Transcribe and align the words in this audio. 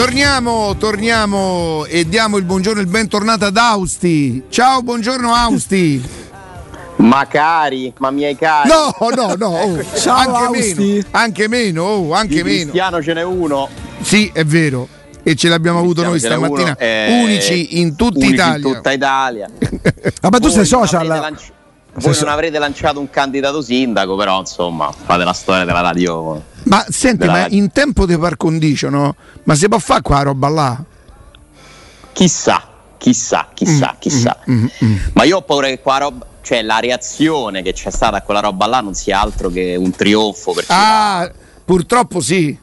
Torniamo, 0.00 0.76
torniamo 0.78 1.84
e 1.84 2.08
diamo 2.08 2.38
il 2.38 2.44
buongiorno 2.44 2.80
e 2.80 2.84
il 2.84 2.88
bentornato 2.88 3.44
ad 3.44 3.56
Austi. 3.58 4.44
Ciao, 4.48 4.80
buongiorno 4.80 5.34
Austi. 5.34 6.02
Ma 6.96 7.26
cari, 7.26 7.92
ma 7.98 8.10
miei 8.10 8.34
cari. 8.34 8.70
No, 8.70 8.94
no, 9.14 9.34
no. 9.34 9.58
Oh, 9.58 9.84
Ciao, 9.94 10.16
anche 10.16 10.58
Austi. 10.58 10.74
meno, 10.74 11.04
anche 11.10 11.48
meno, 11.48 11.82
oh, 11.82 12.14
anche 12.14 12.36
Di 12.36 12.42
meno. 12.42 12.70
Cristiano 12.70 13.02
ce 13.02 13.12
n'è 13.12 13.22
uno. 13.22 13.68
Sì, 14.00 14.30
è 14.32 14.42
vero. 14.42 14.88
E 15.22 15.34
ce 15.34 15.50
l'abbiamo 15.50 15.80
avuto 15.80 16.00
noi 16.00 16.12
Cristiano 16.12 16.46
stamattina, 16.46 16.76
uno, 16.78 16.78
eh, 16.78 17.22
unici 17.22 17.78
in 17.80 17.94
tutta 17.94 18.20
unici 18.20 18.32
Italia. 18.32 18.68
In 18.68 18.74
tutta 18.74 18.92
Italia. 18.92 19.50
Ah, 20.22 20.28
ma 20.32 20.38
tu 20.38 20.48
sei 20.48 20.56
Voi 20.56 20.66
social? 20.66 21.06
lanci- 21.06 21.52
Voi 21.96 22.16
non 22.20 22.28
avrete 22.30 22.58
lanciato 22.58 23.00
un 23.00 23.10
candidato 23.10 23.60
sindaco, 23.60 24.16
però 24.16 24.40
insomma, 24.40 24.90
fate 24.90 25.24
la 25.24 25.34
storia 25.34 25.66
della 25.66 25.82
radio. 25.82 26.42
Ma 26.70 26.84
senti, 26.88 27.26
ma 27.26 27.32
radio. 27.42 27.58
in 27.58 27.72
tempo 27.72 28.06
di 28.06 28.16
par 28.16 28.36
condicio, 28.36 28.88
no? 28.90 29.16
Ma 29.42 29.54
si 29.56 29.68
può 29.68 29.78
fare 29.80 30.02
qua 30.02 30.22
roba 30.22 30.48
là? 30.48 30.84
Chissà, 32.12 32.62
chissà, 32.96 33.48
chissà, 33.54 33.92
Mm, 33.94 33.98
chissà. 33.98 34.38
Ma 35.14 35.24
io 35.24 35.38
ho 35.38 35.42
paura 35.42 35.66
che 35.66 35.80
qua 35.80 35.98
roba. 35.98 36.26
Cioè, 36.42 36.62
la 36.62 36.78
reazione 36.78 37.62
che 37.62 37.72
c'è 37.72 37.90
stata 37.90 38.18
a 38.18 38.22
quella 38.22 38.40
roba 38.40 38.66
là 38.66 38.80
non 38.80 38.94
sia 38.94 39.20
altro 39.20 39.50
che 39.50 39.76
un 39.76 39.90
trionfo 39.90 40.54
Ah, 40.68 41.30
purtroppo 41.64 42.20
sì. 42.20 42.56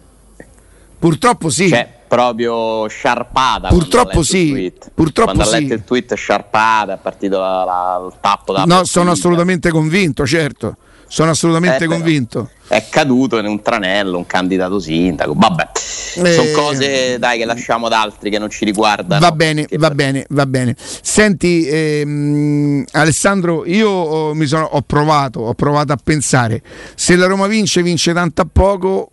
Purtroppo 1.00 1.50
sì. 1.50 1.70
Cioè, 1.70 1.88
proprio 2.08 2.88
sciarpata. 2.88 3.68
Purtroppo 3.68 4.20
ha 4.20 4.24
sì, 4.24 4.74
purtroppo 4.94 5.34
quando 5.34 5.44
ha 5.44 5.56
sì. 5.56 5.62
letto 5.62 5.74
il 5.74 5.84
tweet 5.84 6.14
sciarpata, 6.16 6.94
è 6.94 6.98
partito 6.98 7.40
la- 7.40 7.64
la- 7.66 8.04
il 8.08 8.14
tappo 8.20 8.54
da 8.54 8.64
no, 8.64 8.84
sono 8.86 9.12
assolutamente 9.12 9.70
convinto, 9.70 10.26
certo. 10.26 10.78
Sono 11.08 11.32
assolutamente 11.32 11.86
Eh, 11.86 11.88
convinto. 11.88 12.50
È 12.68 12.86
caduto 12.90 13.38
in 13.38 13.46
un 13.46 13.62
tranello 13.62 14.18
un 14.18 14.26
candidato 14.26 14.78
sindaco. 14.80 15.34
Vabbè, 15.36 15.70
Eh. 16.16 16.34
sono 16.34 16.52
cose 16.54 17.18
dai 17.18 17.38
che 17.38 17.46
lasciamo 17.46 17.86
ad 17.86 17.94
altri 17.94 18.30
che 18.30 18.40
non 18.40 18.50
ci 18.50 18.66
riguardano. 18.66 19.22
Va 19.22 19.32
bene, 19.32 19.66
va 19.78 19.90
bene, 19.92 20.26
va 20.30 20.46
bene. 20.46 20.76
Senti, 20.78 21.66
ehm, 21.68 22.84
Alessandro, 22.92 23.66
io 23.66 23.90
ho, 23.90 24.34
mi 24.34 24.46
sono- 24.46 24.66
ho 24.70 24.82
provato, 24.82 25.40
ho 25.40 25.54
provato 25.54 25.94
a 25.94 25.98
pensare, 26.04 26.62
se 26.96 27.16
la 27.16 27.26
Roma 27.26 27.48
vince, 27.48 27.82
vince 27.82 28.12
tanto 28.14 28.42
a 28.42 28.48
poco. 28.52 29.12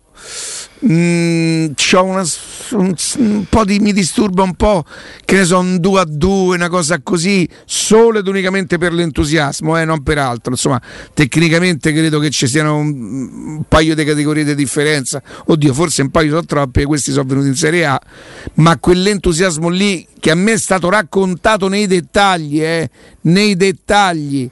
Mm, 0.85 1.67
una 2.01 2.23
un, 2.71 2.95
un 3.17 3.45
po' 3.49 3.63
di 3.63 3.79
mi 3.79 3.93
disturba 3.93 4.43
un 4.43 4.55
po' 4.55 4.83
che 5.23 5.37
ne 5.37 5.45
so 5.45 5.59
un 5.59 5.79
2 5.79 5.99
a 5.99 6.05
2 6.05 6.55
una 6.55 6.69
cosa 6.69 6.99
così 7.01 7.47
solo 7.65 8.19
ed 8.19 8.27
unicamente 8.27 8.77
per 8.77 8.93
l'entusiasmo 8.93 9.77
eh, 9.77 9.85
non 9.85 10.03
per 10.03 10.17
altro. 10.17 10.51
Insomma 10.51 10.81
tecnicamente 11.13 11.91
credo 11.93 12.19
che 12.19 12.29
ci 12.29 12.47
siano 12.47 12.77
un, 12.77 12.93
un 13.57 13.63
paio 13.67 13.95
di 13.95 14.03
categorie 14.03 14.43
di 14.43 14.55
differenza. 14.55 15.21
Oddio 15.45 15.73
forse 15.73 16.01
un 16.01 16.11
paio 16.11 16.29
sono 16.29 16.45
troppe 16.45 16.85
questi 16.85 17.11
sono 17.11 17.25
venuti 17.25 17.47
in 17.47 17.55
Serie 17.55 17.85
A. 17.85 18.01
Ma 18.55 18.77
quell'entusiasmo 18.77 19.69
lì 19.69 20.05
che 20.19 20.31
a 20.31 20.35
me 20.35 20.53
è 20.53 20.57
stato 20.57 20.89
raccontato 20.89 21.67
nei 21.67 21.87
dettagli 21.87 22.61
eh, 22.61 22.89
nei 23.21 23.55
dettagli 23.55 24.49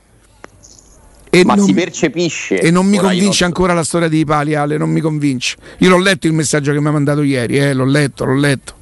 e 1.36 1.44
Ma 1.44 1.56
non, 1.56 1.66
si 1.66 1.74
percepisce. 1.74 2.60
e 2.60 2.70
non 2.70 2.86
mi 2.86 2.98
convince 2.98 3.44
ancora 3.44 3.74
la 3.74 3.84
storia 3.84 4.08
di 4.08 4.24
Pali 4.24 4.54
Ale 4.54 4.78
non 4.78 4.92
mi 4.92 5.00
convince 5.02 5.56
io 5.80 5.90
l'ho 5.90 5.98
letto 5.98 6.28
il 6.28 6.34
messaggio 6.34 6.72
che 6.72 6.80
mi 6.80 6.88
ha 6.88 6.92
mandato 6.92 7.24
ieri 7.24 7.58
eh, 7.58 7.74
l'ho 7.74 7.86
letto 7.86 8.24
l'ho 8.26 8.36
letto 8.38 8.74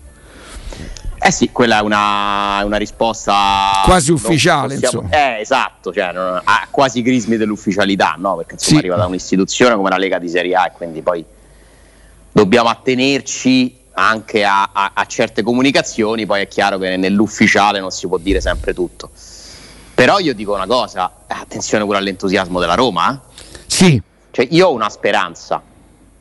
Eh 1.24 1.32
sì, 1.32 1.50
quella 1.52 1.78
è 1.78 1.82
una, 1.82 2.62
una 2.66 2.78
risposta 2.78 3.82
Quasi 3.86 4.12
ufficiale, 4.12 4.74
possiamo- 4.80 5.06
insomma. 5.06 5.36
Eh, 5.38 5.40
esatto, 5.42 5.94
cioè, 5.94 6.12
non- 6.12 6.42
ha 6.44 6.68
quasi 6.72 7.04
crismi 7.04 7.38
dell'ufficialità, 7.38 8.16
no? 8.18 8.38
Perché 8.38 8.56
insomma 8.56 8.72
Sì. 8.72 8.78
arriva 8.80 8.96
da 8.96 9.06
un'istituzione 9.06 9.76
come 9.76 9.90
la 9.90 9.98
Lega 9.98 10.18
di 10.18 10.28
Serie 10.28 10.56
A 10.56 10.66
e 10.66 10.72
quindi 10.76 11.02
poi 11.04 11.24
dobbiamo 12.32 12.70
attenerci 12.70 13.76
anche 13.94 14.44
a, 14.44 14.72
a- 14.74 14.92
a 14.96 15.06
certe 15.06 15.44
comunicazioni, 15.44 16.26
poi 16.26 16.42
è 16.42 16.48
chiaro 16.48 16.80
che 16.80 16.98
nell'ufficiale 16.98 17.80
non 17.80 17.92
si 17.92 18.08
può 18.08 18.18
dire 18.18 18.42
sempre 18.42 18.74
tutto. 18.74 19.12
Però 20.02 20.18
io 20.18 20.34
dico 20.34 20.56
una 20.56 20.66
cosa, 20.66 21.12
eh, 21.28 21.36
attenzione 21.36 21.86
pure 21.86 22.00
all'entusiasmo 22.00 22.60
della 22.60 22.74
Roma, 22.74 23.14
eh. 23.14 23.38
sì 23.68 24.02
Cioè, 24.32 24.48
io 24.50 24.70
ho 24.70 24.74
una 24.74 24.90
speranza 24.90 25.62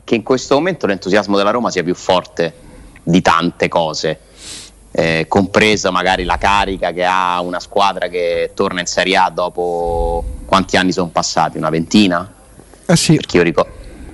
che 0.04 0.14
in 0.14 0.22
questo 0.22 0.54
momento 0.56 0.84
l'entusiasmo 0.84 1.34
della 1.38 1.48
Roma 1.48 1.70
sia 1.70 1.82
più 1.82 1.94
forte 1.94 2.52
di 3.02 3.22
tante 3.22 3.68
cose, 3.68 4.18
eh, 4.90 5.24
compresa 5.26 5.90
magari 5.90 6.24
la 6.24 6.36
carica 6.36 6.92
che 6.92 7.06
ha 7.06 7.40
una 7.40 7.58
squadra 7.58 8.08
che 8.08 8.50
torna 8.54 8.80
in 8.80 8.86
Serie 8.86 9.16
A 9.16 9.30
dopo 9.30 10.24
quanti 10.44 10.76
anni 10.76 10.92
sono 10.92 11.08
passati? 11.08 11.56
Una 11.56 11.70
ventina? 11.70 12.30
Eh 12.84 12.96
sì, 12.96 13.14
Perché 13.14 13.38
io, 13.38 13.42
ricor- 13.42 13.70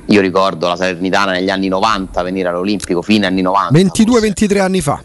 io 0.06 0.20
ricordo 0.20 0.68
la 0.68 0.76
Salernitana 0.76 1.32
negli 1.32 1.50
anni 1.50 1.66
90 1.66 2.22
venire 2.22 2.50
all'Olimpico, 2.50 3.02
fine 3.02 3.26
anni 3.26 3.42
90. 3.42 3.76
forse. 3.88 4.04
22-23 4.04 4.60
anni 4.60 4.80
fa. 4.80 5.02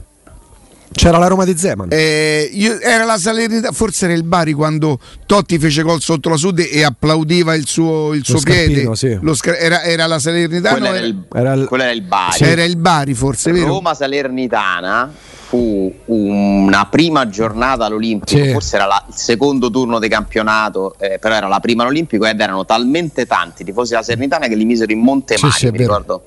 C'era 0.93 1.17
la 1.17 1.27
Roma 1.27 1.45
di 1.45 1.57
Zeman. 1.57 1.87
Eh, 1.91 2.49
io- 2.51 2.79
era 2.81 3.05
la 3.05 3.17
Salernitana, 3.17 3.71
forse 3.71 4.05
era 4.05 4.13
il 4.13 4.23
Bari 4.23 4.51
quando 4.53 4.99
Totti 5.25 5.57
fece 5.57 5.83
gol 5.83 6.01
sotto 6.01 6.29
la 6.29 6.35
Sud 6.35 6.59
e 6.59 6.83
applaudiva 6.83 7.55
il 7.55 7.65
suo, 7.65 8.13
il 8.13 8.25
suo 8.25 8.39
piede. 8.41 8.93
sì. 8.95 9.17
Lo 9.21 9.33
scar- 9.33 9.57
era, 9.59 9.83
era 9.83 10.05
la 10.05 10.19
Salernitana? 10.19 10.77
Quello 10.77 10.93
era, 10.93 11.05
il, 11.05 11.23
era 11.33 11.53
il- 11.53 11.65
quello 11.65 11.83
era 11.83 11.91
il 11.93 12.01
Bari. 12.01 12.43
era 12.43 12.63
il 12.63 12.75
Bari, 12.77 13.13
forse, 13.13 13.51
vero? 13.51 13.67
Roma 13.67 13.93
Salernitana 13.93 15.11
fu 15.47 15.93
una 16.05 16.85
prima 16.85 17.27
giornata 17.29 17.85
all'Olimpico, 17.85 18.41
Sì. 18.43 18.51
forse 18.51 18.75
era 18.75 18.85
la- 18.85 19.03
il 19.07 19.13
secondo 19.15 19.69
turno 19.71 19.97
di 19.97 20.07
campionato, 20.09 20.95
eh, 20.99 21.17
però 21.19 21.35
era 21.35 21.47
la 21.47 21.59
prima 21.59 21.83
all'Olimpico 21.83 22.25
ed 22.25 22.39
erano 22.39 22.65
talmente 22.65 23.25
tanti 23.25 23.61
i 23.61 23.65
tifosi 23.65 23.91
della 23.91 24.03
Salernitana 24.03 24.47
che 24.47 24.55
li 24.55 24.65
misero 24.65 24.91
in 24.91 24.99
monte 24.99 25.35
Sì, 25.37 25.45
mani, 25.45 25.53
sì, 25.57 25.67
è 25.67 25.71
mi, 25.71 25.77
ricordo, 25.77 26.23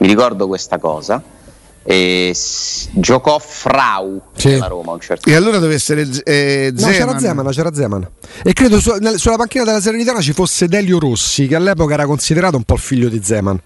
mi 0.00 0.06
ricordo 0.08 0.46
questa 0.46 0.78
cosa. 0.78 1.22
E 1.92 2.30
s- 2.34 2.88
giocò 2.92 3.38
Frau 3.40 4.20
Sì. 4.36 4.50
nella 4.50 4.68
Roma 4.68 4.92
un 4.92 5.00
certo 5.00 5.28
E 5.28 5.34
allora 5.34 5.58
deve 5.58 5.74
essere 5.74 6.08
eh, 6.24 6.70
No, 6.72 6.78
Zeman. 6.78 6.94
c'era 6.94 7.18
Zeman, 7.18 7.50
c'era 7.50 7.74
Zeman. 7.74 8.08
E 8.44 8.52
credo 8.52 8.78
su- 8.78 8.96
nel- 9.00 9.18
sulla 9.18 9.36
panchina 9.36 9.64
della 9.64 9.80
Serenitana 9.80 10.20
ci 10.20 10.32
fosse 10.32 10.68
Delio 10.68 11.00
Rossi, 11.00 11.48
che 11.48 11.56
all'epoca 11.56 11.94
era 11.94 12.06
considerato 12.06 12.56
un 12.56 12.62
po' 12.62 12.74
il 12.74 12.80
figlio 12.80 13.08
di 13.08 13.20
Zeman. 13.22 13.60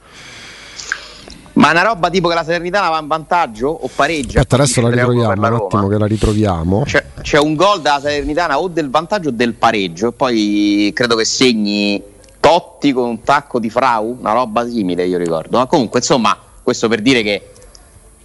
Ma 1.54 1.68
è 1.68 1.70
una 1.70 1.82
roba 1.82 2.10
tipo 2.10 2.28
che 2.28 2.34
la 2.34 2.42
Salernitana 2.42 2.88
va 2.88 2.98
in 2.98 3.06
vantaggio 3.06 3.68
o 3.68 3.88
pareggia? 3.94 4.40
Aspetta, 4.40 4.56
adesso 4.56 4.80
la 4.80 4.88
Finisce 4.88 5.04
3 5.06 5.12
a 5.12 5.12
uno 5.12 5.20
ritroviamo, 5.30 5.42
la 5.42 5.48
un 5.56 5.66
attimo 5.66 5.88
che 5.88 5.98
la 5.98 6.06
ritroviamo. 6.06 6.82
C'è, 6.84 7.04
c'è 7.22 7.38
un 7.38 7.54
gol 7.54 7.80
della 7.82 8.00
Salernitana 8.00 8.58
o 8.58 8.68
del 8.68 8.90
vantaggio 8.90 9.28
o 9.28 9.32
del 9.32 9.52
pareggio, 9.54 10.08
e 10.08 10.12
poi 10.12 10.90
credo 10.94 11.14
che 11.14 11.24
segni 11.24 12.02
Totti 12.40 12.92
con 12.92 13.08
un 13.08 13.22
tacco 13.22 13.60
di 13.60 13.70
Frau, 13.70 14.16
una 14.18 14.32
roba 14.32 14.66
simile, 14.68 15.06
io 15.06 15.16
ricordo. 15.18 15.58
Ma 15.58 15.66
comunque, 15.66 16.00
insomma, 16.00 16.36
questo 16.62 16.88
per 16.88 17.02
dire 17.02 17.22
che 17.22 17.50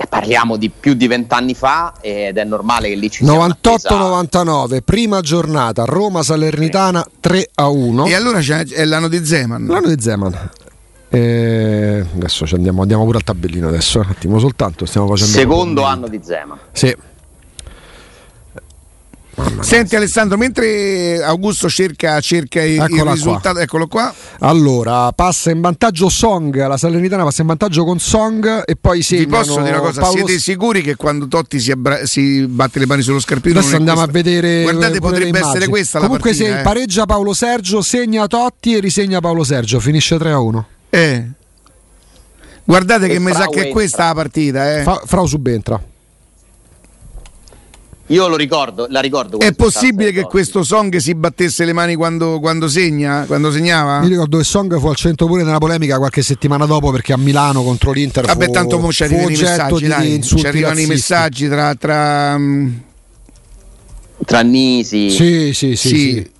parliamo 0.07 0.55
di 0.55 0.69
più 0.69 0.93
di 0.93 1.07
vent'anni 1.07 1.53
fa 1.53 1.93
ed 1.99 2.37
è 2.37 2.43
normale 2.43 2.89
che 2.89 2.95
lì 2.95 3.09
ci 3.09 3.25
sia 3.25 3.33
un'attesa- 3.33 3.89
98-99, 3.89 4.81
prima 4.83 5.21
giornata, 5.21 5.83
Roma-Salernitana 5.85 7.05
3 7.19 7.49
a 7.55 7.67
1. 7.67 8.05
E 8.05 8.13
allora 8.13 8.39
c'è, 8.39 8.65
è 8.65 8.85
l'anno 8.85 9.07
di 9.07 9.25
Zeman. 9.25 9.65
L'anno 9.65 9.93
di 9.93 10.01
Zeman. 10.01 10.49
Eh, 11.09 12.05
adesso 12.15 12.45
ci 12.45 12.53
andiamo, 12.55 12.81
andiamo 12.83 13.03
pure 13.03 13.17
al 13.17 13.23
tabellino 13.23 13.67
adesso, 13.67 13.99
un 13.99 14.07
attimo 14.09 14.37
soltanto, 14.39 14.85
stiamo 14.85 15.07
facendo 15.07 15.31
Secondo 15.31 15.83
anno 15.83 16.07
di 16.07 16.19
Zema. 16.23 16.57
Sì. 16.71 16.95
Senti 19.61 19.95
Alessandro, 19.95 20.37
mentre 20.37 21.21
Augusto 21.23 21.69
cerca, 21.69 22.19
cerca 22.21 22.61
il, 22.63 22.73
il 22.75 22.79
Eccola 22.81 23.01
qua. 23.03 23.13
risultato, 23.13 23.59
eccolo 23.59 23.87
qua. 23.87 24.13
Allora, 24.39 25.11
passa 25.11 25.51
in 25.51 25.59
vantaggio 25.61 26.09
Song, 26.09 26.65
la 26.65 26.77
Salernitana 26.77 27.23
passa 27.23 27.41
in 27.41 27.47
vantaggio 27.47 27.83
con 27.83 27.99
Song 27.99 28.63
e 28.65 28.75
poi 28.79 28.97
Vi 28.97 29.03
segnano 29.03 29.29
posso 29.29 29.59
dire 29.61 29.71
una 29.71 29.79
cosa, 29.79 30.01
Paolo 30.01 30.15
siete 30.17 30.39
sicuri 30.39 30.81
che 30.81 30.95
quando 30.95 31.27
Totti 31.27 31.59
si, 31.59 31.71
abbra- 31.71 32.05
si 32.05 32.45
batte 32.47 32.79
le 32.79 32.85
mani 32.85 33.01
sullo 33.01 33.19
scarpino 33.19 33.59
Adesso 33.59 33.75
andiamo 33.75 34.01
a 34.01 34.07
questa? 34.07 34.29
vedere. 34.29 34.61
Guardate, 34.63 34.99
pure 34.99 35.17
le 35.19 35.25
potrebbe 35.27 35.39
essere 35.47 35.67
questa 35.67 35.99
la 35.99 36.05
Comunque, 36.05 36.29
partita. 36.31 36.53
se 36.53 36.59
eh. 36.59 36.63
pareggia 36.63 37.05
Paolo 37.05 37.33
Sergio, 37.33 37.81
segna 37.81 38.27
Totti 38.27 38.75
e 38.75 38.79
risegna 38.79 39.19
Paolo 39.19 39.43
Sergio. 39.43 39.79
Finisce 39.79 40.17
3 40.17 40.31
a 40.31 40.39
1. 40.39 40.67
Eh. 40.89 41.25
Guardate 42.63 43.05
E 43.05 43.09
che 43.09 43.19
mi 43.19 43.31
sa 43.33 43.47
che 43.47 43.67
è 43.67 43.71
questa 43.71 44.05
la 44.07 44.13
partita. 44.13 44.77
Eh. 44.79 44.83
Fa- 44.83 45.01
Frau 45.05 45.25
subentra. 45.25 45.81
Io 48.11 48.27
lo 48.27 48.35
ricordo, 48.35 48.87
la 48.89 49.01
ricordo. 49.01 49.39
È 49.39 49.53
possibile 49.53 50.11
che 50.11 50.23
questo 50.23 50.63
Song 50.63 50.95
si 50.97 51.13
battesse 51.13 51.63
le 51.63 51.73
mani 51.73 51.93
quando, 51.93 52.39
quando 52.39 52.67
segna? 52.67 53.25
Quando 53.27 53.51
segnava? 53.51 53.99
Mi 53.99 54.07
ricordo 54.07 54.37
che 54.39 54.43
Song 54.43 54.79
fu 54.79 54.87
al 54.87 54.95
centro 54.95 55.27
pure 55.27 55.43
nella 55.43 55.59
polemica 55.59 55.97
qualche 55.97 56.23
settimana 56.23 56.65
dopo 56.65 56.89
perché 56.89 57.13
a 57.13 57.17
Milano 57.17 57.61
contro 57.61 57.91
l'Inter 57.91 58.25
Vabbè, 58.25 58.45
fu, 58.45 58.51
tanto 58.51 58.79
mo 58.79 58.91
ci 58.91 59.05
fu 59.05 59.13
arrivano 59.13 59.29
i 59.29 59.37
messaggi, 59.37 59.81
di 59.83 59.87
dai. 59.87 60.13
insulti 60.15 60.41
Ci 60.41 60.47
arrivano 60.47 60.79
i 60.79 60.85
messaggi 60.87 61.47
tra. 61.47 61.75
tra 61.75 62.37
mm. 62.37 62.67
Tra 64.25 64.41
Nisi, 64.41 65.09
Sì, 65.11 65.53
sì, 65.53 65.75
sì. 65.75 65.75
Sì. 65.75 65.87
sì. 65.87 66.31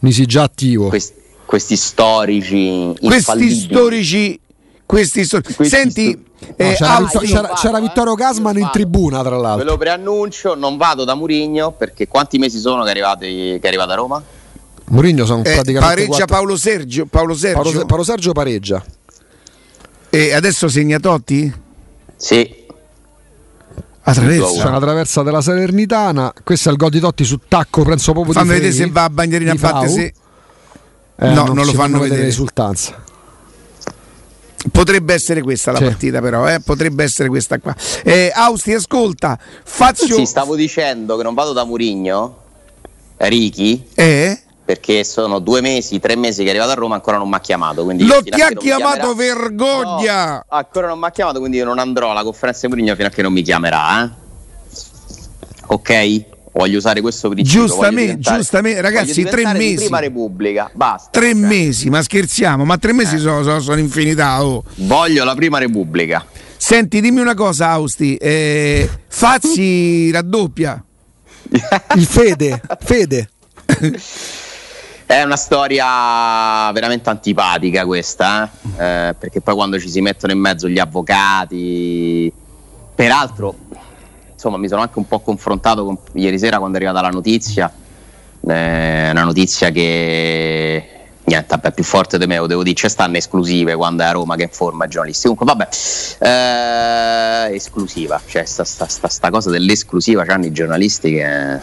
Misi 0.00 0.26
già 0.26 0.42
attivo. 0.42 0.88
questi, 0.88 1.14
questi 1.44 1.76
storici. 1.76 2.94
questi 3.00 3.50
storici. 3.54 4.40
Questi 4.84 5.24
stor- 5.24 5.42
Questi 5.54 5.76
Senti, 5.76 6.10
sto- 6.10 6.20
No, 6.38 6.54
c'era, 6.56 6.96
Alfi- 6.96 7.18
Vittor- 7.18 7.24
c'era- 7.26 7.40
vado, 7.42 7.54
c'era 7.54 7.78
eh. 7.78 7.80
Vittorio 7.80 8.14
Gasman 8.14 8.58
in 8.58 8.68
tribuna, 8.72 9.20
tra 9.22 9.36
Ve 9.36 9.42
l'altro. 9.42 9.64
lo 9.64 9.76
preannuncio, 9.78 10.54
non 10.54 10.76
vado 10.76 11.04
da 11.04 11.14
Murigno 11.14 11.72
perché 11.72 12.06
quanti 12.08 12.38
mesi 12.38 12.58
sono 12.58 12.82
che 12.82 12.88
è 12.88 12.90
arrivato, 12.90 13.20
che 13.20 13.58
è 13.60 13.66
arrivato 13.66 13.90
a 13.92 13.94
Roma? 13.94 14.22
Mourinho 14.88 15.24
sono 15.26 15.40
eh, 15.40 15.52
praticamente 15.54 15.80
pareggia 15.94 16.06
quattro- 16.08 16.26
Paolo 16.36 16.56
Sergio. 16.56 17.06
Paolo 17.06 17.34
Sergio. 17.34 17.62
Paolo, 17.62 17.86
Paolo 17.86 18.02
Sergio 18.04 18.32
pareggia. 18.32 18.84
E 20.10 20.32
adesso 20.32 20.68
segna 20.68 20.98
Totti? 21.00 21.52
Sì, 22.16 22.64
Attraversa. 24.08 24.62
C'è 24.62 24.68
una 24.68 24.78
traversa 24.78 25.22
della 25.24 25.40
Salernitana. 25.40 26.32
Questo 26.44 26.68
è 26.68 26.72
il 26.72 26.78
gol 26.78 26.90
di 26.90 27.00
Totti 27.00 27.24
su 27.24 27.40
tacco, 27.48 27.82
penso 27.82 28.12
proprio 28.12 28.32
Fammi 28.34 28.46
di 28.46 28.52
vedere 28.52 28.72
Freni, 28.72 28.86
se 28.86 28.92
va 28.92 29.04
a 29.04 29.10
bagnarina 29.10 29.50
a 29.52 29.54
batte 29.56 29.88
se. 29.88 30.14
Eh, 31.18 31.28
No, 31.30 31.44
non 31.46 31.56
lo 31.56 31.64
ci 31.64 31.74
fanno 31.74 31.98
vedere. 31.98 32.22
risultanza. 32.22 33.02
Potrebbe 34.70 35.14
essere 35.14 35.42
questa 35.42 35.72
la 35.72 35.78
Sì. 35.78 35.84
partita, 35.84 36.20
però, 36.20 36.48
eh? 36.48 36.60
potrebbe 36.60 37.04
essere 37.04 37.28
questa 37.28 37.58
qua. 37.58 37.74
Eh, 38.02 38.30
Austi, 38.34 38.72
ascolta, 38.74 39.38
Fazio. 39.64 40.16
Sì, 40.16 40.24
stavo 40.26 40.54
dicendo 40.56 41.16
che 41.16 41.22
non 41.22 41.34
vado 41.34 41.52
da 41.52 41.64
Murigno, 41.64 42.36
Ricky, 43.18 43.88
Eh? 43.94 44.40
perché 44.64 45.04
sono 45.04 45.38
due 45.38 45.60
mesi, 45.60 46.00
tre 46.00 46.16
mesi 46.16 46.42
che 46.42 46.48
è 46.48 46.50
arrivato 46.50 46.72
a 46.72 46.74
Roma 46.74 46.96
ancora 46.96 47.16
non 47.18 47.28
mi 47.28 47.34
ha 47.36 47.40
chiamato. 47.40 47.84
Quindi 47.84 48.04
Lo 48.06 48.22
ti 48.22 48.30
ha 48.30 48.48
chiamato 48.48 49.14
vergogna! 49.14 50.34
No, 50.34 50.44
ancora 50.48 50.88
non 50.88 50.98
mi 50.98 51.06
ha 51.06 51.10
chiamato, 51.10 51.38
quindi 51.38 51.58
io 51.58 51.64
non 51.64 51.78
andrò 51.78 52.10
alla 52.10 52.22
conferenza 52.24 52.60
di 52.62 52.68
Mourinho 52.68 52.94
fino 52.96 53.06
a 53.06 53.10
che 53.10 53.22
non 53.22 53.32
mi 53.32 53.42
chiamerà. 53.42 54.04
eh. 54.04 54.24
Ok? 55.68 56.24
Voglio 56.56 56.78
usare 56.78 57.02
questo 57.02 57.28
principio. 57.28 57.66
Giustamente, 57.66 58.18
giustamente, 58.18 58.80
ragazzi, 58.80 59.22
tre 59.24 59.52
mesi. 59.52 59.76
Prima 59.84 59.98
Repubblica, 59.98 60.70
basta. 60.72 61.10
Tre 61.10 61.32
Cioè, 61.32 61.34
mesi, 61.34 61.90
ma 61.90 62.00
scherziamo, 62.00 62.64
ma 62.64 62.78
tre 62.78 62.94
mesi 62.94 63.18
sono, 63.18 63.42
sono, 63.42 63.60
sono 63.60 63.78
infinità. 63.78 64.42
oh. 64.42 64.64
Voglio 64.76 65.24
la 65.24 65.34
prima 65.34 65.58
Repubblica. 65.58 66.24
Senti, 66.56 67.02
dimmi 67.02 67.20
una 67.20 67.34
cosa, 67.34 67.68
Austi. 67.68 68.16
eh, 68.16 68.88
Fazzi 69.06 70.10
raddoppia. 70.12 70.82
Il 71.94 72.06
Fede, 72.06 72.58
Fede. 72.80 73.28
È 75.06 75.22
una 75.22 75.36
storia 75.36 76.72
veramente 76.72 77.10
antipatica 77.10 77.84
questa, 77.84 78.50
eh? 78.76 79.08
Eh, 79.08 79.14
perché 79.16 79.40
poi 79.40 79.54
quando 79.54 79.78
ci 79.78 79.88
si 79.88 80.00
mettono 80.00 80.32
in 80.32 80.40
mezzo 80.40 80.68
gli 80.68 80.80
avvocati, 80.80 82.32
peraltro, 82.94 83.54
insomma, 84.46 84.58
mi 84.58 84.68
sono 84.68 84.82
anche 84.82 84.98
un 84.98 85.06
po' 85.06 85.20
confrontato 85.20 85.84
con, 85.84 85.98
ieri 86.12 86.38
sera 86.38 86.58
quando 86.58 86.78
è 86.78 86.80
arrivata 86.80 87.04
la 87.04 87.12
notizia, 87.12 87.72
eh, 88.46 89.10
una 89.10 89.24
notizia 89.24 89.70
che 89.70 90.90
niente, 91.24 91.46
vabbè, 91.48 91.72
più 91.72 91.82
forte 91.82 92.18
di 92.18 92.26
me, 92.26 92.38
lo 92.38 92.46
devo 92.46 92.62
dire, 92.62 92.74
c'è 92.74 92.88
stanno 92.88 93.16
esclusive 93.16 93.74
quando 93.74 94.04
è 94.04 94.06
a 94.06 94.12
Roma 94.12 94.36
che 94.36 94.44
informa 94.44 94.84
i 94.84 94.88
giornalisti. 94.88 95.28
Comunque, 95.28 95.46
vabbè, 95.46 95.68
eh, 97.50 97.54
esclusiva, 97.54 98.20
cioè 98.26 98.44
sta, 98.44 98.64
sta- 98.64 98.86
sta- 98.86 99.08
sta 99.08 99.30
cosa 99.30 99.50
dell'esclusiva 99.50 100.24
c'hanno 100.24 100.46
i 100.46 100.52
giornalisti 100.52 101.12
che 101.12 101.58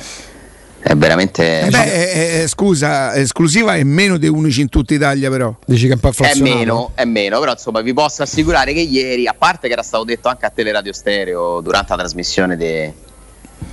è 0.83 0.95
veramente... 0.95 1.61
Eh 1.61 1.69
beh, 1.69 1.83
eh, 1.83 2.41
eh, 2.41 2.47
scusa, 2.47 3.15
esclusiva 3.15 3.75
è 3.75 3.83
meno 3.83 4.17
dei 4.17 4.27
unici 4.27 4.59
in 4.61 4.69
tutta 4.69 4.93
Italia, 4.93 5.29
però. 5.29 5.55
Dici 5.65 5.87
che 5.87 5.93
è 5.93 5.95
un 5.95 5.99
po' 6.01 6.11
È 6.23 6.35
meno, 6.39 6.91
è 6.93 7.05
meno, 7.05 7.39
però 7.39 7.53
insomma 7.53 7.79
vi 7.81 7.93
posso 7.93 8.21
assicurare 8.21 8.73
che 8.73 8.81
ieri, 8.81 9.25
a 9.25 9.33
parte 9.33 9.67
che 9.67 9.73
era 9.73 9.81
stato 9.81 10.03
detto 10.03 10.27
anche 10.27 10.45
a 10.45 10.49
Teleradio 10.49 10.91
Stereo 10.91 11.61
durante 11.61 11.91
la 11.91 11.99
trasmissione 11.99 12.57
de- 12.57 12.93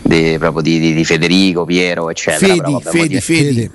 de- 0.02 0.36
proprio 0.38 0.62
di, 0.62 0.78
di- 0.78 0.94
di 0.94 1.04
Federico, 1.04 1.64
Piero, 1.64 2.10
eccetera. 2.10 2.46
Fedi, 2.46 2.58
però 2.60 2.70
vabbè, 2.78 2.90
Fedi, 2.90 3.20
Fedi. 3.20 3.44
Fede. 3.54 3.70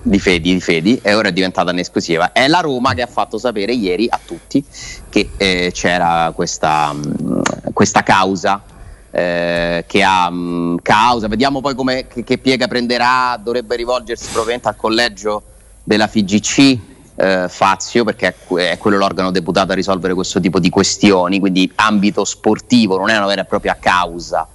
di 0.00 0.18
Fedi, 0.18 0.52
di 0.54 0.60
Fedi, 0.60 0.98
e 1.02 1.14
ora 1.14 1.28
è 1.28 1.32
diventata 1.32 1.70
un'esclusiva. 1.70 2.32
È 2.32 2.48
la 2.48 2.60
Roma 2.60 2.94
che 2.94 3.02
ha 3.02 3.06
fatto 3.06 3.36
sapere 3.36 3.74
ieri 3.74 4.06
a 4.08 4.18
tutti 4.24 4.64
che 5.10 5.28
eh, 5.36 5.70
c'era 5.74 6.32
questa, 6.34 6.92
mh, 6.94 7.72
questa 7.74 8.02
causa. 8.02 8.62
Eh, 9.10 9.84
che 9.86 10.02
ha 10.02 10.30
mh, 10.30 10.80
causa, 10.82 11.28
vediamo 11.28 11.60
poi 11.60 11.74
come, 11.74 12.06
che, 12.06 12.24
che 12.24 12.38
piega 12.38 12.68
prenderà. 12.68 13.38
Dovrebbe 13.42 13.76
rivolgersi 13.76 14.30
probabilmente 14.30 14.68
al 14.68 14.76
collegio 14.76 15.42
della 15.82 16.06
FIGC. 16.06 16.78
eh, 17.16 17.46
Fazio 17.48 18.04
perché 18.04 18.28
è, 18.28 18.54
è 18.70 18.78
quello 18.78 18.96
l'organo 18.96 19.30
deputato 19.30 19.72
a 19.72 19.74
risolvere 19.74 20.14
questo 20.14 20.38
tipo 20.38 20.60
di 20.60 20.70
questioni 20.70 21.40
quindi 21.40 21.68
ambito 21.74 22.24
sportivo 22.24 22.96
non 22.96 23.08
è 23.08 23.16
una 23.16 23.26
vera 23.26 23.40
e 23.40 23.44
propria 23.44 23.76
causa 23.80 24.46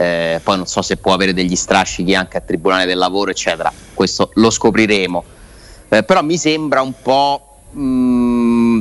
eh, 0.00 0.40
poi 0.44 0.56
non 0.56 0.66
so 0.66 0.80
se 0.80 0.96
può 0.96 1.12
avere 1.12 1.34
degli 1.34 1.56
strascichi 1.56 2.14
anche 2.14 2.36
a 2.36 2.40
Tribunale 2.40 2.86
del 2.86 2.98
Lavoro, 2.98 3.32
eccetera. 3.32 3.72
Questo 3.92 4.30
lo 4.34 4.48
scopriremo. 4.48 5.24
Eh, 5.88 6.04
però 6.04 6.22
mi 6.22 6.38
sembra 6.38 6.82
un 6.82 6.92
po' 7.02 7.62
mh, 7.72 7.80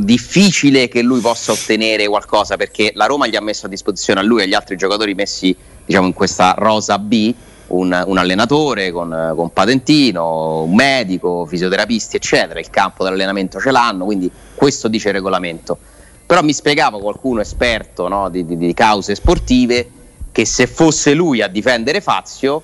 difficile 0.03 0.87
che 0.87 1.01
lui 1.01 1.19
possa 1.19 1.51
ottenere 1.51 2.07
qualcosa 2.07 2.55
perché 2.55 2.91
la 2.95 3.05
Roma 3.05 3.27
gli 3.27 3.35
ha 3.35 3.41
messo 3.41 3.65
a 3.65 3.69
disposizione 3.69 4.19
a 4.19 4.23
lui 4.23 4.41
e 4.41 4.43
agli 4.43 4.53
altri 4.53 4.75
giocatori 4.75 5.13
messi 5.13 5.55
diciamo, 5.85 6.07
in 6.07 6.13
questa 6.13 6.55
rosa 6.57 6.97
B 6.99 7.33
un, 7.67 8.03
un 8.05 8.17
allenatore 8.17 8.91
con, 8.91 9.33
con 9.35 9.51
patentino, 9.51 10.63
un 10.63 10.75
medico, 10.75 11.45
fisioterapisti, 11.45 12.15
eccetera. 12.15 12.59
Il 12.59 12.69
campo 12.69 13.03
dell'allenamento 13.03 13.59
ce 13.59 13.71
l'hanno, 13.71 14.05
quindi 14.05 14.31
questo 14.55 14.87
dice 14.87 15.09
il 15.09 15.15
regolamento. 15.15 15.77
Però 16.25 16.41
mi 16.41 16.53
spiegava 16.53 16.99
qualcuno 16.99 17.41
esperto 17.41 18.07
no, 18.07 18.29
di, 18.29 18.45
di- 18.45 18.57
di 18.57 18.73
cause 18.73 19.15
sportive 19.15 19.89
che 20.31 20.45
se 20.45 20.67
fosse 20.67 21.13
lui 21.13 21.41
a 21.41 21.47
difendere 21.47 22.01
Fazio, 22.01 22.61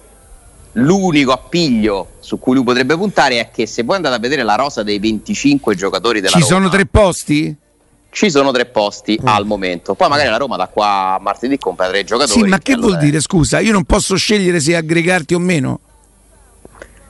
l'unico 0.74 1.32
appiglio 1.32 2.14
su 2.20 2.40
cui 2.40 2.56
lui 2.56 2.64
potrebbe 2.64 2.96
puntare 2.96 3.40
è 3.40 3.50
che 3.52 3.66
se 3.68 3.84
voi 3.84 3.98
andate 3.98 4.16
a 4.16 4.20
vedere 4.20 4.44
la 4.44 4.56
rosa 4.56 4.84
dei 4.84 5.00
25 5.00 5.76
giocatori 5.76 6.20
della 6.20 6.32
Ci 6.34 6.42
Roma, 6.42 6.52
sono 6.54 6.70
tre 6.70 6.86
posti? 6.86 7.56
ci 8.10 8.30
sono 8.30 8.52
tre 8.52 8.66
posti 8.66 9.20
al 9.24 9.44
momento. 9.48 9.96
Poi 9.96 10.08
magari 10.08 10.30
la 10.30 10.38
Roma 10.38 10.56
da 10.56 10.68
qua 10.68 11.16
a 11.16 11.20
martedì 11.20 11.58
compra 11.58 11.88
tre 11.88 12.04
giocatori. 12.04 12.42
Sì, 12.42 12.48
ma 12.48 12.60
che 12.60 12.74
allora- 12.74 12.90
vuol 12.90 13.00
dire? 13.00 13.20
Scusa, 13.20 13.60
io 13.60 13.72
non 13.72 13.86
posso 13.86 14.16
scegliere 14.16 14.60
se 14.60 14.76
aggregarti 14.76 15.34
o 15.34 15.40
meno. 15.40 15.80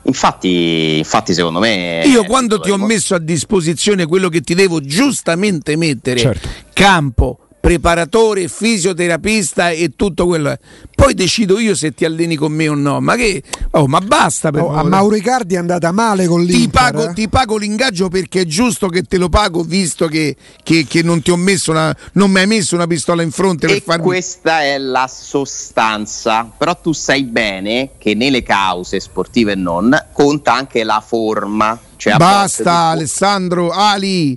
Infatti, 0.06 0.98
infatti 0.98 1.32
secondo 1.32 1.60
me... 1.60 2.02
Io 2.06 2.24
quando 2.24 2.60
ti 2.60 2.70
ho 2.70 2.76
messo 2.76 3.14
a 3.14 3.18
disposizione 3.18 4.06
quello 4.06 4.28
che 4.28 4.42
ti 4.42 4.54
devo 4.54 4.80
giustamente 4.80 5.76
mettere, 5.76 6.18
Certo. 6.20 6.48
campo, 6.74 7.38
preparatore, 7.64 8.46
fisioterapista 8.46 9.70
e 9.70 9.92
tutto 9.96 10.26
quello, 10.26 10.54
poi 10.94 11.14
decido 11.14 11.58
io 11.58 11.74
se 11.74 11.92
ti 11.92 12.04
alleni 12.04 12.36
con 12.36 12.52
me 12.52 12.68
o 12.68 12.74
no. 12.74 13.00
Ma 13.00 13.16
che... 13.16 13.42
Oh, 13.70 13.86
ma 13.86 14.00
basta 14.00 14.50
per 14.50 14.60
Oh, 14.60 14.72
a. 14.74 14.82
Mauro 14.84 15.16
Icardi 15.16 15.54
è 15.54 15.58
andata 15.58 15.90
male 15.90 16.26
con 16.26 16.44
ti 16.44 16.52
l'Inter. 16.52 16.70
pago, 16.70 17.08
eh? 17.08 17.12
ti 17.14 17.26
pago 17.30 17.56
l'ingaggio 17.56 18.08
perché 18.08 18.42
è 18.42 18.44
giusto 18.44 18.88
che 18.88 19.02
te 19.04 19.16
lo 19.16 19.30
pago 19.30 19.62
visto 19.62 20.08
che, 20.08 20.36
che- 20.62 20.84
che 20.86 21.02
non 21.02 21.22
ti 21.22 21.30
ho 21.30 21.36
messo 21.36 21.70
una, 21.70 21.96
non 22.12 22.30
mi 22.30 22.40
hai 22.40 22.46
messo 22.46 22.74
una 22.74 22.86
pistola 22.86 23.22
in 23.22 23.30
fronte 23.30 23.66
per 23.66 23.76
E 23.76 23.80
farmi 23.80 24.04
questa 24.04 24.60
è 24.60 24.76
la 24.76 25.08
sostanza, 25.08 26.44
però 26.56 26.78
tu 26.78 26.92
sai 26.92 27.24
bene 27.24 27.92
che 27.96 28.14
nelle 28.14 28.42
cause 28.42 29.00
sportive 29.00 29.52
e 29.52 29.56
non 29.56 29.96
conta 30.12 30.52
anche 30.52 30.84
la 30.84 31.02
forma. 31.04 31.80
Cioè 31.96 32.16
basta 32.16 32.88
Alessandro 32.90 33.70
Ali 33.70 34.36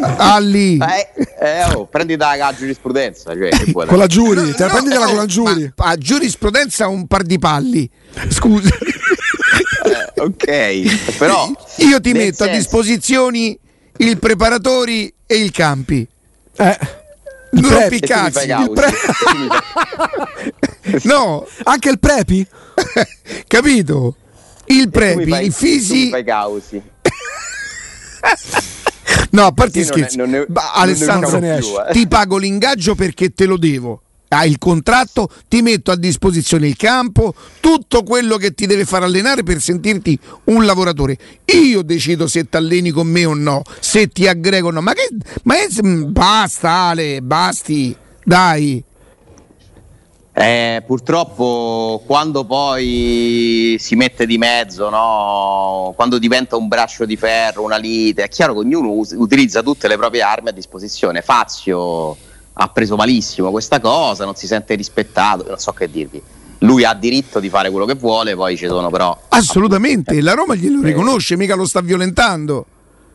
Ali 0.00 0.78
Eh, 0.78 1.08
eh, 1.40 1.64
oh, 1.74 1.86
prendi 1.86 2.16
la 2.16 2.52
giurisprudenza. 2.56 3.32
Cioè, 3.32 3.50
Con 3.72 3.98
la 3.98 4.06
Giuri, 4.06 4.40
No, 4.40 4.46
no, 4.46 4.54
prenditela 4.66 5.04
eh, 5.04 5.08
con 5.08 5.16
la 5.16 5.26
Giuri. 5.26 5.72
ma 5.76 5.84
a 5.86 5.96
giurisprudenza 5.96 6.86
un 6.88 7.06
par 7.06 7.22
di 7.22 7.38
palli 7.38 7.88
scusa 8.28 8.68
Eh, 9.84 10.12
ok, 10.20 11.16
però 11.18 11.50
io 11.76 12.00
ti 12.00 12.12
metto 12.12 12.44
a 12.44 12.46
senso- 12.46 12.60
disposizione 12.60 13.58
il 13.98 14.18
preparatori 14.18 15.12
e 15.26 15.36
il 15.36 15.50
campi 15.50 16.06
Eh, 16.56 16.78
non 17.52 17.62
prep. 17.62 17.80
rompi 17.80 17.96
i 17.96 18.00
tu 18.00 18.12
mi 18.14 18.30
fai 18.30 18.32
cazzi 18.32 18.46
causi. 18.46 18.62
Il 18.62 18.70
pre- 18.72 18.92
no 21.04 21.46
Anche 21.64 21.88
il 21.90 21.98
Prepi? 21.98 22.46
capito 23.46 24.16
il 24.66 24.88
prepi 24.88 25.28
fai- 25.30 25.44
il 25.46 25.54
tu 25.54 25.64
mi 25.64 25.68
fisi 25.70 26.08
fai 26.10 26.24
causi. 26.24 26.82
No 29.34 29.46
a 29.46 29.52
parte 29.52 29.82
Sì, 29.82 29.90
è- 29.90 29.92
scherzi 29.92 30.16
non 30.16 30.30
ne- 30.30 30.46
Ma, 30.48 30.60
non 30.62 30.70
ne 30.74 30.80
Alessandro 30.82 31.28
usciamo 31.38 31.56
più, 31.58 31.66
eh. 31.88 31.92
ti 31.92 32.08
pago 32.08 32.36
l'ingaggio 32.38 32.94
perché 32.94 33.30
te 33.32 33.46
lo 33.46 33.56
devo 33.58 34.00
hai 34.28 34.50
il 34.50 34.58
contratto, 34.58 35.28
ti 35.46 35.62
metto 35.62 35.92
a 35.92 35.96
disposizione 35.96 36.66
il 36.66 36.76
campo, 36.76 37.34
tutto 37.60 38.02
quello 38.02 38.36
che 38.36 38.52
ti 38.52 38.66
deve 38.66 38.84
far 38.84 39.04
allenare 39.04 39.44
per 39.44 39.60
sentirti 39.60 40.18
un 40.44 40.64
lavoratore. 40.64 41.16
Io 41.52 41.82
decido 41.82 42.26
se 42.26 42.48
ti 42.48 42.56
alleni 42.56 42.90
con 42.90 43.06
me 43.06 43.24
o 43.26 43.34
no, 43.34 43.62
se 43.78 44.08
ti 44.08 44.26
aggrego 44.26 44.68
o 44.68 44.70
no. 44.72 44.80
Ma 44.80 44.92
che 44.92 45.08
ma 45.44 45.54
è- 45.56 45.68
mm, 45.86 46.10
basta 46.10 46.68
Ale, 46.70 47.20
basti. 47.22 47.94
Dai. 48.24 48.82
Eh, 50.36 50.82
purtroppo 50.84 52.02
quando 52.04 52.44
poi 52.44 53.76
si 53.78 53.94
mette 53.94 54.26
di 54.26 54.36
mezzo, 54.36 54.90
no? 54.90 55.92
quando 55.94 56.18
diventa 56.18 56.56
un 56.56 56.66
braccio 56.66 57.04
di 57.04 57.16
ferro, 57.16 57.62
una 57.62 57.76
lite, 57.76 58.24
è 58.24 58.28
chiaro 58.28 58.52
che 58.52 58.58
ognuno 58.58 58.90
us- 58.90 59.14
utilizza 59.16 59.62
tutte 59.62 59.86
le 59.86 59.96
proprie 59.96 60.22
armi 60.22 60.48
a 60.48 60.52
disposizione. 60.52 61.22
Fazio 61.22 62.16
ha 62.52 62.68
preso 62.68 62.96
malissimo 62.96 63.52
questa 63.52 63.78
cosa, 63.78 64.24
non 64.24 64.34
si 64.34 64.48
sente 64.48 64.74
rispettato, 64.74 65.44
non 65.46 65.58
so 65.58 65.70
che 65.70 65.88
dirvi. 65.88 66.20
Lui 66.58 66.84
ha 66.84 66.94
diritto 66.94 67.38
di 67.38 67.48
fare 67.48 67.70
quello 67.70 67.86
che 67.86 67.94
vuole, 67.94 68.34
poi 68.34 68.56
ci 68.56 68.66
sono 68.66 68.90
però... 68.90 69.16
Assolutamente, 69.28 70.20
la 70.20 70.32
Roma 70.32 70.56
glielo 70.56 70.80
Eh. 70.80 70.86
riconosce, 70.86 71.36
mica 71.36 71.54
lo 71.54 71.66
sta 71.66 71.80
violentando. 71.80 72.66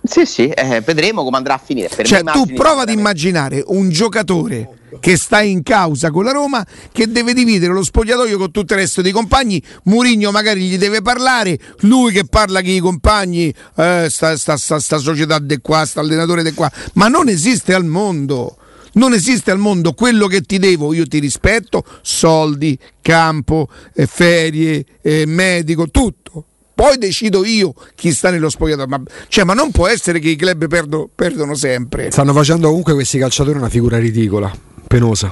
Sì, 0.02 0.26
sì, 0.26 0.48
eh, 0.48 0.80
vedremo 0.80 1.24
come 1.26 1.36
andrà 1.36 1.56
a 1.56 1.58
finire. 1.58 1.90
Per 1.94 2.06
Cioè, 2.06 2.24
tu 2.24 2.46
prova 2.54 2.84
ad 2.84 2.90
immaginare 2.90 3.62
un 3.68 3.90
giocatore 3.90 4.70
che 5.00 5.18
sta 5.18 5.42
in 5.42 5.64
causa 5.64 6.12
con 6.12 6.24
la 6.24 6.32
Roma 6.32 6.66
che 6.92 7.08
deve 7.08 7.34
dividere 7.34 7.74
lo 7.74 7.84
spogliatoio 7.84 8.38
con 8.38 8.52
tutto 8.52 8.74
il 8.74 8.80
resto 8.80 9.02
dei 9.02 9.12
compagni. 9.12 9.62
Murigno 9.84 10.32
magari 10.32 10.62
gli 10.62 10.78
deve 10.78 11.02
parlare, 11.02 11.58
lui 11.82 12.12
che 12.12 12.26
parla 12.26 12.62
con 12.62 12.70
i 12.70 12.80
compagni, 12.80 13.54
eh, 13.76 14.08
sta, 14.10 14.38
sta- 14.38 14.58
sta- 14.58 14.80
sta 14.80 14.98
società 14.98 15.40
di 15.40 15.60
qua, 15.60 15.86
sta 15.86 16.02
allenatore 16.02 16.44
di 16.44 16.54
qua, 16.54 16.72
ma 16.94 17.08
non 17.08 17.28
esiste 17.30 17.74
al 17.74 17.86
mondo. 17.86 18.56
Non 18.92 19.14
esiste 19.14 19.52
al 19.52 19.60
mondo 19.60 19.94
quello 19.94 20.26
che 20.26 20.42
ti 20.42 20.58
devo, 20.58 20.94
io 20.94 21.06
ti 21.06 21.20
rispetto, 21.20 21.84
soldi, 22.02 22.78
campo, 23.02 23.70
eh, 23.94 24.08
ferie, 24.08 24.84
eh, 25.02 25.26
medico, 25.28 25.90
tutto. 25.90 26.46
Poi 26.74 26.98
decido 26.98 27.44
io 27.44 27.74
chi 27.94 28.14
sta 28.14 28.30
nello 28.30 28.50
spogliatoio. 28.50 28.88
Ma, 28.88 29.02
cioè, 29.28 29.44
ma 29.44 29.54
non 29.54 29.70
può 29.70 29.88
essere 29.88 30.20
che 30.20 30.30
i 30.30 30.38
club 30.38 30.68
perdo, 30.68 31.10
perdono 31.14 31.54
sempre. 31.54 32.10
Stanno 32.10 32.34
facendo 32.34 32.70
comunque 32.70 32.94
questi 32.94 33.18
calciatori 33.18 33.58
una 33.58 33.68
figura 33.68 34.00
ridicola, 34.00 34.50
penosa. 34.90 35.32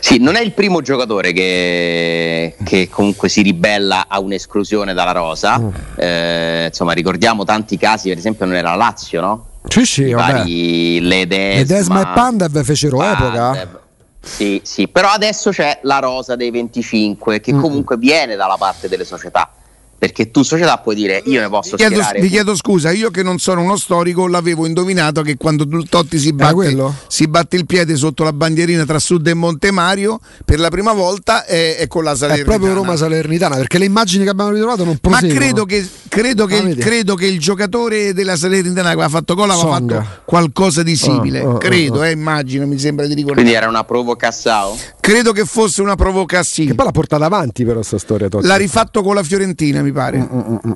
Sì, 0.00 0.18
non 0.18 0.34
è 0.34 0.40
il 0.40 0.52
primo 0.52 0.82
giocatore 0.82 1.32
che, 1.32 2.56
che 2.64 2.88
comunque 2.88 3.28
si 3.28 3.42
ribella 3.42 4.06
a 4.08 4.20
un'esclusione 4.20 4.92
dalla 4.92 5.12
rosa. 5.12 5.58
Mm. 5.58 5.68
Eh, 5.96 6.64
insomma, 6.66 6.92
ricordiamo 6.92 7.44
tanti 7.44 7.76
casi, 7.76 8.08
per 8.08 8.18
esempio, 8.18 8.44
non 8.44 8.56
era 8.56 8.70
la 8.70 8.76
Lazio, 8.76 9.20
no? 9.20 9.46
Sì, 9.68 9.84
sì, 9.84 10.12
vari 10.12 11.00
Ledesma, 11.00 11.54
Ledesma 11.56 12.00
e 12.02 12.14
Pandev 12.14 12.62
fecero 12.62 12.98
Pandev. 12.98 13.34
epoca. 13.34 13.80
Sì, 14.20 14.60
sì, 14.64 14.88
però 14.88 15.08
adesso 15.08 15.50
c'è 15.50 15.78
la 15.82 15.98
rosa 15.98 16.36
dei 16.36 16.50
25 16.50 17.40
che 17.40 17.52
mm. 17.52 17.60
comunque 17.60 17.96
viene 17.96 18.36
dalla 18.36 18.56
parte 18.56 18.88
delle 18.88 19.04
società 19.04 19.50
perché 19.98 20.30
tu 20.30 20.42
società 20.42 20.78
puoi 20.78 20.94
dire 20.94 21.22
io 21.26 21.40
ne 21.40 21.48
posso 21.48 21.76
vi 21.76 21.86
chiedo, 21.86 22.02
vi 22.20 22.28
chiedo 22.28 22.54
scusa 22.54 22.90
io 22.90 23.10
che 23.10 23.22
non 23.22 23.38
sono 23.38 23.62
uno 23.62 23.76
storico 23.76 24.26
l'avevo 24.26 24.66
indovinato 24.66 25.22
che 25.22 25.36
quando 25.36 25.66
Totti 25.88 26.18
si 26.18 26.32
batte, 26.32 26.76
si 27.06 27.26
batte, 27.28 27.56
il 27.56 27.66
piede 27.66 27.96
sotto 27.96 28.22
la 28.22 28.32
bandierina 28.32 28.84
tra 28.84 28.98
Sud 28.98 29.26
e 29.26 29.34
Montemario 29.34 30.18
per 30.44 30.60
la 30.60 30.68
prima 30.68 30.92
volta 30.92 31.44
è, 31.44 31.76
è 31.76 31.86
con 31.86 32.04
la 32.04 32.14
Salernitana. 32.14 32.54
è 32.54 32.58
proprio 32.58 32.74
Roma 32.74 32.96
Salernitana 32.96 33.56
perché 33.56 33.78
le 33.78 33.86
immagini 33.86 34.24
che 34.24 34.30
abbiamo 34.30 34.50
ritrovato 34.50 34.84
non 34.84 34.98
proseguono. 34.98 35.34
ma 35.34 35.40
credo 35.40 35.64
che, 35.64 35.88
credo, 36.08 36.46
che, 36.46 36.58
ah, 36.58 36.74
credo 36.74 37.14
che, 37.14 37.26
il 37.26 37.38
giocatore 37.38 38.12
della 38.12 38.36
Salernitana 38.36 38.88
che 38.88 38.94
aveva 38.94 39.08
fatto 39.08 39.34
gol 39.34 39.50
aveva 39.50 39.68
fatto 39.68 40.06
qualcosa 40.24 40.82
di 40.82 40.96
simile. 40.96 41.40
Oh, 41.40 41.52
oh, 41.52 41.58
credo 41.58 41.98
oh, 42.00 42.06
eh, 42.06 42.10
immagino 42.10 42.66
mi 42.66 42.78
sembra 42.78 43.06
di 43.06 43.14
ricordare. 43.14 43.42
Quindi 43.42 43.56
era 43.56 43.68
una 43.68 43.84
provocazione 43.84 44.94
credo 45.06 45.30
che 45.32 45.44
fosse 45.44 45.82
una 45.82 45.94
provocazione 45.94 46.70
che 46.70 46.74
poi 46.74 46.86
l'ha 46.86 46.90
portata 46.90 47.24
avanti 47.24 47.62
però 47.64 47.76
questa 47.76 47.98
storia 47.98 48.28
Totti. 48.28 48.46
l'ha 48.46 48.56
rifatto 48.56 49.02
con 49.02 49.14
la 49.14 49.22
Fiorentina 49.22 49.80
mi 49.86 49.92
pare. 49.92 50.18
Mm, 50.18 50.38
mm, 50.38 50.56
mm. 50.66 50.72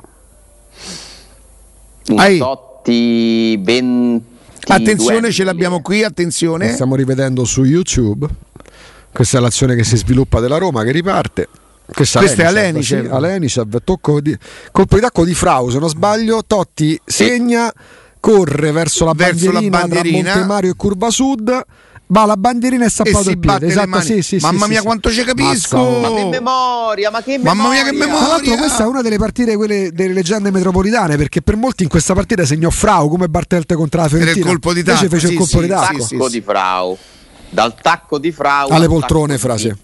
Un 2.08 2.38
Totti 2.38 3.56
20. 3.56 4.28
Attenzione, 4.66 5.30
ce 5.30 5.44
l'abbiamo 5.44 5.80
qui, 5.82 6.02
attenzione. 6.02 6.66
La 6.66 6.72
stiamo 6.72 6.94
rivedendo 6.94 7.44
su 7.44 7.64
YouTube. 7.64 8.26
Questa 9.12 9.38
è 9.38 9.40
l'azione 9.40 9.74
che 9.74 9.84
si 9.84 9.96
sviluppa 9.96 10.40
della 10.40 10.58
Roma 10.58 10.84
che 10.84 10.92
riparte. 10.92 11.48
Questa, 11.92 12.20
Questa 12.20 12.42
è 12.42 12.46
Alenicev. 12.46 13.68
Sì, 13.70 13.78
tocco 13.84 14.20
di, 14.20 14.36
colpo 14.70 14.94
di 14.94 15.00
tacco 15.00 15.24
di 15.24 15.34
Frau, 15.34 15.70
se 15.70 15.78
non 15.80 15.88
sbaglio, 15.88 16.44
Totti 16.46 17.00
segna, 17.04 17.72
corre 18.20 18.70
verso 18.70 19.04
la 19.04 19.12
verso 19.14 19.50
bandierina, 19.50 19.78
la 19.78 19.86
bandierina. 19.86 20.22
tra 20.22 20.30
Montemario 20.32 20.70
e 20.70 20.74
Curva 20.76 21.10
Sud 21.10 21.64
Va 22.12 22.24
la 22.24 22.36
bandierina 22.36 22.84
e 22.84 22.90
stappato 22.90 23.30
il 23.30 23.38
piede. 23.38 23.66
Esatto, 23.66 24.00
sì, 24.00 24.20
sì, 24.20 24.38
Mamma 24.40 24.64
sì, 24.64 24.70
mia, 24.70 24.82
quanto 24.82 25.12
ci 25.12 25.22
capisco! 25.22 26.00
Ma 26.00 26.12
che 26.12 26.24
memoria, 26.24 27.10
ma 27.10 27.22
che 27.22 27.38
memoria! 27.38 27.54
Mamma 27.54 27.70
mia, 27.70 27.84
che 27.84 27.92
memoria! 27.92 28.18
Tra 28.18 28.28
l'altro, 28.28 28.54
questa 28.56 28.82
è 28.82 28.86
una 28.86 29.00
delle 29.00 29.16
partite 29.16 29.54
quelle 29.54 29.92
delle 29.92 30.12
leggende 30.12 30.50
metropolitane. 30.50 31.16
Perché 31.16 31.40
per 31.40 31.54
molti 31.54 31.84
in 31.84 31.88
questa 31.88 32.12
partita 32.12 32.44
segnò 32.44 32.68
Frau 32.70 33.08
come 33.08 33.28
Bartelte 33.28 33.76
contro 33.76 34.00
la 34.00 34.08
Fiorentina. 34.08 34.38
il 34.38 34.44
colpo 34.44 34.72
di 34.72 34.82
tacco. 34.82 35.08
fece 35.08 35.28
il 35.28 35.36
colpo 35.36 35.60
di 35.60 35.68
tacco. 35.68 36.06
Tacco 36.06 36.28
di 36.28 36.40
Frau. 36.40 36.98
Dal 37.48 37.74
tacco 37.80 38.18
di 38.18 38.32
Frau 38.32 38.68
alle 38.70 38.88
poltrone, 38.88 39.38
frase. 39.38 39.76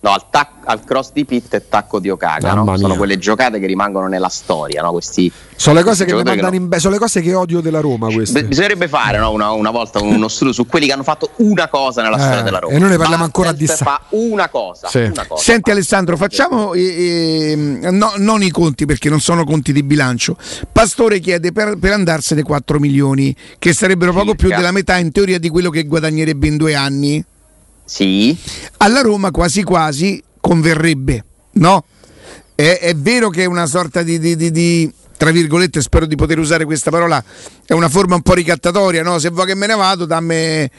No, 0.00 0.12
al, 0.12 0.30
tac- 0.30 0.64
al, 0.64 0.84
cross 0.84 1.10
di 1.12 1.24
Pitt 1.24 1.52
e 1.54 1.68
tacco 1.68 1.98
di 1.98 2.08
Okada. 2.08 2.54
No? 2.54 2.76
Sono 2.76 2.94
quelle 2.94 3.18
giocate 3.18 3.58
che 3.58 3.66
rimangono 3.66 4.06
nella 4.06 4.28
storia. 4.28 4.80
No? 4.80 4.92
Questi, 4.92 5.30
sono, 5.56 5.76
le 5.76 5.82
cose 5.82 6.04
che 6.04 6.14
che 6.14 6.40
no... 6.40 6.50
be- 6.60 6.78
sono 6.78 6.92
le 6.92 7.00
cose 7.00 7.20
che 7.20 7.34
odio 7.34 7.60
della 7.60 7.80
Roma. 7.80 8.06
Queste. 8.06 8.44
bisognerebbe 8.44 8.86
fare 8.86 9.18
una, 9.18 9.50
una, 9.50 9.70
volta 9.72 10.00
uno 10.00 10.28
studio 10.28 10.52
su 10.52 10.66
quelli 10.66 10.86
che 10.86 10.92
hanno 10.92 11.02
fatto 11.02 11.30
una 11.38 11.66
cosa 11.66 12.02
nella 12.02 12.16
eh, 12.16 12.20
storia 12.20 12.42
della 12.42 12.60
Roma. 12.60 12.74
E 12.74 12.78
noi 12.78 12.90
ne 12.90 12.96
parliamo 12.96 13.24
ancora 13.24 13.50
di 13.50 13.66
fa 13.66 14.00
una 14.10 14.48
cosa, 14.48 14.86
sì. 14.86 15.00
una 15.00 15.26
cosa. 15.26 15.42
Senti, 15.42 15.72
Alessandro, 15.72 16.16
facciamo 16.16 16.74
eh, 16.74 17.52
eh, 17.82 17.90
no, 17.90 18.12
non 18.18 18.44
i 18.44 18.50
conti 18.50 18.86
perché 18.86 19.08
non 19.08 19.18
sono 19.18 19.44
conti 19.44 19.72
di 19.72 19.82
bilancio. 19.82 20.36
Pastore 20.70 21.18
chiede 21.18 21.50
per, 21.50 21.76
per 21.76 21.90
andarsene 21.92 22.44
4 22.44 22.78
milioni, 22.78 23.34
che 23.58 23.72
sarebbero 23.72 24.12
poco 24.12 24.36
più 24.36 24.48
della 24.48 24.70
metà 24.70 24.96
in 24.96 25.10
teoria 25.10 25.40
di 25.40 25.48
quello 25.48 25.70
che 25.70 25.82
guadagnerebbe 25.82 26.46
in 26.46 26.56
due 26.56 26.76
anni. 26.76 27.24
Sì. 27.88 28.36
Alla 28.76 29.00
Roma 29.00 29.30
quasi 29.30 29.62
quasi 29.62 30.22
converrebbe, 30.40 31.24
no? 31.52 31.84
È, 32.54 32.78
è 32.82 32.94
vero 32.94 33.30
che 33.30 33.44
è 33.44 33.46
una 33.46 33.64
sorta 33.64 34.02
di, 34.02 34.18
di, 34.18 34.36
di, 34.36 34.50
di, 34.50 34.92
tra 35.16 35.30
virgolette, 35.30 35.80
spero 35.80 36.04
di 36.04 36.14
poter 36.14 36.38
usare 36.38 36.66
questa 36.66 36.90
parola, 36.90 37.24
è 37.64 37.72
una 37.72 37.88
forma 37.88 38.14
un 38.14 38.20
po' 38.20 38.34
ricattatoria, 38.34 39.02
no? 39.02 39.18
Se 39.18 39.30
vuoi 39.30 39.46
che 39.46 39.54
me 39.54 39.66
ne 39.66 39.74
vado, 39.74 40.04
dammi... 40.04 40.70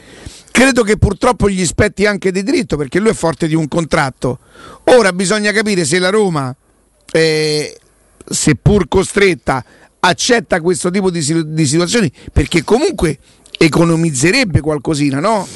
Credo 0.52 0.82
che 0.84 0.98
purtroppo 0.98 1.48
gli 1.48 1.64
spetti 1.66 2.06
anche 2.06 2.30
di 2.30 2.44
diritto, 2.44 2.76
perché 2.76 3.00
lui 3.00 3.10
è 3.10 3.14
forte 3.14 3.48
di 3.48 3.54
un 3.54 3.66
contratto. 3.66 4.38
Ora 4.84 5.12
bisogna 5.12 5.50
capire 5.52 5.84
se 5.84 5.98
la 5.98 6.10
Roma, 6.10 6.54
eh, 7.10 7.76
seppur 8.24 8.86
costretta, 8.86 9.64
accetta 9.98 10.60
questo 10.60 10.90
tipo 10.90 11.10
di, 11.10 11.24
di 11.54 11.66
situazioni, 11.66 12.12
perché 12.32 12.62
comunque 12.62 13.18
economizzerebbe 13.58 14.60
qualcosina, 14.60 15.18
no? 15.18 15.46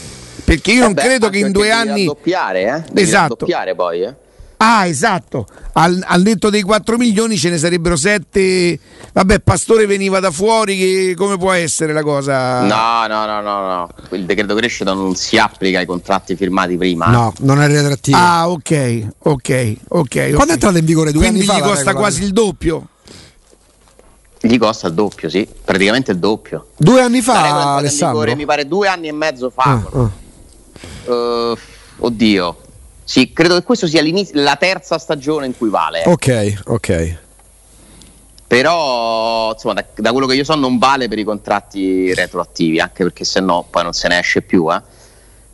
Perché 0.44 0.72
io 0.72 0.80
eh 0.80 0.84
non 0.84 0.92
beh, 0.92 1.02
credo 1.02 1.28
che 1.30 1.38
in 1.38 1.52
due 1.52 1.70
anni. 1.70 2.04
Doppiare, 2.04 2.84
eh? 2.94 3.00
Esatto. 3.00 3.36
Doppiare 3.38 3.74
poi, 3.74 4.02
eh? 4.02 4.14
Ah, 4.56 4.86
esatto. 4.86 5.46
Al, 5.72 6.02
al, 6.06 6.22
netto 6.22 6.48
dei 6.48 6.62
4 6.62 6.96
milioni 6.96 7.36
ce 7.36 7.50
ne 7.50 7.58
sarebbero 7.58 7.96
7. 7.96 8.78
Vabbè, 9.12 9.40
Pastore 9.40 9.84
veniva 9.86 10.20
da 10.20 10.30
fuori. 10.30 10.78
Che, 10.78 11.14
come 11.16 11.36
può 11.36 11.52
essere 11.52 11.92
la 11.92 12.02
cosa? 12.02 12.62
No, 12.62 13.06
no, 13.06 13.26
no, 13.26 13.40
no, 13.40 13.66
no. 13.66 13.88
Il 14.12 14.24
decreto 14.24 14.54
crescita 14.54 14.94
non 14.94 15.16
si 15.16 15.36
applica 15.36 15.80
ai 15.80 15.86
contratti 15.86 16.36
firmati 16.36 16.76
prima. 16.76 17.08
No, 17.08 17.32
non 17.40 17.60
è 17.60 17.66
retrattivo. 17.66 18.16
Ah, 18.16 18.48
ok, 18.48 19.06
ok, 19.18 19.74
ok. 19.88 20.32
Quando 20.32 20.52
è 20.52 20.54
entrata 20.54 20.78
in 20.78 20.84
vigore 20.84 21.12
due 21.12 21.26
Quindi 21.26 21.46
anni 21.46 21.60
gli 21.60 21.62
costa 21.62 21.94
quasi 21.94 22.22
il 22.22 22.32
doppio. 22.32 22.88
Gli 24.40 24.58
costa 24.58 24.88
il 24.88 24.94
doppio, 24.94 25.30
sì, 25.30 25.48
praticamente 25.64 26.12
il 26.12 26.18
doppio. 26.18 26.68
Due 26.76 27.00
anni 27.00 27.22
fa, 27.22 27.76
Alessandro? 27.76 28.20
Vigore, 28.20 28.34
mi 28.36 28.44
pare 28.44 28.68
due 28.68 28.88
anni 28.88 29.08
e 29.08 29.12
mezzo 29.12 29.50
fa. 29.50 29.62
Ah, 29.62 29.82
ah. 29.92 30.10
Uh, 31.04 31.56
oddio. 31.99 32.56
Sì, 33.04 33.32
credo 33.32 33.54
che 33.56 33.62
questo 33.62 33.87
sia 33.87 34.02
la 34.32 34.56
terza 34.56 34.99
stagione 34.99 35.46
in 35.46 35.56
cui 35.56 35.68
vale. 35.68 36.04
Eh. 36.04 36.08
Ok, 36.08 36.62
ok. 36.64 37.18
Però, 38.46 39.52
insomma, 39.52 39.75
da, 39.75 39.84
da, 39.94 40.12
quello 40.12 40.26
che 40.26 40.34
io 40.34 40.44
so, 40.44 40.54
non 40.54 40.78
vale 40.78 41.08
per 41.08 41.18
i 41.18 41.25
contratti 41.25 42.14
retroattivi, 42.14 42.80
anche 42.80 43.02
perché 43.02 43.25
se 43.25 43.40
no 43.40 43.66
poi 43.68 43.82
non 43.82 43.92
se 43.92 44.08
ne 44.08 44.18
esce 44.18 44.42
più. 44.42 44.73
Eh. 44.73 44.80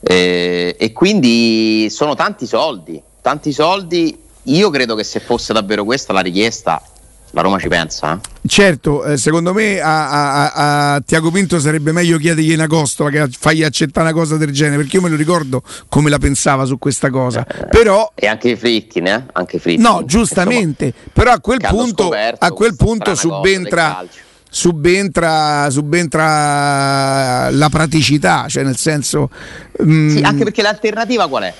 E, 0.01 0.77
e 0.79 0.93
quindi 0.93 1.89
sono 1.91 2.15
tanti 2.15 2.47
soldi, 2.47 3.03
tanti 3.21 3.53
soldi. 3.53 4.19
Io 4.45 4.71
credo 4.71 4.95
che 4.95 5.05
se 5.05 5.21
fosse 5.21 5.53
davvero 5.53 5.85
questa 5.85 6.13
la 6.13 6.21
richiesta, 6.21 6.83
la 7.33 7.43
Roma 7.43 7.59
ci 7.59 7.69
pensa. 7.69 8.15
Eh? 8.15 8.49
Certo, 8.49 9.05
eh, 9.05 9.17
secondo 9.17 9.53
me 9.53 9.81
a, 9.81 10.09
a, 10.09 10.95
a, 10.95 11.01
Tiago 11.01 11.31
Pinto 11.31 11.61
sarebbe 11.61 11.93
meglio 11.93 12.19
chiedergli 12.19 12.53
una 12.53 12.67
costola 12.67 13.11
che 13.11 13.29
fai 13.39 13.63
accettare 13.63 14.09
una 14.11 14.19
cosa 14.19 14.37
del 14.37 14.51
genere, 14.51 14.79
perché 14.79 14.97
io 14.97 15.03
me 15.03 15.09
lo 15.09 15.17
ricordo 15.17 15.63
come 15.89 16.11
la 16.11 16.19
pensava 16.19 16.65
su 16.65 16.79
questa 16.79 17.11
cosa. 17.11 17.47
Eh, 17.47 17.67
però, 17.67 18.11
e 18.15 18.27
anche 18.27 18.57
Fritkin, 18.57 19.07
eh? 19.07 19.27
Anche 19.33 19.59
Fritkin. 19.59 19.83
No, 19.83 20.03
giustamente, 20.05 20.87
Insomma, 20.87 21.11
però 21.13 21.33
a 21.33 21.41
quel 21.41 21.61
punto, 21.61 22.11
a 22.11 22.51
quel 22.53 22.77
punto 22.77 23.15
subentra 23.15 24.05
subentra, 24.51 25.71
subentra 25.71 27.51
la 27.51 27.69
praticità, 27.69 28.47
cioè 28.49 28.65
nel 28.65 28.77
senso... 28.77 29.31
Mm, 29.83 30.17
sì, 30.17 30.23
anche 30.23 30.43
perché 30.45 30.61
l'alternativa 30.61 31.29
qual 31.29 31.45
è? 31.45 31.55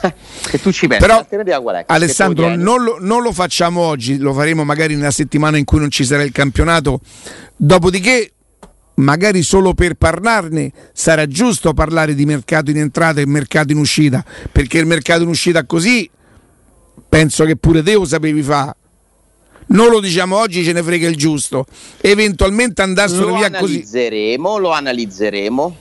Che 0.00 0.58
tu 0.62 0.72
ci 0.72 0.86
pensi. 0.86 1.06
Però, 1.06 1.26
Alessandro, 1.86 2.54
non 2.54 2.82
lo, 2.82 2.98
non 3.00 3.22
lo 3.22 3.32
facciamo 3.32 3.80
oggi, 3.80 4.18
lo 4.18 4.32
faremo 4.32 4.64
magari 4.64 4.94
nella 4.94 5.10
settimana 5.10 5.56
in 5.56 5.64
cui 5.64 5.78
non 5.78 5.90
ci 5.90 6.04
sarà 6.04 6.22
il 6.22 6.32
campionato. 6.32 7.00
Dopodiché 7.56 8.32
magari 8.94 9.42
solo 9.42 9.74
per 9.74 9.94
parlarne 9.94 10.72
sarà 10.92 11.26
giusto 11.26 11.72
parlare 11.72 12.14
di 12.14 12.24
mercato 12.24 12.70
in 12.70 12.78
entrata 12.78 13.20
e 13.20 13.26
mercato 13.26 13.72
in 13.72 13.78
uscita, 13.78 14.24
perché 14.50 14.78
il 14.78 14.86
mercato 14.86 15.22
in 15.22 15.28
uscita 15.28 15.64
così 15.64 16.08
penso 17.08 17.44
che 17.44 17.56
pure 17.56 17.82
te 17.82 17.94
lo 17.94 18.04
sapevi 18.04 18.42
fare. 18.42 18.74
Non 19.68 19.90
lo 19.90 20.00
diciamo 20.00 20.36
oggi, 20.36 20.64
ce 20.64 20.72
ne 20.72 20.82
frega 20.82 21.08
il 21.08 21.16
giusto. 21.16 21.66
Eventualmente 22.00 22.82
andassero 22.82 23.34
via 23.34 23.50
così. 23.50 23.56
Lo 23.58 23.64
analizzeremo, 23.64 24.58
lo 24.58 24.70
analizzeremo 24.70 25.76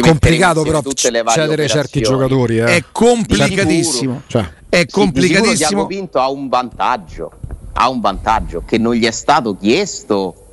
complicato 0.00 0.62
però 0.62 0.80
cedere 0.92 1.66
certi 1.66 2.00
giocatori 2.00 2.58
eh. 2.58 2.76
è 2.76 2.84
complicatissimo 2.92 4.22
cioè. 4.28 4.48
è 4.68 4.86
complicatissimo 4.86 5.82
sì, 5.82 5.86
Pinto 5.88 6.20
ha 6.20 6.30
un 6.30 6.48
vantaggio 6.48 7.32
ha 7.72 7.88
un 7.88 8.00
vantaggio 8.00 8.62
che 8.64 8.78
non 8.78 8.94
gli 8.94 9.04
è 9.04 9.10
stato 9.10 9.56
chiesto 9.56 10.46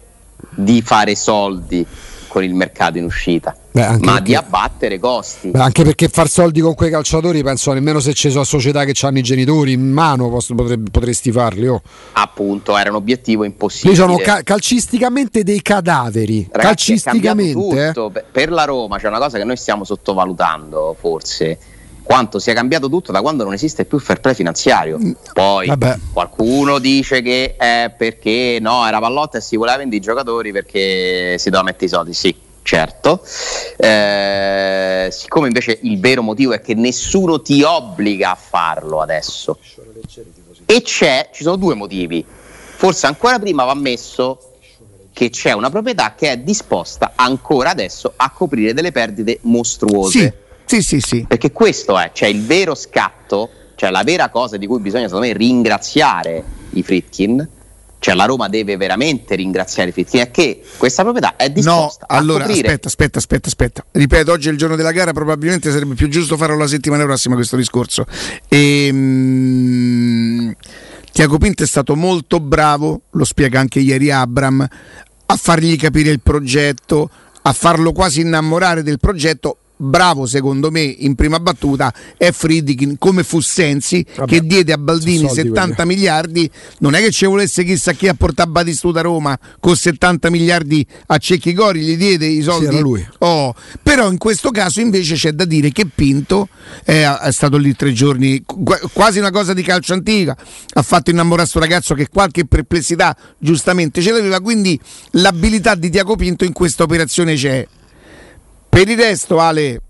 di 0.56 0.82
fare 0.82 1.16
soldi 1.16 1.86
con 2.28 2.44
il 2.44 2.54
mercato 2.54 2.98
in 2.98 3.06
uscita. 3.06 3.56
Beh, 3.72 3.98
ma 4.00 4.14
perché, 4.14 4.22
di 4.24 4.36
abbattere 4.36 5.00
costi. 5.00 5.50
Beh, 5.50 5.60
anche 5.60 5.84
perché 5.84 6.08
far 6.08 6.28
soldi 6.28 6.62
con 6.62 6.74
quei 6.74 6.90
calciatori, 6.90 7.44
penso 7.44 7.74
nemmeno 7.74 8.00
se 8.00 8.14
ci 8.14 8.30
sono 8.32 8.44
società 8.44 8.84
che 8.86 8.94
hanno 9.06 9.20
i 9.20 9.22
genitori 9.22 9.74
in 9.74 9.92
mano 9.92 10.30
potrebbe, 10.30 10.90
potresti 10.90 11.32
farli. 11.32 11.68
Oh. 11.68 11.82
Appunto, 12.14 12.78
era 12.78 12.90
un 12.90 12.96
obiettivo 12.96 13.44
impossibile. 13.44 13.92
Lì 13.92 14.00
sono 14.00 14.18
ca- 14.18 14.42
calcisticamente 14.44 15.44
dei 15.44 15.62
cadaveri. 15.62 16.48
Ragazzi, 16.52 16.94
calcisticamente. 16.94 17.88
Eh? 17.88 18.24
Per 18.32 18.52
la 18.52 18.64
Roma 18.64 18.98
c'è 18.98 19.08
una 19.08 19.20
cosa 19.20 19.38
che 19.38 19.44
noi 19.44 19.58
stiamo 19.58 19.84
sottovalutando, 19.84 20.96
forse 21.00 21.58
quanto 22.08 22.40
sia 22.40 22.54
cambiato 22.54 22.88
tutto 22.88 23.12
da 23.12 23.20
quando 23.20 23.44
non 23.44 23.52
esiste 23.52 23.84
più 23.84 23.98
il 23.98 24.04
fair 24.04 24.22
play 24.22 24.34
finanziario. 24.34 24.98
Mm. 24.98 25.12
Poi 25.34 25.68
Vabbè. 25.68 25.98
qualcuno 26.14 26.80
dice 26.80 27.22
che 27.22 27.58
è 27.58 27.94
perché 27.96 28.60
no, 28.62 28.88
era 28.88 29.00
pallotta 29.00 29.40
e 29.40 29.42
si 29.42 29.58
voleva 29.58 29.76
vendere 29.78 29.98
i 29.98 30.00
giocatori 30.00 30.54
perché 30.54 31.38
si 31.38 31.50
doveva 31.50 31.64
mettere 31.64 31.86
i 31.86 31.90
soldi. 31.90 32.14
Sì, 32.14 32.34
certo. 32.64 33.22
Eh, 33.76 35.10
siccome 35.12 35.48
invece 35.48 35.80
il 35.82 36.00
vero 36.00 36.22
motivo 36.22 36.54
è 36.54 36.62
che 36.62 36.76
nessuno 36.76 37.42
ti 37.42 37.62
obbliga 37.62 38.32
a 38.32 38.36
farlo 38.36 39.02
adesso. 39.02 39.60
E 40.66 40.82
c'è, 40.82 41.30
ci 41.34 41.44
sono 41.44 41.58
due 41.58 41.76
motivi. 41.76 42.26
Forse 42.26 43.06
ancora 43.06 43.38
prima 43.38 43.66
va 43.66 43.72
ammesso 43.72 44.54
che 45.12 45.30
c'è 45.30 45.52
una 45.52 45.70
proprietà 45.70 46.14
che 46.16 46.32
è 46.32 46.38
disposta 46.38 47.14
ancora 47.16 47.72
adesso 47.72 48.14
a 48.16 48.32
coprire 48.32 48.74
delle 48.74 48.94
perdite 48.94 49.40
mostruose. 49.42 50.20
Sì 50.20 50.46
sì, 50.68 50.82
sì, 50.82 51.00
sì. 51.00 51.26
Perché 51.28 51.54
questo 51.54 51.98
è, 51.98 52.12
cioè 52.14 52.28
il 52.28 52.46
vero 52.46 52.76
scatto, 52.76 53.50
cioè 53.76 53.90
la 53.90 54.04
vera 54.04 54.30
cosa 54.30 54.58
di 54.58 54.68
cui 54.68 54.80
bisogna 54.80 55.06
secondo 55.06 55.28
me 55.28 55.34
ringraziare 55.34 56.44
i 56.72 56.84
Fritkin, 56.84 57.48
cioè 58.00 58.14
la 58.14 58.26
Roma 58.26 58.50
deve 58.50 58.76
veramente 58.76 59.36
ringraziare 59.36 59.90
i 59.90 59.94
Fritkin, 59.94 60.20
è 60.20 60.30
che 60.30 60.62
questa 60.78 61.04
proprietà 61.04 61.38
è 61.38 61.50
disposta 61.50 62.06
no, 62.10 62.18
allora, 62.18 62.44
coprire... 62.44 62.68
aspetta, 62.68 62.88
aspetta, 62.90 63.18
aspetta, 63.18 63.48
aspetta. 63.48 63.86
Ripeto, 63.92 64.32
oggi 64.34 64.50
è 64.50 64.52
il 64.52 64.58
giorno 64.58 64.76
della 64.76 64.92
gara, 64.92 65.14
probabilmente 65.14 65.72
sarebbe 65.72 65.96
più 65.96 66.10
giusto 66.10 66.36
farlo 66.36 66.58
la 66.58 66.68
settimana 66.68 67.06
prossima 67.06 67.36
questo 67.36 67.56
discorso. 67.56 68.06
E, 68.50 68.90
mm, 68.92 70.52
Tiago 71.14 71.38
Pinto 71.38 71.64
è 71.64 71.68
stato 71.68 71.96
molto 71.96 72.42
bravo, 72.42 73.04
lo 73.12 73.24
spiega 73.24 73.60
anche 73.60 73.80
ieri 73.80 74.12
Abram, 74.12 74.68
a 75.26 75.36
fargli 75.38 75.78
capire 75.78 76.10
il 76.10 76.20
progetto, 76.20 77.10
a 77.42 77.54
farlo 77.54 77.94
quasi 77.94 78.20
innamorare 78.20 78.84
del 78.84 79.00
progetto 79.00 79.60
bravo 79.78 80.26
secondo 80.26 80.72
me 80.72 80.82
in 80.82 81.16
prima 81.16 81.40
battuta 81.40 81.94
è 82.18 82.32
Friedkin 82.32 82.98
come 82.98 83.24
fu 83.24 83.40
Sensi 83.40 84.06
Vabbè, 84.16 84.30
che 84.30 84.42
diede 84.42 84.74
a 84.74 84.78
Baldini 84.78 85.30
70 85.30 85.76
quelli. 85.76 85.96
miliardi. 85.96 86.50
Non 86.80 86.96
è 86.96 87.00
che 87.00 87.12
ci 87.12 87.26
volesse 87.26 87.64
chissà 87.64 87.94
chi 87.94 88.08
a 88.08 88.14
portare 88.14 88.50
Batistuta 88.50 89.00
a 89.00 89.04
Roma 89.04 89.38
con 89.60 89.76
70 89.76 90.30
miliardi 90.30 90.86
a 91.08 91.18
Cecchi 91.18 91.54
Gori 91.54 91.82
gli 91.82 91.98
diede 91.98 92.26
i 92.26 92.42
soldi. 92.42 92.76
Sì, 92.76 92.82
lui. 92.82 93.08
Oh, 93.20 93.54
però 93.82 94.10
in 94.10 94.18
questo 94.18 94.52
caso 94.52 94.82
invece 94.82 95.16
c'è 95.16 95.32
da 95.32 95.46
dire 95.46 95.72
che 95.72 95.86
Pinto 95.86 96.50
è, 96.84 97.04
è 97.04 97.32
stato 97.32 97.58
lì 97.58 97.76
tre 97.76 97.94
giorni 97.94 98.44
quasi 98.94 99.20
una 99.20 99.32
cosa 99.32 99.54
di 99.54 99.62
calcio 99.62 99.94
antica. 99.94 100.36
Ha 100.74 100.82
fatto 100.82 101.10
innamorare 101.10 101.42
questo 101.50 101.60
ragazzo 101.60 101.94
che 101.94 102.08
qualche 102.10 102.46
perplessità 102.46 103.16
giustamente 103.38 104.02
ce 104.02 104.12
l'aveva. 104.12 104.40
Quindi 104.40 104.80
l'abilità 105.12 105.76
di 105.76 105.90
Tiago 105.90 106.16
Pinto 106.16 106.44
in 106.44 106.54
questa 106.54 106.84
operazione 106.84 107.36
c'è 107.36 107.68
per 108.78 108.90
il 108.90 108.98
resto, 108.98 109.40
Ale, 109.40 109.82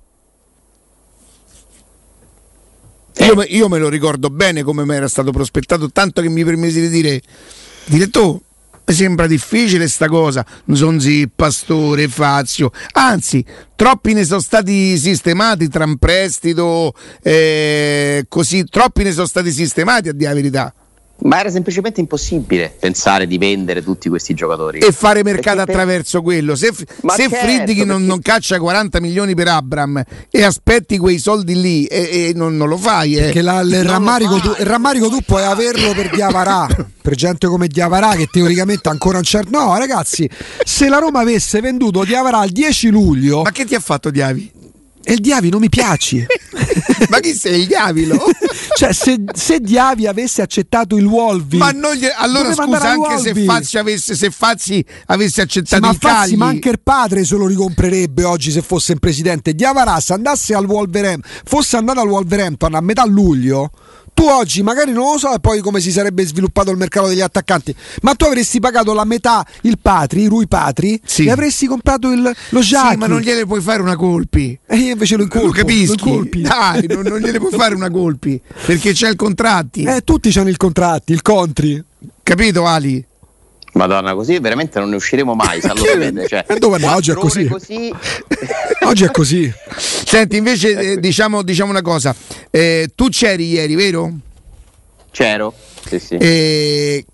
io, 3.17 3.43
io, 3.43 3.67
me 3.67 3.79
lo 3.79 3.89
ricordo 3.89 4.29
bene 4.29 4.63
come 4.63 4.85
mi 4.85 4.95
era 4.95 5.09
stato 5.09 5.31
prospettato, 5.31 5.91
tanto 5.91 6.21
che 6.21 6.29
mi 6.29 6.45
permisi 6.45 6.79
di 6.79 6.87
dire, 6.87 7.21
direttore, 7.83 8.39
mi 8.85 8.93
sembra 8.93 9.27
difficile 9.27 9.89
sta 9.89 10.07
cosa, 10.07 10.45
Zonzi, 10.71 11.29
Pastore, 11.35 12.07
Fazio, 12.07 12.71
anzi, 12.93 13.43
troppi 13.75 14.13
ne 14.13 14.23
sono 14.23 14.39
stati 14.39 14.97
sistemati 14.97 15.67
tra 15.67 15.83
un 15.83 15.97
prestito, 15.97 16.93
eh, 17.21 18.23
così, 18.29 18.63
troppi 18.63 19.03
ne 19.03 19.11
sono 19.11 19.27
stati 19.27 19.51
sistemati 19.51 20.07
a 20.07 20.13
dire 20.13 20.29
la 20.29 20.35
verità. 20.35 20.73
Ma 21.19 21.39
era 21.39 21.49
semplicemente 21.49 21.99
impossibile 21.99 22.73
pensare 22.79 23.25
di 23.25 23.37
vendere 23.37 23.83
tutti 23.83 24.07
questi 24.07 24.33
giocatori. 24.33 24.79
E 24.79 24.91
fare 24.91 25.23
mercato 25.23 25.57
per... 25.57 25.69
attraverso 25.69 26.21
quello. 26.21 26.55
Se, 26.55 26.71
se 26.73 26.85
certo, 27.05 27.35
Friedrich 27.35 27.83
non, 27.83 28.05
non, 28.05 28.21
caccia 28.21 28.59
40 28.59 28.99
milioni 28.99 29.33
per 29.33 29.47
Abram 29.47 30.03
e 30.29 30.43
aspetti 30.43 30.97
quei 30.97 31.17
soldi 31.17 31.59
lì 31.59 31.85
e, 31.85 32.29
e 32.29 32.31
non, 32.35 32.55
non, 32.55 32.67
lo 32.67 32.77
fai. 32.77 33.15
Eh. 33.15 33.21
Perché 33.23 33.41
la, 33.41 33.61
il, 33.61 33.83
rammarico 33.83 34.39
tu, 34.39 34.49
il, 34.49 34.65
rammarico 34.65 35.09
tu, 35.09 35.19
puoi 35.25 35.43
averlo 35.43 35.93
per 35.93 36.09
Diavarà, 36.11 36.67
per 37.01 37.15
gente 37.15 37.47
come 37.47 37.67
Diavarà 37.67 38.15
che 38.15 38.27
teoricamente 38.31 38.89
ancora 38.89 39.15
non 39.15 39.23
c'è. 39.23 39.41
No 39.49 39.75
ragazzi, 39.77 40.29
se 40.63 40.87
la 40.87 40.99
Roma 40.99 41.21
avesse 41.21 41.61
venduto 41.61 42.03
Diavarà 42.03 42.43
il 42.43 42.51
10 42.51 42.89
luglio... 42.89 43.41
Ma 43.41 43.51
che 43.51 43.65
ti 43.65 43.75
ha 43.75 43.79
fatto 43.79 44.11
Diavi? 44.11 44.51
E 45.09 45.13
il 45.13 45.19
Diavi 45.21 45.49
non 45.49 45.61
mi 45.61 45.69
piace. 45.69 46.25
Ma 47.07 47.21
chi 47.21 47.33
sei 47.33 47.61
il 47.61 47.67
Diavilo? 47.67 48.21
cioè, 48.75 48.91
se, 48.91 49.23
se, 49.33 49.61
Diavi 49.61 50.05
avesse 50.05 50.41
accettato 50.41 50.97
il 50.97 51.05
Wolvi, 51.05 51.55
ma 51.57 51.71
non 51.71 51.93
gli, 51.93 52.05
allora 52.13 52.53
scusa, 52.53 52.89
anche 52.89 53.17
se 53.17 53.33
Fazzi, 53.45 53.77
avesse, 53.77 54.15
se 54.15 54.29
Fazzi 54.31 54.83
avesse 55.05 55.39
accettato 55.39 55.85
sì, 55.85 55.91
il 55.91 55.99
ma 56.01 56.09
Fazzi, 56.09 56.35
ma 56.35 56.47
anche 56.47 56.67
il 56.67 56.81
padre 56.83 57.23
se 57.23 57.37
lo 57.37 57.47
ricomprerebbe 57.47 58.25
oggi 58.25 58.51
se 58.51 58.61
fosse 58.61 58.91
il 58.91 58.99
presidente. 58.99 59.53
Diavaras 59.53 60.09
andasse 60.09 60.53
al 60.53 60.65
Wolverhampton, 60.65 61.31
fosse 61.45 61.77
andato 61.77 62.01
al 62.01 62.09
Wolverhampton 62.09 62.75
a 62.75 62.81
metà 62.81 63.05
luglio 63.05 63.71
tu 64.17 64.23
oggi 64.23 64.63
magari 64.63 64.91
non 64.91 65.11
lo 65.11 65.17
so 65.19 65.37
poi 65.39 65.61
come 65.61 65.79
si 65.79 65.91
sarebbe 65.91 66.25
sviluppato 66.25 66.71
il 66.71 66.77
mercato 66.77 67.05
degli 67.07 67.21
attaccanti, 67.21 67.75
ma 68.01 68.15
tu 68.15 68.25
avresti 68.25 68.59
pagato 68.59 68.91
la 68.95 69.03
metà 69.03 69.45
il 69.61 69.77
Patri, 69.79 70.25
Rui 70.25 70.47
Patri, 70.47 70.99
sì. 71.05 71.25
e 71.25 71.29
avresti 71.29 71.67
comprato 71.67 72.11
il, 72.11 72.23
lo 72.23 72.59
Jacques. 72.59 72.93
Sì, 72.93 72.97
ma 72.97 73.05
non 73.05 73.19
gliele 73.19 73.45
puoi 73.45 73.61
fare 73.61 73.83
una 73.83 73.95
colpi. 73.95 74.57
E 74.65 74.75
io 74.75 74.93
invece 74.93 75.17
lo 75.17 75.21
incolpo. 75.21 75.45
Lo 75.45 75.53
capisci? 75.53 75.95
Lo 76.03 76.27
Dai, 76.33 76.87
non, 76.87 77.03
non, 77.03 77.19
gliele 77.19 77.37
puoi 77.37 77.51
fare 77.51 77.75
una 77.75 77.91
colpi, 77.91 78.41
perché 78.65 78.93
c'è 78.93 79.09
il 79.09 79.15
contratti. 79.15 79.83
Eh, 79.83 80.01
tutti 80.03 80.35
hanno 80.35 80.49
il 80.49 80.57
contratti, 80.57 81.13
il 81.13 81.21
contri. 81.21 81.83
Capito 82.23 82.65
Ali? 82.65 83.05
Madonna, 83.77 84.13
così 84.13 84.39
veramente 84.39 84.79
non 84.79 84.89
ne 84.89 84.95
usciremo 84.95 85.33
mai. 85.33 85.61
Cioè, 85.61 86.45
e 86.47 86.59
dove 86.59 86.77
no? 86.79 86.93
Oggi 86.93 87.11
è 87.11 87.13
così. 87.13 87.47
così... 87.47 87.93
Oggi 88.83 89.03
è 89.03 89.11
così. 89.11 89.51
Senti, 89.77 90.37
invece, 90.37 90.93
eh, 90.93 90.99
diciamo, 90.99 91.41
diciamo, 91.43 91.69
una 91.69 91.81
cosa. 91.81 92.15
Eh, 92.49 92.89
tu 92.95 93.09
c'eri 93.09 93.49
ieri, 93.49 93.75
vero? 93.75 94.11
C'ero, 95.11 95.53
sì, 95.87 95.99
sì. 95.99 96.15
Eh, 96.15 97.05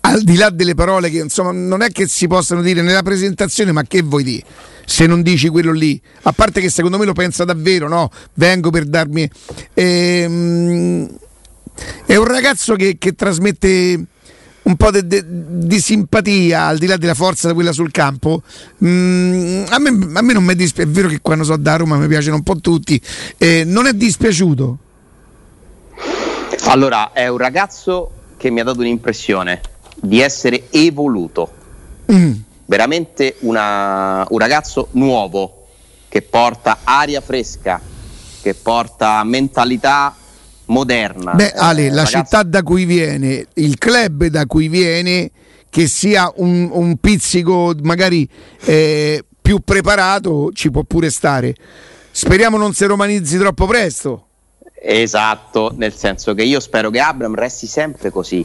al 0.00 0.22
di 0.22 0.36
là 0.36 0.50
delle 0.50 0.74
parole 0.74 1.10
che 1.10 1.18
insomma 1.18 1.50
non 1.52 1.82
è 1.82 1.90
che 1.90 2.06
si 2.06 2.26
possano 2.26 2.62
dire 2.62 2.82
nella 2.82 3.02
presentazione, 3.02 3.72
ma 3.72 3.82
che 3.82 4.02
vuoi 4.02 4.22
dire? 4.22 4.44
Se 4.84 5.06
non 5.06 5.22
dici 5.22 5.48
quello 5.48 5.72
lì, 5.72 6.00
a 6.22 6.32
parte 6.32 6.60
che 6.60 6.70
secondo 6.70 6.96
me 6.96 7.04
lo 7.04 7.12
pensa 7.12 7.44
davvero, 7.44 7.88
no? 7.88 8.10
Vengo 8.34 8.70
per 8.70 8.84
darmi. 8.84 9.28
Ehm, 9.74 11.08
è 12.06 12.16
un 12.16 12.24
ragazzo 12.24 12.74
che, 12.76 12.96
che 12.98 13.14
trasmette 13.14 14.04
un 14.66 14.76
po' 14.76 14.90
di 14.90 15.80
simpatia 15.80 16.66
al 16.66 16.78
di 16.78 16.86
là 16.86 16.96
della 16.96 17.14
forza 17.14 17.48
di 17.48 17.54
quella 17.54 17.72
sul 17.72 17.90
campo. 17.90 18.42
Mm, 18.84 19.64
a, 19.68 19.78
me, 19.78 19.88
a, 20.14 20.22
me, 20.22 20.32
non 20.32 20.44
mi 20.44 20.52
è 20.52 20.56
dispiaciuto, 20.56 20.98
è 20.98 21.02
vero 21.02 21.08
che 21.08 21.20
quando 21.20 21.44
so 21.44 21.56
da 21.56 21.76
Roma 21.76 21.96
mi 21.96 22.08
piacciono 22.08 22.36
un 22.36 22.42
po' 22.42 22.56
tutti, 22.56 23.00
eh, 23.38 23.62
non 23.64 23.86
è 23.86 23.92
dispiaciuto. 23.92 24.78
Allora, 26.64 27.12
è 27.12 27.28
un 27.28 27.38
ragazzo 27.38 28.10
che 28.36 28.50
mi 28.50 28.60
ha 28.60 28.64
dato 28.64 28.80
un'impressione 28.80 29.60
di 29.94 30.20
essere 30.20 30.64
evoluto. 30.70 31.52
Mm. 32.10 32.32
Veramente 32.64 33.36
una, 33.40 34.26
un 34.28 34.38
ragazzo 34.38 34.88
nuovo 34.92 35.66
che 36.08 36.22
porta 36.22 36.78
aria 36.82 37.20
fresca, 37.20 37.80
che 38.42 38.54
porta 38.54 39.22
mentalità 39.22 40.14
moderna. 40.66 41.32
Beh, 41.32 41.52
Ale, 41.52 41.86
eh, 41.86 41.88
la 41.88 42.04
ragazzi... 42.04 42.16
città 42.16 42.42
da 42.42 42.62
cui 42.62 42.84
viene, 42.84 43.46
il 43.54 43.78
club 43.78 44.26
da 44.26 44.46
cui 44.46 44.68
viene, 44.68 45.30
che 45.70 45.86
sia 45.88 46.32
un, 46.36 46.68
un 46.72 46.96
pizzico 46.96 47.74
magari 47.82 48.28
eh, 48.64 49.24
più 49.40 49.60
preparato, 49.60 50.50
ci 50.52 50.70
può 50.70 50.82
pure 50.84 51.10
stare. 51.10 51.54
Speriamo 52.10 52.56
non 52.56 52.72
si 52.72 52.84
romanizzi 52.84 53.38
troppo 53.38 53.66
presto. 53.66 54.26
Esatto, 54.80 55.72
nel 55.76 55.94
senso 55.94 56.34
che 56.34 56.44
io 56.44 56.60
spero 56.60 56.90
che 56.90 57.00
Abram 57.00 57.34
resti 57.34 57.66
sempre 57.66 58.10
così. 58.10 58.44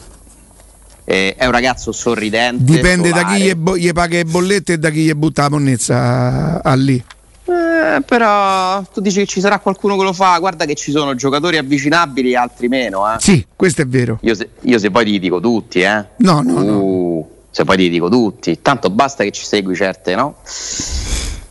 Eh, 1.03 1.35
è 1.35 1.45
un 1.45 1.51
ragazzo 1.51 1.91
sorridente. 1.91 2.63
Dipende 2.63 3.09
solare. 3.09 3.23
da 3.23 3.35
chi 3.35 3.43
gli, 3.43 3.55
bo- 3.55 3.77
gli, 3.77 3.91
paga 3.91 4.17
le 4.17 4.25
bollette 4.25 4.73
e 4.73 4.77
da 4.77 4.89
chi 4.89 5.01
gli 5.01 5.13
butta 5.13 5.43
la 5.43 5.49
monnezza 5.49 5.95
a, 5.97 6.59
a 6.63 6.73
lì. 6.75 7.03
Eh, 7.45 8.01
però 8.03 8.81
tu 8.93 9.01
dici 9.01 9.19
che 9.19 9.25
ci 9.25 9.39
sarà 9.39 9.59
qualcuno 9.59 9.97
che 9.97 10.03
lo 10.03 10.13
fa, 10.13 10.37
guarda 10.39 10.65
che 10.65 10.75
ci 10.75 10.91
sono 10.91 11.15
giocatori 11.15 11.57
avvicinabili 11.57 12.31
e 12.31 12.35
altri 12.35 12.67
meno. 12.67 13.11
Eh. 13.11 13.17
Sì, 13.19 13.45
questo 13.55 13.81
è 13.81 13.87
vero. 13.87 14.19
Io 14.21 14.35
se, 14.35 14.49
io 14.61 14.77
se 14.77 14.91
poi 14.91 15.05
ti 15.05 15.19
dico 15.19 15.39
tutti, 15.39 15.81
eh. 15.81 16.05
No, 16.17 16.41
no, 16.41 16.53
uh, 16.53 16.63
no. 16.63 17.27
Se 17.49 17.65
poi 17.65 17.77
ti 17.77 17.89
dico 17.89 18.07
tutti, 18.07 18.61
tanto 18.61 18.89
basta 18.89 19.23
che 19.23 19.31
ci 19.31 19.43
segui 19.43 19.75
certe, 19.75 20.15
no? 20.15 20.35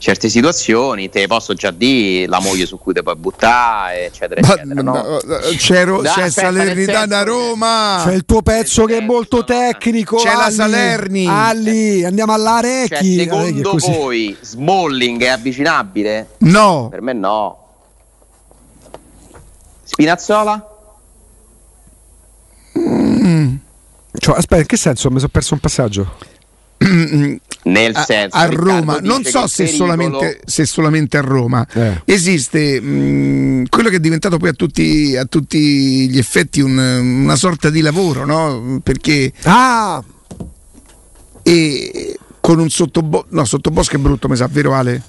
Certe 0.01 0.29
situazioni, 0.29 1.09
te 1.09 1.27
posso 1.27 1.53
già 1.53 1.69
dire 1.69 2.25
la 2.25 2.39
moglie 2.39 2.65
su 2.65 2.79
cui 2.79 2.91
te 2.91 3.03
puoi 3.03 3.15
buttare, 3.15 4.07
eccetera, 4.07 4.41
Ma, 4.41 4.53
eccetera. 4.55 4.81
No? 4.81 5.19
C'ero, 5.57 6.01
da, 6.01 6.13
c'è 6.13 6.29
Salernitana 6.31 7.21
Roma, 7.21 8.01
c'è 8.03 8.15
il 8.15 8.25
tuo 8.25 8.41
pezzo 8.41 8.85
che 8.85 8.97
è 8.97 9.01
molto 9.01 9.43
tecnico. 9.43 10.17
C'è 10.17 10.29
Alli, 10.29 10.39
la 10.39 10.49
Salerni. 10.49 11.27
Alli, 11.27 12.03
andiamo 12.03 12.33
all'Arecchi. 12.33 13.15
Cioè, 13.15 13.25
secondo 13.25 13.75
voi 13.77 14.35
Smalling 14.41 15.21
è 15.21 15.27
avvicinabile? 15.27 16.29
No. 16.39 16.87
Per 16.89 17.01
me 17.01 17.13
no. 17.13 17.59
Spinazzola? 19.83 20.67
Mm. 22.79 23.55
Cioè, 24.17 24.35
aspetta, 24.35 24.61
in 24.61 24.65
che 24.65 24.77
senso? 24.77 25.11
Mi 25.11 25.19
sono 25.19 25.29
perso 25.31 25.53
un 25.53 25.59
passaggio. 25.59 26.39
Nel 27.63 27.95
senso, 27.95 28.35
a, 28.35 28.41
a 28.41 28.45
Roma, 28.47 28.97
non 29.01 29.23
so 29.23 29.45
se 29.45 29.67
solamente, 29.67 30.41
se 30.45 30.65
solamente, 30.65 31.17
a 31.17 31.21
Roma 31.21 31.65
eh. 31.71 32.01
esiste 32.05 32.81
mh, 32.81 33.67
quello 33.69 33.89
che 33.89 33.97
è 33.97 33.99
diventato 33.99 34.37
poi 34.37 34.49
a 34.49 34.53
tutti, 34.53 35.15
a 35.15 35.25
tutti 35.25 36.09
gli 36.09 36.17
effetti 36.17 36.59
un, 36.61 36.77
una 36.77 37.35
sorta 37.35 37.69
di 37.69 37.81
lavoro, 37.81 38.25
no? 38.25 38.79
Perché 38.81 39.31
ah! 39.43 40.03
e 41.43 42.17
con 42.39 42.59
un 42.59 42.69
sottobosco, 42.69 43.27
no, 43.29 43.45
sottobosco 43.45 43.95
è 43.95 43.99
brutto, 43.99 44.27
mi 44.27 44.35
sa, 44.35 44.47
vero 44.47 44.73
Ale? 44.73 45.01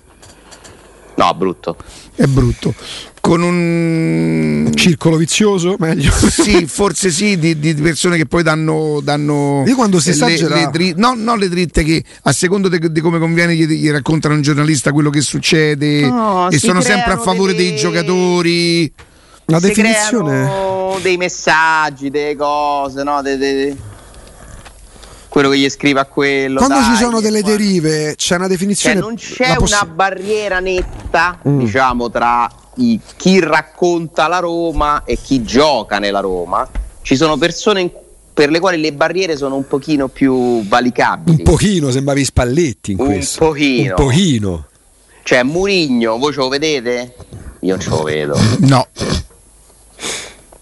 No, 1.16 1.34
brutto. 1.34 1.76
È 2.14 2.26
brutto. 2.26 2.74
Con 3.22 3.40
un 3.40 4.68
circolo 4.74 5.16
vizioso, 5.16 5.76
meglio. 5.78 6.10
Sì, 6.10 6.66
forse 6.66 7.08
sì, 7.10 7.38
di, 7.38 7.56
di 7.56 7.72
persone 7.74 8.16
che 8.16 8.26
poi 8.26 8.42
danno. 8.42 8.98
danno 9.00 9.62
Io 9.64 9.76
quando 9.76 10.00
si 10.00 10.10
esagera. 10.10 10.56
Le, 10.56 10.64
le 10.64 10.70
dri- 10.72 10.94
no, 10.96 11.14
no, 11.14 11.36
le 11.36 11.48
dritte 11.48 11.84
che 11.84 12.02
a 12.22 12.32
secondo 12.32 12.68
di, 12.68 12.90
di 12.90 13.00
come 13.00 13.20
conviene 13.20 13.54
gli, 13.54 13.64
gli, 13.64 13.88
raccontano 13.90 14.34
un 14.34 14.42
giornalista 14.42 14.90
quello 14.90 15.08
che 15.08 15.20
succede 15.20 16.00
no, 16.08 16.50
e 16.50 16.58
sono 16.58 16.80
sempre 16.80 17.12
a 17.12 17.16
favore 17.18 17.54
delle... 17.54 17.68
dei 17.68 17.78
giocatori. 17.78 18.92
La 19.44 19.60
si 19.60 19.68
definizione. 19.68 20.50
dei 21.00 21.16
messaggi, 21.16 22.10
delle 22.10 22.34
cose, 22.34 23.04
no? 23.04 23.22
De, 23.22 23.36
de 23.36 23.76
quello 25.28 25.48
che 25.48 25.58
gli 25.58 25.70
scrive 25.70 26.00
a 26.00 26.06
quello. 26.06 26.58
Quando 26.58 26.80
dai, 26.80 26.96
ci 26.96 27.02
sono 27.02 27.20
delle 27.20 27.42
derive, 27.42 28.14
c'è 28.16 28.34
una 28.34 28.48
definizione. 28.48 28.96
Cioè, 28.96 29.04
non 29.04 29.14
c'è 29.14 29.54
poss- 29.54 29.72
una 29.72 29.86
barriera 29.86 30.58
netta, 30.58 31.38
mm. 31.48 31.58
diciamo, 31.58 32.10
tra 32.10 32.50
i, 32.76 32.98
chi 33.16 33.40
racconta 33.40 34.28
la 34.28 34.38
Roma 34.38 35.04
e 35.04 35.18
chi 35.20 35.42
gioca 35.42 35.98
nella 35.98 36.20
Roma. 36.20 36.68
Ci 37.02 37.16
sono 37.16 37.36
persone 37.36 37.80
in, 37.80 37.90
per 38.32 38.50
le 38.50 38.60
quali 38.60 38.80
le 38.80 38.92
barriere 38.92 39.36
sono 39.36 39.56
un 39.56 39.66
pochino 39.66 40.08
più 40.08 40.66
valicabili. 40.66 41.38
Un 41.38 41.42
pochino, 41.42 41.90
sembravi 41.90 42.24
Spalletti 42.24 42.92
in 42.92 43.00
un 43.00 43.06
questo. 43.06 43.46
Pochino. 43.46 43.88
Un 43.88 43.94
pochino. 43.94 44.66
Cioè, 45.22 45.42
Murigno, 45.42 46.18
voi 46.18 46.32
ce 46.32 46.38
lo 46.38 46.48
vedete? 46.48 47.14
Io 47.60 47.70
non 47.74 47.80
ce 47.80 47.90
lo 47.90 48.02
vedo. 48.02 48.36
No. 48.60 48.86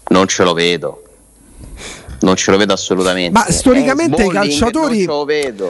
Non 0.09 0.27
ce 0.27 0.43
lo 0.43 0.53
vedo 0.53 1.01
non 2.21 2.35
ce 2.35 2.51
lo 2.51 2.57
vedo 2.57 2.73
assolutamente. 2.73 3.31
Ma 3.31 3.49
storicamente, 3.49 4.23
eh, 4.23 4.25
i 4.25 4.29
calciatori, 4.29 5.07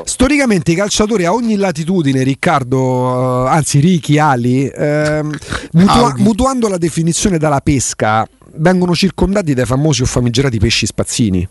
storicamente 0.04 0.72
i 0.72 0.76
calciatori 0.76 1.26
a 1.26 1.34
ogni 1.34 1.56
latitudine, 1.56 2.24
Riccardo, 2.24 2.80
uh, 2.80 3.46
anzi 3.48 3.80
Ricky, 3.80 4.18
Ali, 4.18 4.68
eh, 4.68 5.22
mutua- 5.72 6.14
mutuando 6.18 6.68
la 6.68 6.78
definizione 6.78 7.38
dalla 7.38 7.62
pesca, 7.62 8.28
vengono 8.56 8.94
circondati 8.96 9.54
dai 9.54 9.66
famosi 9.66 10.02
o 10.02 10.06
famigerati 10.06 10.60
pesci 10.60 10.86
spazzini. 10.86 11.48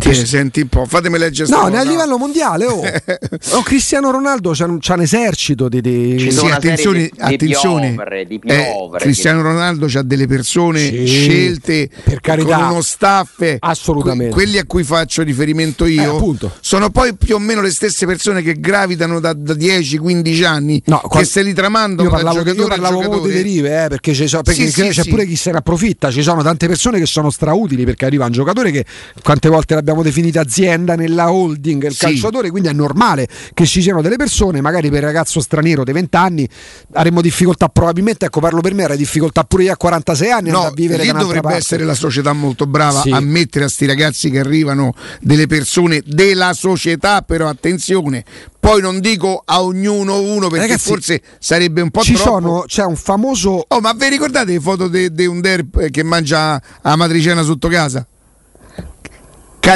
Tieni, 0.00 0.26
senti 0.26 0.60
un 0.60 0.68
po', 0.68 0.84
fatemi 0.86 1.18
leggere. 1.18 1.50
No, 1.50 1.62
a 1.62 1.82
livello 1.82 2.18
mondiale, 2.18 2.66
oh. 2.66 2.82
oh, 3.52 3.62
Cristiano 3.62 4.10
Ronaldo 4.10 4.52
c'ha, 4.52 4.66
c'ha 4.80 4.94
un 4.94 5.00
esercito 5.00 5.68
di. 5.68 5.80
di... 5.80 6.30
Sì, 6.30 6.46
attenzione, 6.46 7.02
di, 7.02 7.12
attenzione. 7.18 7.88
Di 7.88 7.94
piovere, 7.94 8.26
di 8.26 8.38
piovere, 8.38 8.70
eh, 8.70 8.98
Cristiano 8.98 9.42
Ronaldo 9.42 9.86
ha 9.92 10.02
delle 10.02 10.26
persone 10.26 10.80
sì, 10.80 11.06
scelte 11.06 11.88
per 12.02 12.20
carità, 12.20 12.56
con 12.56 12.70
uno 12.70 12.82
staff. 12.82 13.56
Assolutamente. 13.60 14.34
quelli 14.34 14.58
a 14.58 14.64
cui 14.64 14.84
faccio 14.84 15.22
riferimento 15.22 15.86
io 15.86 16.32
eh, 16.32 16.48
sono 16.60 16.90
poi 16.90 17.14
più 17.14 17.34
o 17.34 17.38
meno 17.38 17.60
le 17.60 17.70
stesse 17.70 18.06
persone 18.06 18.42
che 18.42 18.54
gravitano 18.58 19.20
da, 19.20 19.32
da 19.32 19.54
10-15 19.54 20.44
anni 20.44 20.82
no, 20.86 21.00
che 21.00 21.08
quando, 21.08 21.28
se 21.28 21.42
li 21.42 21.52
tramandano 21.52 22.08
io 22.08 22.14
parlavo, 22.14 22.50
io 22.50 22.66
parlavo 22.66 23.26
di 23.26 23.32
derive, 23.32 23.84
eh, 23.84 23.88
perché, 23.88 24.12
c'è, 24.12 24.26
perché 24.42 24.68
sì, 24.68 24.88
c'è 24.88 25.04
pure 25.04 25.26
chi 25.26 25.36
se 25.36 25.50
ne 25.50 25.58
approfitta. 25.58 26.10
Ci 26.10 26.22
sono 26.22 26.42
tante 26.42 26.66
persone 26.66 26.98
che 26.98 27.06
sono 27.06 27.30
strautili 27.30 27.84
perché 27.84 28.06
arriva 28.06 28.24
un 28.24 28.32
giocatore 28.32 28.70
che 28.70 28.84
quante 29.22 29.48
volte 29.48 29.74
l'abbiamo 29.74 29.89
l'abbiamo 29.90 30.02
definita 30.02 30.40
azienda 30.40 30.94
nella 30.94 31.32
holding, 31.32 31.84
il 31.84 31.92
sì. 31.92 31.98
calciatore, 31.98 32.50
quindi 32.50 32.68
è 32.68 32.72
normale 32.72 33.28
che 33.52 33.66
ci 33.66 33.82
siano 33.82 34.00
delle 34.00 34.16
persone, 34.16 34.60
magari 34.60 34.88
per 34.88 35.00
il 35.00 35.04
ragazzo 35.04 35.40
straniero 35.40 35.84
dei 35.84 35.94
20 35.94 36.16
anni 36.16 36.48
avremmo 36.92 37.20
difficoltà, 37.20 37.68
probabilmente, 37.68 38.26
ecco 38.26 38.40
parlo 38.40 38.60
per 38.60 38.74
me, 38.74 38.84
era 38.84 38.96
difficoltà 38.96 39.44
pure 39.44 39.64
io 39.64 39.72
a 39.72 39.76
46 39.76 40.30
anni 40.30 40.50
no, 40.50 40.66
a 40.66 40.70
vivere 40.70 41.02
lì 41.02 41.12
dovrebbe 41.12 41.40
parte. 41.40 41.58
essere 41.58 41.84
la 41.84 41.94
società 41.94 42.32
molto 42.32 42.66
brava 42.66 43.02
sì. 43.02 43.10
a 43.10 43.20
mettere 43.20 43.64
a 43.64 43.68
sti 43.68 43.86
ragazzi 43.86 44.30
che 44.30 44.38
arrivano 44.38 44.94
delle 45.20 45.46
persone 45.46 46.02
della 46.04 46.52
società, 46.52 47.22
però 47.22 47.48
attenzione, 47.48 48.24
poi 48.58 48.80
non 48.80 49.00
dico 49.00 49.42
a 49.44 49.62
ognuno 49.62 50.20
uno 50.20 50.48
perché 50.48 50.66
Ragazzi, 50.66 50.88
forse 50.88 51.22
sarebbe 51.38 51.80
un 51.80 51.90
po' 51.90 52.02
ci 52.02 52.14
troppo. 52.14 52.30
Sono, 52.30 52.64
c'è 52.66 52.84
un 52.84 52.96
famoso. 52.96 53.64
Oh, 53.68 53.80
ma 53.80 53.92
vi 53.94 54.08
ricordate 54.08 54.52
le 54.52 54.60
foto 54.60 54.88
di 54.88 55.26
un 55.26 55.40
derp 55.40 55.90
che 55.90 56.02
mangia 56.02 56.60
la 56.82 56.96
matricena 56.96 57.42
sotto 57.42 57.68
casa? 57.68 58.06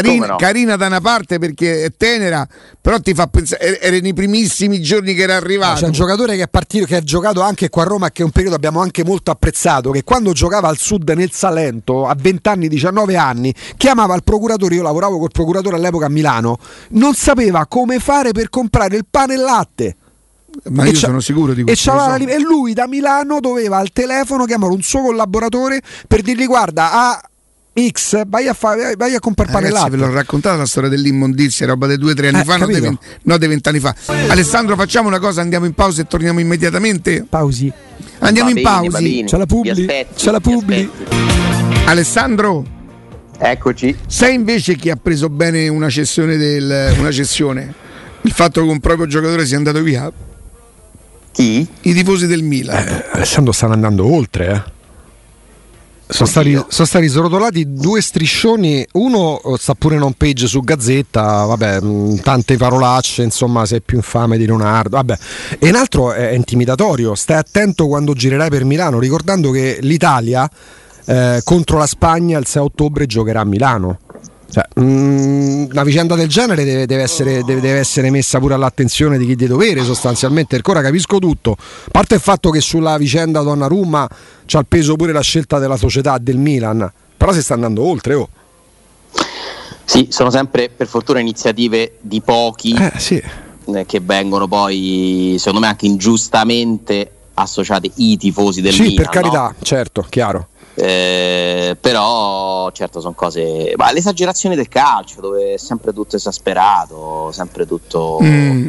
Carina, 0.02 0.26
no? 0.26 0.36
carina, 0.36 0.76
da 0.76 0.86
una 0.86 1.00
parte 1.00 1.38
perché 1.38 1.84
è 1.84 1.90
tenera, 1.96 2.46
però 2.80 2.98
ti 3.00 3.14
fa 3.14 3.26
pensare, 3.26 3.80
era 3.80 3.98
nei 3.98 4.14
primissimi 4.14 4.80
giorni 4.80 5.14
che 5.14 5.22
era 5.22 5.36
arrivato. 5.36 5.80
c'è 5.80 5.86
un 5.86 5.92
giocatore 5.92 6.36
che 6.36 6.42
è 6.42 6.48
partito, 6.48 6.84
che 6.86 6.96
ha 6.96 7.02
giocato 7.02 7.40
anche 7.40 7.68
qua 7.68 7.82
a 7.82 7.86
Roma, 7.86 8.10
che 8.10 8.22
è 8.22 8.24
un 8.24 8.30
periodo 8.30 8.56
abbiamo 8.56 8.80
anche 8.80 9.04
molto 9.04 9.30
apprezzato, 9.30 9.90
che 9.90 10.04
quando 10.04 10.32
giocava 10.32 10.68
al 10.68 10.78
sud 10.78 11.08
nel 11.10 11.30
Salento, 11.32 12.06
a 12.06 12.16
20 12.18 12.48
anni, 12.48 12.68
19 12.68 13.16
anni, 13.16 13.54
chiamava 13.76 14.14
il 14.14 14.22
procuratore, 14.22 14.74
io 14.74 14.82
lavoravo 14.82 15.18
col 15.18 15.30
procuratore 15.32 15.76
all'epoca 15.76 16.06
a 16.06 16.10
Milano, 16.10 16.58
non 16.90 17.14
sapeva 17.14 17.66
come 17.66 17.98
fare 17.98 18.32
per 18.32 18.48
comprare 18.50 18.96
il 18.96 19.06
pane 19.08 19.34
e 19.34 19.36
il 19.36 19.42
latte. 19.42 19.96
Ma 20.70 20.84
e 20.84 20.90
io 20.90 20.94
sono 20.94 21.20
sicuro 21.20 21.52
di 21.52 21.62
questo. 21.64 21.90
E, 22.14 22.32
e 22.32 22.38
lui 22.38 22.74
da 22.74 22.86
Milano 22.86 23.40
doveva 23.40 23.78
al 23.78 23.90
telefono 23.92 24.44
chiamare 24.44 24.72
un 24.72 24.82
suo 24.82 25.02
collaboratore 25.02 25.80
per 26.06 26.22
dirgli 26.22 26.46
guarda, 26.46 26.92
a 26.92 27.28
X, 27.76 28.22
vai 28.28 28.46
a, 28.46 28.54
fa- 28.54 28.94
vai 28.96 29.14
a 29.14 29.18
comprare 29.18 29.50
pane 29.50 29.68
Ragazzi, 29.68 29.90
ve 29.90 29.96
l'ho 29.96 30.12
raccontata 30.12 30.56
la 30.56 30.66
storia 30.66 30.88
dell'immondizia, 30.88 31.66
roba 31.66 31.88
dei 31.88 31.98
due 31.98 32.12
o 32.12 32.14
tre 32.14 32.28
anni 32.28 32.40
eh, 32.40 32.44
fa, 32.44 32.56
no 32.56 32.66
dei, 32.66 32.98
no 33.22 33.36
dei 33.36 33.48
vent'anni 33.48 33.80
fa. 33.80 33.94
Alessandro, 34.28 34.76
facciamo 34.76 35.08
una 35.08 35.18
cosa, 35.18 35.40
andiamo 35.40 35.66
in 35.66 35.72
pausa 35.74 36.02
e 36.02 36.06
torniamo 36.06 36.38
immediatamente. 36.38 37.26
Pausi. 37.28 37.72
Andiamo 38.20 38.50
in 38.50 38.62
pausa. 38.62 38.98
C'è 38.98 39.36
la 39.36 39.46
Publi. 39.46 40.06
C'è 40.14 40.30
la 40.30 40.40
Publi. 40.40 40.88
Alessandro. 41.86 42.64
Eccoci. 43.36 43.96
Sei 44.06 44.34
invece 44.34 44.76
chi 44.76 44.90
ha 44.90 44.96
preso 44.96 45.28
bene 45.28 45.66
una 45.66 45.88
cessione 45.88 46.36
del, 46.36 46.94
una 46.96 47.10
cessione? 47.10 47.74
Il 48.22 48.32
fatto 48.32 48.62
che 48.62 48.70
un 48.70 48.78
proprio 48.78 49.06
giocatore 49.06 49.44
sia 49.44 49.56
andato 49.56 49.82
via? 49.82 50.10
Chi? 51.32 51.66
I 51.80 51.92
tifosi 51.92 52.28
del 52.28 52.44
Milan. 52.44 52.86
Eh, 52.86 53.04
Alessandro 53.10 53.52
stanno 53.52 53.72
andando 53.72 54.06
oltre, 54.06 54.46
eh. 54.46 54.72
Sono 56.06 56.28
stati, 56.28 56.52
sono 56.68 56.86
stati, 56.86 57.06
srotolati 57.08 57.72
due 57.72 58.02
striscioni, 58.02 58.86
uno 58.92 59.40
eh, 59.40 59.56
sta 59.58 59.74
pure 59.74 59.96
in 59.96 60.02
home 60.02 60.14
page 60.16 60.46
su 60.46 60.60
Gazzetta, 60.60 61.44
vabbè, 61.44 61.80
mm, 61.80 62.16
tante 62.16 62.56
parolacce, 62.56 63.22
insomma, 63.22 63.64
sei 63.64 63.80
più 63.80 63.96
infame 63.96 64.36
di 64.36 64.44
Leonardo, 64.44 64.96
vabbè. 64.96 65.18
E 65.58 65.68
un 65.68 65.76
altro 65.76 66.12
è 66.12 66.32
intimidatorio, 66.32 67.14
stai 67.14 67.38
attento 67.38 67.86
quando 67.86 68.12
girerai 68.12 68.50
per 68.50 68.64
Milano, 68.64 68.98
ricordando 68.98 69.50
che 69.50 69.78
l'Italia 69.80 70.48
eh, 71.06 71.40
contro 71.42 71.78
la 71.78 71.86
Spagna 71.86 72.38
il 72.38 72.46
6 72.46 72.62
ottobre 72.62 73.06
giocherà 73.06 73.40
a 73.40 73.44
Milano. 73.44 73.98
Cioè, 74.50 74.64
mh, 74.74 74.82
mm, 74.82 75.64
una 75.70 75.82
vicenda 75.82 76.14
del 76.14 76.28
genere 76.28 76.64
deve, 76.64 76.86
deve, 76.86 77.02
essere, 77.02 77.42
deve, 77.44 77.60
deve, 77.60 77.78
essere, 77.78 78.10
messa 78.10 78.38
pure 78.38 78.54
all'attenzione 78.54 79.18
di 79.18 79.26
chi 79.26 79.36
di 79.36 79.46
dovere 79.46 79.82
sostanzialmente. 79.82 80.60
Ora 80.62 80.82
capisco 80.82 81.18
tutto. 81.18 81.52
A 81.58 81.90
parte 81.90 82.14
il 82.14 82.20
fatto 82.20 82.50
che 82.50 82.60
sulla 82.60 82.96
vicenda 82.96 83.42
Donnarumma 83.42 84.08
c'ha 84.46 84.58
il 84.58 84.66
peso 84.66 84.96
pure 84.96 85.12
la 85.12 85.22
scelta 85.22 85.58
della 85.58 85.76
società 85.76 86.18
del 86.18 86.36
Milan, 86.36 86.90
però 87.16 87.32
si 87.32 87.42
sta 87.42 87.54
andando 87.54 87.82
oltre. 87.82 88.14
Oh. 88.14 88.28
Sì, 89.84 90.08
sono 90.10 90.30
sempre 90.30 90.70
per 90.70 90.86
fortuna 90.86 91.20
iniziative 91.20 91.98
di 92.00 92.20
pochi 92.22 92.74
eh, 92.74 92.92
sì. 92.96 93.22
Eh, 93.66 93.86
che 93.86 94.00
vengono 94.00 94.48
poi, 94.48 95.36
secondo 95.38 95.60
me, 95.60 95.66
anche 95.66 95.86
ingiustamente 95.86 97.10
associati 97.34 97.90
i 97.96 98.16
tifosi 98.16 98.60
del 98.60 98.72
sì, 98.72 98.82
Milan. 98.82 98.96
Sì, 98.96 99.02
per 99.02 99.10
carità, 99.10 99.42
no? 99.42 99.54
certo, 99.62 100.06
chiaro. 100.08 100.48
Eh, 100.76 101.76
però 101.80 102.70
certo 102.72 103.00
sono 103.00 103.14
cose 103.14 103.74
ma 103.76 103.92
l'esagerazione 103.92 104.56
del 104.56 104.66
calcio 104.66 105.20
dove 105.20 105.54
è 105.54 105.56
sempre 105.56 105.92
tutto 105.92 106.16
esasperato 106.16 107.30
sempre 107.30 107.64
tutto 107.64 108.18
mm. 108.20 108.66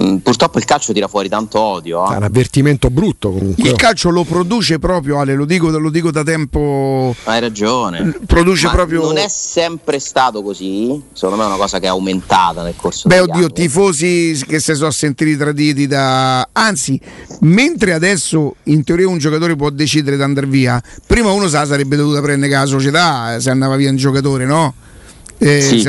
Mm, 0.00 0.16
purtroppo 0.16 0.58
il 0.58 0.64
calcio 0.64 0.92
tira 0.92 1.06
fuori 1.06 1.28
tanto 1.28 1.60
odio. 1.60 2.08
Eh? 2.08 2.14
È 2.14 2.16
un 2.16 2.22
avvertimento 2.22 2.88
brutto 2.88 3.30
comunque. 3.30 3.68
Il 3.68 3.74
calcio 3.76 4.08
lo 4.08 4.24
produce 4.24 4.78
proprio, 4.78 5.18
Ale, 5.18 5.34
lo 5.34 5.44
dico, 5.44 5.68
lo 5.68 5.90
dico 5.90 6.10
da 6.10 6.22
tempo. 6.22 7.14
Hai 7.24 7.40
ragione. 7.40 8.14
Produce 8.26 8.66
Ma 8.66 8.72
proprio. 8.72 9.02
Non 9.02 9.18
è 9.18 9.28
sempre 9.28 9.98
stato 9.98 10.42
così. 10.42 11.00
Secondo 11.12 11.36
me 11.36 11.42
è 11.42 11.46
una 11.46 11.56
cosa 11.56 11.78
che 11.78 11.86
è 11.86 11.88
aumentata 11.88 12.62
nel 12.62 12.74
corso 12.76 13.08
Beh, 13.08 13.20
oddio, 13.20 13.34
anni. 13.34 13.52
tifosi 13.52 14.42
che 14.46 14.60
si 14.60 14.74
sono 14.74 14.90
sentiti 14.90 15.36
traditi 15.36 15.86
da. 15.86 16.48
Anzi, 16.52 16.98
mentre 17.40 17.92
adesso 17.92 18.56
in 18.64 18.84
teoria 18.84 19.08
un 19.08 19.18
giocatore 19.18 19.56
può 19.56 19.68
decidere 19.68 20.16
di 20.16 20.22
andare 20.22 20.46
via, 20.46 20.82
prima 21.06 21.30
uno 21.32 21.48
sa 21.48 21.66
sarebbe 21.66 21.96
dovuto 21.96 22.20
prendere 22.22 22.52
la 22.52 22.66
società 22.66 23.38
se 23.40 23.50
andava 23.50 23.76
via 23.76 23.90
un 23.90 23.96
giocatore, 23.96 24.46
no? 24.46 24.74
Eh, 25.42 25.60
sì. 25.60 25.82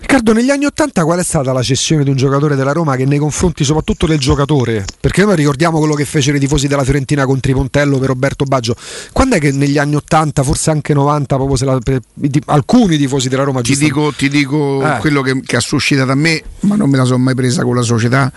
Riccardo, 0.00 0.34
negli 0.34 0.50
anni 0.50 0.66
Ottanta 0.66 1.04
qual 1.04 1.20
è 1.20 1.24
stata 1.24 1.54
la 1.54 1.62
cessione 1.62 2.04
di 2.04 2.10
un 2.10 2.16
giocatore 2.16 2.54
della 2.54 2.72
Roma 2.72 2.96
che 2.96 3.06
nei 3.06 3.18
confronti 3.18 3.64
soprattutto 3.64 4.06
del 4.06 4.18
giocatore, 4.18 4.84
perché 5.00 5.24
noi 5.24 5.36
ricordiamo 5.36 5.78
quello 5.78 5.94
che 5.94 6.04
fecero 6.04 6.36
i 6.36 6.40
tifosi 6.40 6.68
della 6.68 6.84
Fiorentina 6.84 7.24
con 7.24 7.40
Tripontello 7.40 7.96
per 7.96 8.08
Roberto 8.08 8.44
Baggio, 8.44 8.76
quando 9.12 9.36
è 9.36 9.38
che 9.38 9.52
negli 9.52 9.78
anni 9.78 9.94
Ottanta, 9.94 10.42
forse 10.42 10.70
anche 10.70 10.92
90, 10.92 11.34
proprio 11.34 11.56
se 11.56 11.64
la, 11.64 11.78
per, 11.78 12.00
di, 12.12 12.42
alcuni 12.46 12.98
tifosi 12.98 13.30
della 13.30 13.44
Roma... 13.44 13.62
Ti 13.62 13.74
dico, 13.74 14.12
ti 14.14 14.28
dico 14.28 14.84
eh. 14.84 14.98
quello 14.98 15.22
che, 15.22 15.40
che 15.46 15.56
ha 15.56 15.60
suscitato 15.60 16.10
a 16.10 16.16
me, 16.16 16.42
ma 16.60 16.76
non 16.76 16.90
me 16.90 16.98
la 16.98 17.04
sono 17.04 17.18
mai 17.18 17.34
presa 17.34 17.62
con 17.62 17.74
la 17.74 17.82
società, 17.82 18.30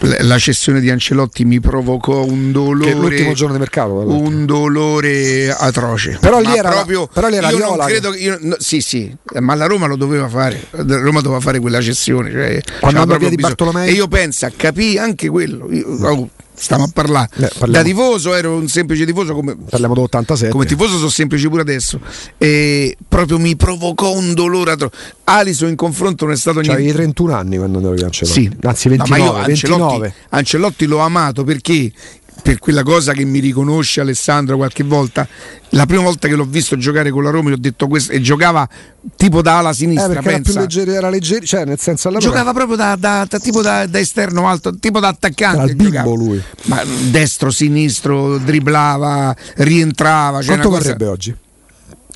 la 0.00 0.38
cessione 0.38 0.80
di 0.80 0.90
Ancelotti 0.90 1.44
mi 1.44 1.60
provocò 1.60 2.24
un 2.24 2.52
dolore. 2.52 2.92
l'ultimo 2.92 3.32
giorno 3.32 3.54
di 3.54 3.58
mercato. 3.60 3.92
Un 3.92 4.46
dolore 4.46 5.50
atroce. 5.50 6.18
Però 6.20 6.40
lì 6.40 6.56
era 6.56 6.70
proprio. 6.70 7.06
Però 7.06 7.28
lì 7.28 7.36
era 7.36 7.50
io 7.50 7.56
Viola. 7.56 7.86
credo 7.86 8.10
che 8.10 8.18
io, 8.18 8.38
no, 8.40 8.56
sì, 8.58 8.80
sì, 8.80 9.14
ma 9.40 9.54
la 9.54 9.66
Roma 9.66 9.86
lo 9.86 9.96
doveva 9.96 10.28
fare. 10.28 10.66
La 10.70 10.98
Roma 10.98 11.20
doveva 11.20 11.40
fare 11.40 11.58
quella 11.60 11.80
cessione. 11.80 12.30
Cioè, 12.30 12.60
Quando 12.80 13.00
andò 13.00 13.16
via 13.16 13.28
di 13.28 13.36
Bartolomei. 13.36 13.88
E 13.88 13.92
io 13.92 14.08
penso, 14.08 14.48
capì 14.56 14.98
anche 14.98 15.28
quello. 15.28 15.70
Io, 15.70 15.86
oh, 15.86 16.28
stiamo 16.60 16.84
a 16.84 16.90
parlare. 16.92 17.28
Beh, 17.34 17.70
da 17.70 17.82
tifoso 17.82 18.34
ero 18.34 18.54
un 18.54 18.68
semplice 18.68 19.06
tifoso 19.06 19.34
come 19.34 19.56
parliamo 19.56 19.94
d'87. 19.94 20.50
Come 20.50 20.66
tifoso 20.66 20.96
sono 20.98 21.08
semplice 21.08 21.48
pure 21.48 21.62
adesso. 21.62 21.98
E 22.36 22.96
proprio 23.08 23.38
mi 23.38 23.56
provocò 23.56 24.12
un 24.12 24.34
dolore 24.34 24.72
atroce. 24.72 24.94
Aliso 25.24 25.66
in 25.66 25.76
confronto 25.76 26.26
non 26.26 26.34
è 26.34 26.36
stato 26.36 26.60
niente. 26.60 26.76
Avevi 26.76 26.92
31 26.92 27.34
anni 27.34 27.56
quando 27.56 27.78
andavi 27.78 28.02
a 28.02 28.04
Ancelotti. 28.06 28.40
Sì. 28.40 28.50
Anzi 28.62 28.88
29, 28.88 29.22
no, 29.22 29.34
Ancelotti, 29.34 29.80
29. 29.80 30.14
Ancelotti 30.30 30.86
l'ho 30.86 30.98
amato 30.98 31.44
perché 31.44 31.90
per 32.42 32.58
quella 32.58 32.82
cosa 32.82 33.12
che 33.12 33.24
mi 33.24 33.38
riconosce 33.38 34.00
Alessandro 34.00 34.56
qualche 34.56 34.82
volta. 34.82 35.26
La 35.70 35.86
prima 35.86 36.02
volta 36.02 36.26
che 36.26 36.34
l'ho 36.34 36.44
visto 36.44 36.76
giocare 36.76 37.10
con 37.10 37.22
la 37.22 37.30
Roma, 37.30 37.50
gli 37.50 37.52
ho 37.52 37.58
detto 37.58 37.86
questo, 37.86 38.12
e 38.12 38.20
giocava 38.20 38.68
tipo 39.16 39.42
da 39.42 39.58
ala 39.58 39.72
sinistra. 39.72 40.20
Eh, 40.20 40.26
era 40.26 40.40
più 40.40 40.54
leggero, 40.54 40.92
era 40.92 41.10
leggero, 41.10 41.44
cioè 41.44 41.64
nel 41.64 41.78
senso 41.78 42.08
alla 42.08 42.18
Giocava 42.18 42.52
proprio 42.52 42.76
da, 42.76 42.96
da, 42.96 43.26
da 43.28 43.38
tipo 43.38 43.62
da, 43.62 43.86
da, 43.86 43.98
esterno 43.98 44.48
alto, 44.48 44.76
tipo 44.78 45.00
da 45.00 45.08
attaccante. 45.08 45.64
Era 45.64 45.74
bimbo 45.74 46.14
lui. 46.14 46.42
Ma 46.64 46.82
destro, 47.10 47.50
sinistro, 47.50 48.38
driblava, 48.38 49.34
rientrava. 49.56 50.38
Cioè 50.38 50.58
Quanto 50.58 50.70
varrebbe 50.70 51.04
cosa... 51.04 51.10
oggi? 51.10 51.34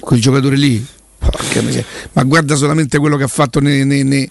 Quel 0.00 0.20
giocatore 0.20 0.56
lì. 0.56 0.84
Ma 2.12 2.22
guarda 2.24 2.54
solamente 2.54 2.98
quello 2.98 3.16
che 3.16 3.22
ha 3.22 3.28
fatto 3.28 3.60
nei, 3.60 3.86
nei, 3.86 4.04
nei, 4.04 4.28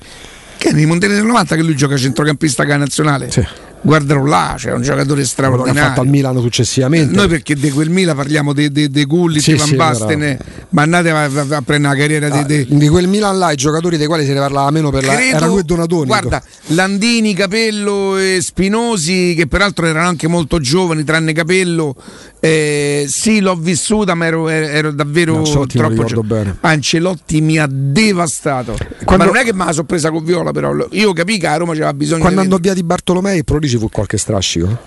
nei 0.72 0.86
mondiali 0.86 1.16
del 1.16 1.26
90 1.26 1.56
che 1.56 1.64
lui 1.64 1.76
gioca 1.76 1.98
centrocampista 1.98 2.66
che 2.66 2.78
nazionale. 2.78 3.32
Sì 3.32 3.72
guardalo 3.84 4.26
là, 4.26 4.56
c'è 4.58 4.72
un 4.72 4.82
giocatore 4.82 5.26
straordinario. 5.26 5.74
L'ha 5.74 5.88
fatto 5.88 6.02
al 6.02 6.08
Milano 6.08 6.42
successivamente. 6.42 7.14
Noi 7.14 7.28
perché 7.28 7.54
di 7.56 7.70
quel 7.70 7.90
Milan 7.90 8.16
parliamo 8.16 8.54
di 8.54 8.72
de, 8.72 8.90
de 8.90 9.04
Gullit, 9.04 9.42
sì, 9.42 9.54
Van 9.54 9.68
sì, 9.68 9.76
Basten, 9.76 10.38
ma 10.70 10.82
andate 10.82 11.10
a, 11.10 11.24
a, 11.24 11.28
a, 11.28 11.62
prendere 11.62 11.94
la 11.94 12.00
carriera 12.00 12.28
ah, 12.28 12.44
de, 12.44 12.66
di 12.68 12.88
quel 12.88 13.08
Milan 13.08 13.38
là, 13.38 13.52
i 13.52 13.56
giocatori 13.56 13.98
dei 13.98 14.08
quali 14.08 14.26
se 14.26 14.34
ne 14.34 14.40
parlava 14.40 14.72
meno 14.72 14.90
per 14.90 15.04
Credo, 15.04 15.16
la 15.16 15.38
era 15.38 15.46
lui 15.46 15.60
e 15.60 15.64
Donatoni. 15.64 16.08
Guarda, 16.08 16.42
Landini, 16.68 17.34
Capello 17.34 18.18
e 18.18 18.40
Spinosi, 18.42 19.34
che 19.36 19.48
peraltro 19.48 19.86
erano 19.86 20.08
anche 20.08 20.28
molto 20.28 20.60
giovani, 20.60 21.04
tranne 21.04 21.34
Capello. 21.34 21.96
Eh, 22.40 23.06
sì, 23.08 23.40
l'ho 23.40 23.56
vissuta, 23.56 24.16
ma 24.16 24.26
ero, 24.26 24.50
ero 24.50 24.92
davvero 24.92 25.38
Ancelotti 25.38 25.78
troppo 25.78 26.04
giovane. 26.04 26.58
Ancelotti 26.62 27.40
mi 27.42 27.58
ha 27.58 27.68
devastato. 27.70 28.76
Quando, 29.06 29.26
ma 29.26 29.32
non 29.32 29.42
è 29.42 29.46
che 29.46 29.54
me 29.54 29.66
la 29.66 29.72
sono 29.72 29.86
presa 29.86 30.12
con 30.12 30.24
Viola, 30.24 30.52
però 30.52 30.74
io 30.92 31.14
capì 31.14 31.38
che 31.38 31.48
a 31.48 31.56
Roma 31.56 31.74
c'era 31.74 31.94
bisogno 31.94 32.22
Quando 32.22 32.42
andò 32.42 32.58
via 32.58 32.74
di 32.74 32.84
Bartolomei, 32.84 33.44
Prodi 33.44 33.70
ci 33.74 33.80
fu 33.80 33.90
qualche 33.90 34.18
strascico? 34.18 34.78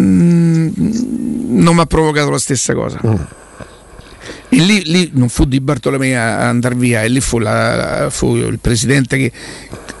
Mm, 0.00 0.68
non 1.60 1.74
mi 1.74 1.80
ha 1.80 1.86
provocato 1.86 2.30
la 2.30 2.38
stessa 2.38 2.74
cosa. 2.74 3.00
Mm. 3.04 3.14
E 4.50 4.56
lì, 4.56 4.82
lì, 4.86 5.10
non 5.12 5.28
fu 5.28 5.44
di 5.44 5.60
Bartolomei 5.60 6.14
a 6.14 6.48
andare 6.48 6.74
via, 6.74 7.02
e 7.02 7.08
lì 7.08 7.20
fu, 7.20 7.38
la, 7.38 8.08
fu 8.10 8.34
il 8.36 8.58
presidente 8.58 9.16
che 9.18 9.32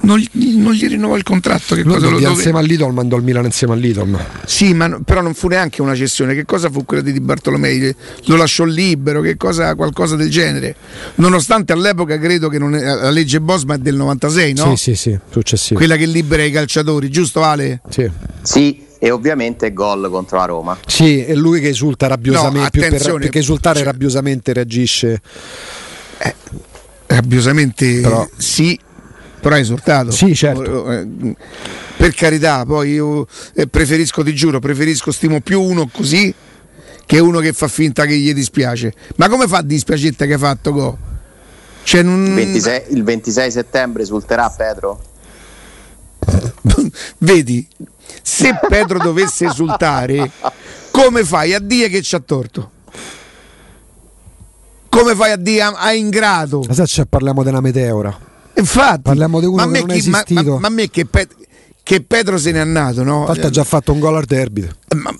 non, 0.00 0.24
non, 0.32 0.72
gli 0.72 0.86
rinnovò 0.86 1.16
il 1.16 1.22
contratto. 1.22 1.74
Che 1.74 1.82
cosa 1.82 2.08
lo 2.08 2.18
insieme 2.18 2.58
all'Idol 2.58 2.92
mandò 2.92 3.16
il 3.16 3.24
Milan 3.24 3.44
insieme 3.44 3.74
all'Idol. 3.74 4.18
Sì, 4.46 4.72
ma 4.72 4.98
però 5.04 5.20
non 5.20 5.34
fu 5.34 5.48
neanche 5.48 5.82
una 5.82 5.94
cessione. 5.94 6.34
Che 6.34 6.44
cosa 6.44 6.70
fu 6.70 6.84
quella 6.84 7.02
di 7.02 7.20
Bartolomei? 7.20 7.94
Lo 8.24 8.36
lasciò 8.36 8.64
libero, 8.64 9.20
che 9.20 9.36
cosa, 9.36 9.74
qualcosa 9.74 10.16
del 10.16 10.30
genere. 10.30 10.74
Nonostante 11.16 11.72
all'epoca 11.72 12.18
credo 12.18 12.48
che 12.48 12.56
è, 12.56 12.60
la 12.60 13.10
legge 13.10 13.40
Bosma 13.40 13.74
è 13.74 13.78
del 13.78 13.96
96, 13.96 14.54
no? 14.54 14.76
Sì, 14.76 14.94
sì, 14.94 14.94
sì, 14.94 15.18
successivo. 15.30 15.78
Quella 15.78 15.96
che 15.96 16.06
libera 16.06 16.42
i 16.42 16.50
calciatori, 16.50 17.10
giusto 17.10 17.42
Ale? 17.42 17.80
Sì. 17.90 18.10
Sì 18.42 18.86
e 18.98 19.10
ovviamente 19.10 19.72
gol 19.72 20.08
contro 20.10 20.38
la 20.38 20.44
Roma. 20.44 20.78
Sì, 20.86 21.20
è 21.20 21.34
lui 21.34 21.60
che 21.60 21.68
esulta 21.68 22.06
rabbiosamente, 22.06 22.80
no, 22.80 22.88
per, 22.88 23.18
perché 23.18 23.38
esultare 23.38 23.78
cioè, 23.78 23.86
rabbiosamente 23.86 24.52
reagisce. 24.52 25.20
Eh, 26.18 26.34
rabbiosamente 27.06 28.00
però, 28.00 28.28
sì, 28.36 28.78
però 29.40 29.54
hai 29.54 29.60
esultato. 29.60 30.10
Sì, 30.10 30.34
certo. 30.34 30.90
Eh, 30.90 31.36
per 31.96 32.14
carità, 32.14 32.64
poi 32.64 32.92
io 32.92 33.26
eh, 33.54 33.66
preferisco, 33.66 34.22
ti 34.22 34.34
giuro, 34.34 34.58
preferisco, 34.58 35.12
stimo 35.12 35.40
più 35.40 35.60
uno 35.60 35.88
così 35.92 36.32
che 37.06 37.18
uno 37.18 37.40
che 37.40 37.52
fa 37.52 37.68
finta 37.68 38.04
che 38.04 38.16
gli 38.16 38.34
dispiace. 38.34 38.92
Ma 39.16 39.28
come 39.28 39.46
fa 39.46 39.58
a 39.58 39.62
dispiacere 39.62 40.14
che 40.14 40.32
hai 40.32 40.38
fatto 40.38 40.72
go? 40.72 40.98
Cioè, 41.82 42.02
non... 42.02 42.34
26, 42.34 42.82
il 42.90 43.02
26 43.02 43.50
settembre 43.50 44.02
esulterà 44.02 44.50
Pedro? 44.50 45.02
Vedi, 47.18 47.66
se 48.22 48.58
Pedro 48.68 48.98
dovesse 48.98 49.46
esultare, 49.46 50.30
come 50.90 51.24
fai 51.24 51.54
a 51.54 51.60
dire 51.60 51.88
che 51.88 52.02
ci 52.02 52.14
ha 52.14 52.20
torto? 52.20 52.70
Come 54.88 55.14
fai 55.14 55.32
a 55.32 55.36
dire 55.36 55.62
a 55.62 55.92
ingrato? 55.92 56.64
Ma 56.66 56.86
se 56.86 57.06
parliamo 57.06 57.42
della 57.42 57.60
meteora. 57.60 58.26
Infatti, 58.54 59.02
parliamo 59.02 59.38
di 59.38 59.46
uno 59.46 59.66
ma 59.66 59.70
che 59.70 59.84
non 59.84 59.96
chi, 59.96 60.08
ma, 60.08 60.24
ma, 60.28 60.42
ma, 60.42 60.66
a 60.66 60.70
me 60.70 60.90
che, 60.90 61.06
Pet- 61.06 61.36
che, 61.82 62.02
Pedro 62.02 62.38
se 62.38 62.50
n'è 62.50 62.58
andato, 62.58 63.04
no? 63.04 63.20
Infatti 63.20 63.46
ha 63.46 63.50
già 63.50 63.64
fatto 63.64 63.92
un 63.92 64.00
gol 64.00 64.16
al 64.16 64.24
derby. 64.24 64.62
Eh, 64.62 64.94
ma, 64.96 65.14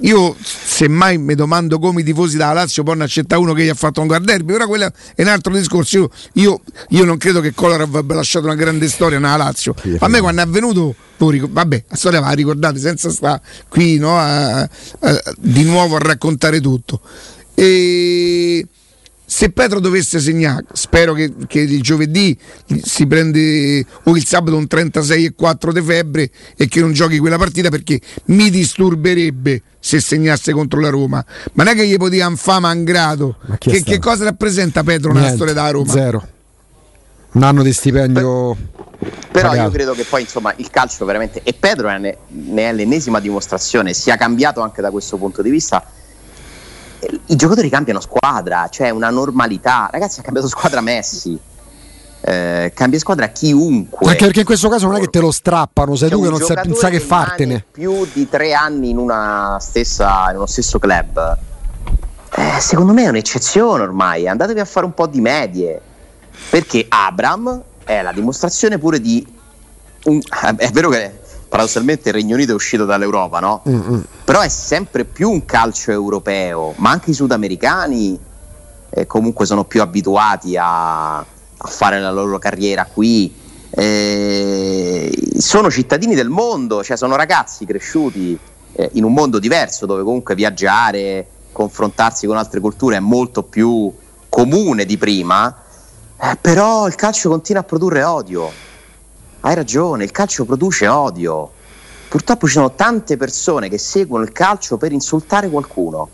io 0.00 0.36
semmai 0.38 1.16
mi 1.16 1.34
domando 1.34 1.78
come 1.78 2.02
i 2.02 2.04
tifosi 2.04 2.36
della 2.36 2.52
Lazio 2.52 2.82
possono 2.82 3.04
accettare 3.04 3.40
uno 3.40 3.54
che 3.54 3.64
gli 3.64 3.68
ha 3.68 3.74
fatto 3.74 4.00
un 4.00 4.06
guard 4.06 4.24
derby, 4.24 4.52
però 4.52 4.66
quello 4.66 4.92
è 5.14 5.22
un 5.22 5.28
altro 5.28 5.52
discorso. 5.52 5.96
Io, 5.96 6.10
io, 6.34 6.60
io 6.90 7.04
non 7.04 7.16
credo 7.16 7.40
che 7.40 7.54
Kolarov 7.54 7.94
abbia 7.96 8.16
lasciato 8.16 8.44
una 8.46 8.54
grande 8.54 8.88
storia 8.88 9.18
nella 9.18 9.36
Lazio. 9.36 9.74
A 9.98 10.08
me 10.08 10.20
quando 10.20 10.42
è 10.42 10.44
avvenuto, 10.44 10.94
vabbè, 11.18 11.84
la 11.88 11.96
storia 11.96 12.20
va 12.20 12.30
ricordate 12.32 12.78
senza 12.78 13.10
stare 13.10 13.40
qui 13.68 13.96
no, 13.96 14.18
a, 14.18 14.60
a, 14.60 14.68
di 15.38 15.64
nuovo 15.64 15.96
a 15.96 16.00
raccontare 16.00 16.60
tutto. 16.60 17.00
E 17.54 18.66
se 19.28 19.50
Petro 19.50 19.80
dovesse 19.80 20.20
segnare, 20.20 20.64
spero 20.72 21.12
che, 21.12 21.32
che, 21.48 21.58
il 21.58 21.82
giovedì 21.82 22.38
si 22.80 23.08
prende 23.08 23.84
o 24.04 24.16
il 24.16 24.24
sabato 24.24 24.56
un 24.56 24.66
36,4 24.70 25.72
di 25.72 25.82
febbre 25.82 26.30
e 26.56 26.68
che 26.68 26.80
non 26.80 26.92
giochi 26.92 27.18
quella 27.18 27.36
partita 27.36 27.68
perché 27.68 28.00
mi 28.26 28.50
disturberebbe 28.50 29.62
se 29.80 30.00
segnasse 30.00 30.52
contro 30.52 30.78
la 30.78 30.90
Roma. 30.90 31.24
Ma 31.54 31.64
non 31.64 31.72
è 31.72 31.76
che 31.76 31.88
gli 31.88 31.96
poteva 31.96 32.28
infama 32.28 32.70
un 32.70 32.84
grado. 32.84 33.36
Che, 33.58 33.82
che, 33.82 33.98
cosa 33.98 34.22
rappresenta 34.22 34.84
Petro 34.84 35.12
nella 35.12 35.32
storia 35.32 35.52
della 35.52 35.70
Roma? 35.70 35.92
Zero. 35.92 36.28
Un 37.32 37.42
anno 37.42 37.64
di 37.64 37.72
stipendio. 37.72 38.56
però 39.32 39.48
pagato. 39.48 39.66
io 39.66 39.70
credo 39.74 39.92
che 39.94 40.04
poi 40.04 40.22
insomma 40.22 40.54
il 40.56 40.70
calcio 40.70 41.04
veramente 41.04 41.40
e 41.42 41.52
Pedro 41.52 41.88
ne, 41.98 42.16
ne 42.28 42.68
è 42.68 42.72
l'ennesima 42.72 43.18
dimostrazione, 43.18 43.92
sia 43.92 44.16
cambiato 44.16 44.60
anche 44.60 44.80
da 44.80 44.92
questo 44.92 45.16
punto 45.16 45.42
di 45.42 45.50
vista 45.50 45.84
i 47.26 47.36
giocatori 47.36 47.68
cambiano 47.68 48.00
squadra, 48.00 48.68
cioè 48.70 48.90
una 48.90 49.10
normalità. 49.10 49.88
Ragazzi, 49.90 50.20
ha 50.20 50.22
cambiato 50.22 50.48
squadra 50.48 50.80
Messi. 50.80 51.38
Eh, 52.20 52.72
cambia 52.74 52.98
squadra 52.98 53.28
chiunque. 53.28 54.08
Anche 54.08 54.24
perché 54.24 54.40
in 54.40 54.46
questo 54.46 54.68
caso 54.68 54.86
non 54.86 54.96
è 54.96 55.00
che 55.00 55.08
te 55.08 55.20
lo 55.20 55.30
strappano, 55.30 55.94
sei 55.94 56.08
cioè 56.08 56.18
tu 56.18 56.24
che 56.24 56.30
non 56.30 56.40
sai, 56.40 56.74
sai 56.74 56.90
che 56.90 57.00
fartene. 57.00 57.64
Più 57.70 58.06
di 58.12 58.28
tre 58.28 58.52
anni 58.52 58.90
in, 58.90 58.98
una 58.98 59.58
stessa, 59.60 60.30
in 60.30 60.36
uno 60.36 60.46
stesso 60.46 60.78
club. 60.78 61.38
Eh, 62.34 62.60
secondo 62.60 62.92
me 62.92 63.04
è 63.04 63.08
un'eccezione 63.08 63.82
ormai. 63.82 64.26
Andatevi 64.26 64.60
a 64.60 64.64
fare 64.64 64.86
un 64.86 64.94
po' 64.94 65.06
di 65.06 65.20
medie. 65.20 65.80
Perché 66.50 66.84
Abram 66.88 67.62
è 67.84 68.02
la 68.02 68.12
dimostrazione 68.12 68.78
pure 68.78 69.00
di. 69.00 69.34
Un, 70.04 70.20
è 70.56 70.70
vero 70.70 70.88
che 70.90 71.20
paradossalmente 71.48 72.08
il 72.08 72.14
Regno 72.14 72.34
Unito 72.34 72.52
è 72.52 72.54
uscito 72.54 72.84
dall'Europa, 72.84 73.40
no? 73.40 73.62
Mm-hmm. 73.68 74.00
Però 74.24 74.40
è 74.40 74.48
sempre 74.48 75.04
più 75.04 75.30
un 75.30 75.44
calcio 75.44 75.90
europeo, 75.90 76.74
ma 76.76 76.90
anche 76.90 77.10
i 77.10 77.14
sudamericani 77.14 78.18
eh, 78.90 79.06
comunque 79.06 79.46
sono 79.46 79.64
più 79.64 79.82
abituati 79.82 80.56
a, 80.56 81.18
a, 81.18 81.24
fare 81.68 82.00
la 82.00 82.10
loro 82.10 82.38
carriera 82.38 82.86
qui. 82.86 83.34
eh, 83.70 85.12
sono 85.38 85.70
cittadini 85.70 86.14
del 86.14 86.28
mondo, 86.28 86.82
cioè 86.82 86.96
sono 86.96 87.16
ragazzi 87.16 87.64
cresciuti 87.66 88.38
eh, 88.72 88.90
in 88.94 89.04
un 89.04 89.12
mondo 89.12 89.38
diverso 89.38 89.86
dove 89.86 90.02
comunque 90.02 90.34
viaggiare, 90.34 91.26
confrontarsi 91.52 92.26
con 92.26 92.36
altre 92.36 92.60
culture 92.60 92.96
è 92.96 93.00
molto 93.00 93.42
più 93.42 93.92
comune 94.28 94.84
di 94.84 94.98
prima, 94.98 95.54
eh, 96.20 96.36
però 96.40 96.86
il 96.86 96.94
calcio 96.94 97.28
continua 97.28 97.62
a 97.62 97.64
produrre 97.64 98.02
odio. 98.02 98.50
Hai 99.46 99.54
ragione, 99.54 100.02
il 100.02 100.10
calcio 100.10 100.44
produce 100.44 100.88
odio. 100.88 101.52
Purtroppo 102.08 102.48
ci 102.48 102.54
sono 102.54 102.72
tante 102.72 103.16
persone 103.16 103.68
che 103.68 103.78
seguono 103.78 104.24
il 104.24 104.32
calcio 104.32 104.76
per 104.76 104.90
insultare 104.90 105.48
qualcuno. 105.48 106.08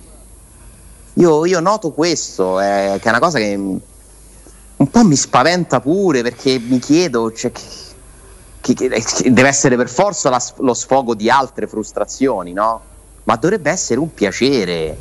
Io, 1.15 1.47
io 1.47 1.61
noto 1.61 1.93
questo, 1.93 2.61
eh, 2.61 2.99
che 3.01 3.07
è 3.07 3.09
una 3.09 3.21
cosa 3.21 3.39
che 3.39 3.55
un 3.55 4.91
po' 4.91 5.05
mi 5.05 5.17
spaventa 5.17 5.81
pure 5.81 6.21
perché 6.21 6.59
mi 6.59 6.79
chiedo 6.79 7.33
cioè, 7.33 7.51
che, 7.53 8.75
che, 8.75 8.75
che, 8.75 9.33
deve 9.33 9.49
essere 9.49 9.77
per 9.77 9.89
forza 9.89 10.29
la, 10.29 10.43
lo 10.59 10.75
sfogo 10.75 11.15
di 11.15 11.31
altre 11.31 11.67
frustrazioni, 11.67 12.53
no? 12.53 12.83
Ma 13.25 13.37
dovrebbe 13.37 13.71
essere 13.71 13.99
un 13.99 14.13
piacere 14.13 14.99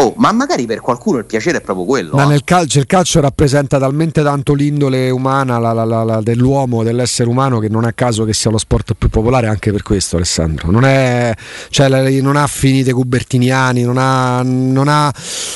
Oh, 0.00 0.14
ma 0.16 0.32
magari 0.32 0.64
per 0.64 0.80
qualcuno 0.80 1.18
il 1.18 1.26
piacere 1.26 1.58
è 1.58 1.60
proprio 1.60 1.84
quello. 1.84 2.16
Ma 2.16 2.24
eh? 2.24 2.28
nel 2.28 2.42
calcio, 2.42 2.78
il 2.78 2.86
calcio 2.86 3.20
rappresenta 3.20 3.78
talmente 3.78 4.22
tanto 4.22 4.54
l'indole 4.54 5.10
umana 5.10 5.58
la, 5.58 5.72
la, 5.72 5.84
la, 5.84 6.20
dell'uomo, 6.22 6.82
dell'essere 6.82 7.28
umano, 7.28 7.58
che 7.58 7.68
non 7.68 7.84
è 7.84 7.88
a 7.88 7.92
caso 7.92 8.24
che 8.24 8.32
sia 8.32 8.50
lo 8.50 8.56
sport 8.56 8.94
più 8.94 9.10
popolare 9.10 9.46
anche 9.46 9.70
per 9.70 9.82
questo, 9.82 10.16
Alessandro. 10.16 10.70
Non, 10.70 10.86
è, 10.86 11.34
cioè, 11.68 11.88
non 12.22 12.36
ha 12.36 12.46
finite 12.46 12.92
cubertiniani, 12.92 13.82
non 13.82 13.98
ha, 13.98 14.40
non 14.42 14.88
ha 14.88 15.12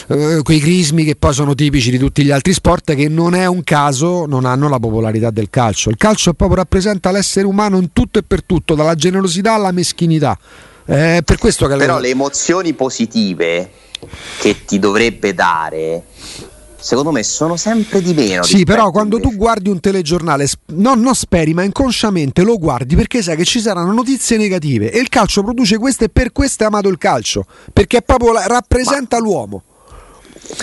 eh, 0.08 0.40
quei 0.42 0.60
crismi 0.60 1.04
che 1.04 1.16
poi 1.16 1.32
sono 1.32 1.54
tipici 1.54 1.90
di 1.90 1.96
tutti 1.96 2.22
gli 2.22 2.30
altri 2.30 2.52
sport, 2.52 2.94
che 2.94 3.08
non 3.08 3.34
è 3.34 3.46
un 3.46 3.64
caso, 3.64 4.26
non 4.26 4.44
hanno 4.44 4.68
la 4.68 4.78
popolarità 4.78 5.30
del 5.30 5.48
calcio. 5.48 5.88
Il 5.88 5.96
calcio 5.96 6.34
proprio 6.34 6.58
rappresenta 6.58 7.10
l'essere 7.10 7.46
umano 7.46 7.78
in 7.78 7.94
tutto 7.94 8.18
e 8.18 8.22
per 8.22 8.44
tutto, 8.44 8.74
dalla 8.74 8.94
generosità 8.94 9.54
alla 9.54 9.72
meschinità. 9.72 10.38
È 10.84 11.20
per 11.24 11.38
questo 11.38 11.66
che 11.66 11.76
Però 11.76 11.98
le 11.98 12.10
emozioni 12.10 12.74
positive 12.74 13.70
che 14.38 14.64
ti 14.64 14.78
dovrebbe 14.78 15.32
dare 15.32 16.04
secondo 16.84 17.12
me 17.12 17.22
sono 17.22 17.56
sempre 17.56 18.02
di 18.02 18.12
meno. 18.12 18.42
Sì, 18.42 18.64
però 18.64 18.90
quando 18.90 19.16
invece. 19.16 19.32
tu 19.32 19.38
guardi 19.40 19.70
un 19.70 19.80
telegiornale, 19.80 20.46
no, 20.74 20.94
non 20.94 21.14
speri, 21.14 21.54
ma 21.54 21.62
inconsciamente 21.62 22.42
lo 22.42 22.58
guardi 22.58 22.94
perché 22.94 23.22
sai 23.22 23.36
che 23.36 23.44
ci 23.44 23.60
saranno 23.60 23.90
notizie 23.90 24.36
negative 24.36 24.90
e 24.90 24.98
il 24.98 25.08
calcio 25.08 25.42
produce 25.42 25.78
queste 25.78 26.04
e 26.04 26.08
per 26.10 26.30
questo 26.30 26.64
è 26.64 26.66
amato 26.66 26.88
il 26.88 26.98
calcio, 26.98 27.46
perché 27.72 28.02
proprio 28.02 28.34
rappresenta 28.46 29.18
ma... 29.18 29.22
l'uomo. 29.22 29.62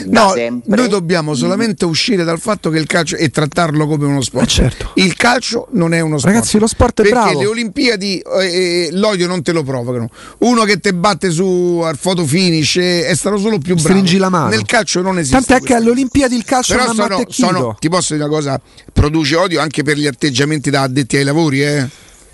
No, 0.06 0.34
noi 0.66 0.88
dobbiamo 0.88 1.34
solamente 1.34 1.86
uscire 1.86 2.24
dal 2.24 2.40
fatto 2.40 2.70
che 2.70 2.78
il 2.78 2.86
calcio 2.86 3.16
e 3.16 3.30
trattarlo 3.30 3.88
come 3.88 4.06
uno 4.06 4.22
sport. 4.22 4.46
Eh 4.46 4.48
certo. 4.48 4.92
Il 4.96 5.16
calcio 5.16 5.68
non 5.72 5.94
è 5.94 6.00
uno 6.00 6.18
sport. 6.18 6.34
Ragazzi, 6.34 6.60
lo 6.60 6.68
sport 6.68 7.02
è 7.02 7.04
perché 7.04 7.12
bravo. 7.12 7.40
le 7.40 7.46
Olimpiadi 7.48 8.20
eh, 8.20 8.46
eh, 8.46 8.90
l'odio 8.92 9.28
non 9.28 9.42
te 9.42 9.52
lo 9.52 9.64
provocano. 9.64 10.10
Uno 10.40 10.64
che 10.64 10.80
te 10.80 10.94
batte 10.94 11.32
su 11.32 11.82
al 11.84 11.98
photo 11.98 12.26
finish 12.26 12.78
eh, 12.78 13.06
è 13.06 13.16
stato 13.16 13.38
solo 13.38 13.58
più 13.58 13.76
bravo. 13.76 13.90
Stringi 13.90 14.18
la 14.18 14.30
mano. 14.30 14.50
Nel 14.50 14.66
calcio 14.66 15.02
non 15.02 15.18
esiste. 15.18 15.44
Tant'è 15.44 15.66
che 15.66 15.74
alle 15.74 15.90
Olimpiadi 15.90 16.36
il 16.36 16.44
calcio 16.44 16.74
Però 16.74 16.86
non 16.86 16.96
sono, 16.96 17.26
sono, 17.28 17.78
ti 17.80 17.90
posso 17.90 18.14
dire 18.14 18.26
una 18.26 18.34
cosa, 18.34 18.62
produce 18.94 19.36
odio 19.36 19.62
anche 19.62 19.84
per 19.84 19.98
gli 19.98 20.08
atteggiamenti 20.08 20.70
da 20.70 20.84
addetti 20.84 21.18
ai 21.18 21.24
lavori, 21.24 21.64
eh? 21.64 21.88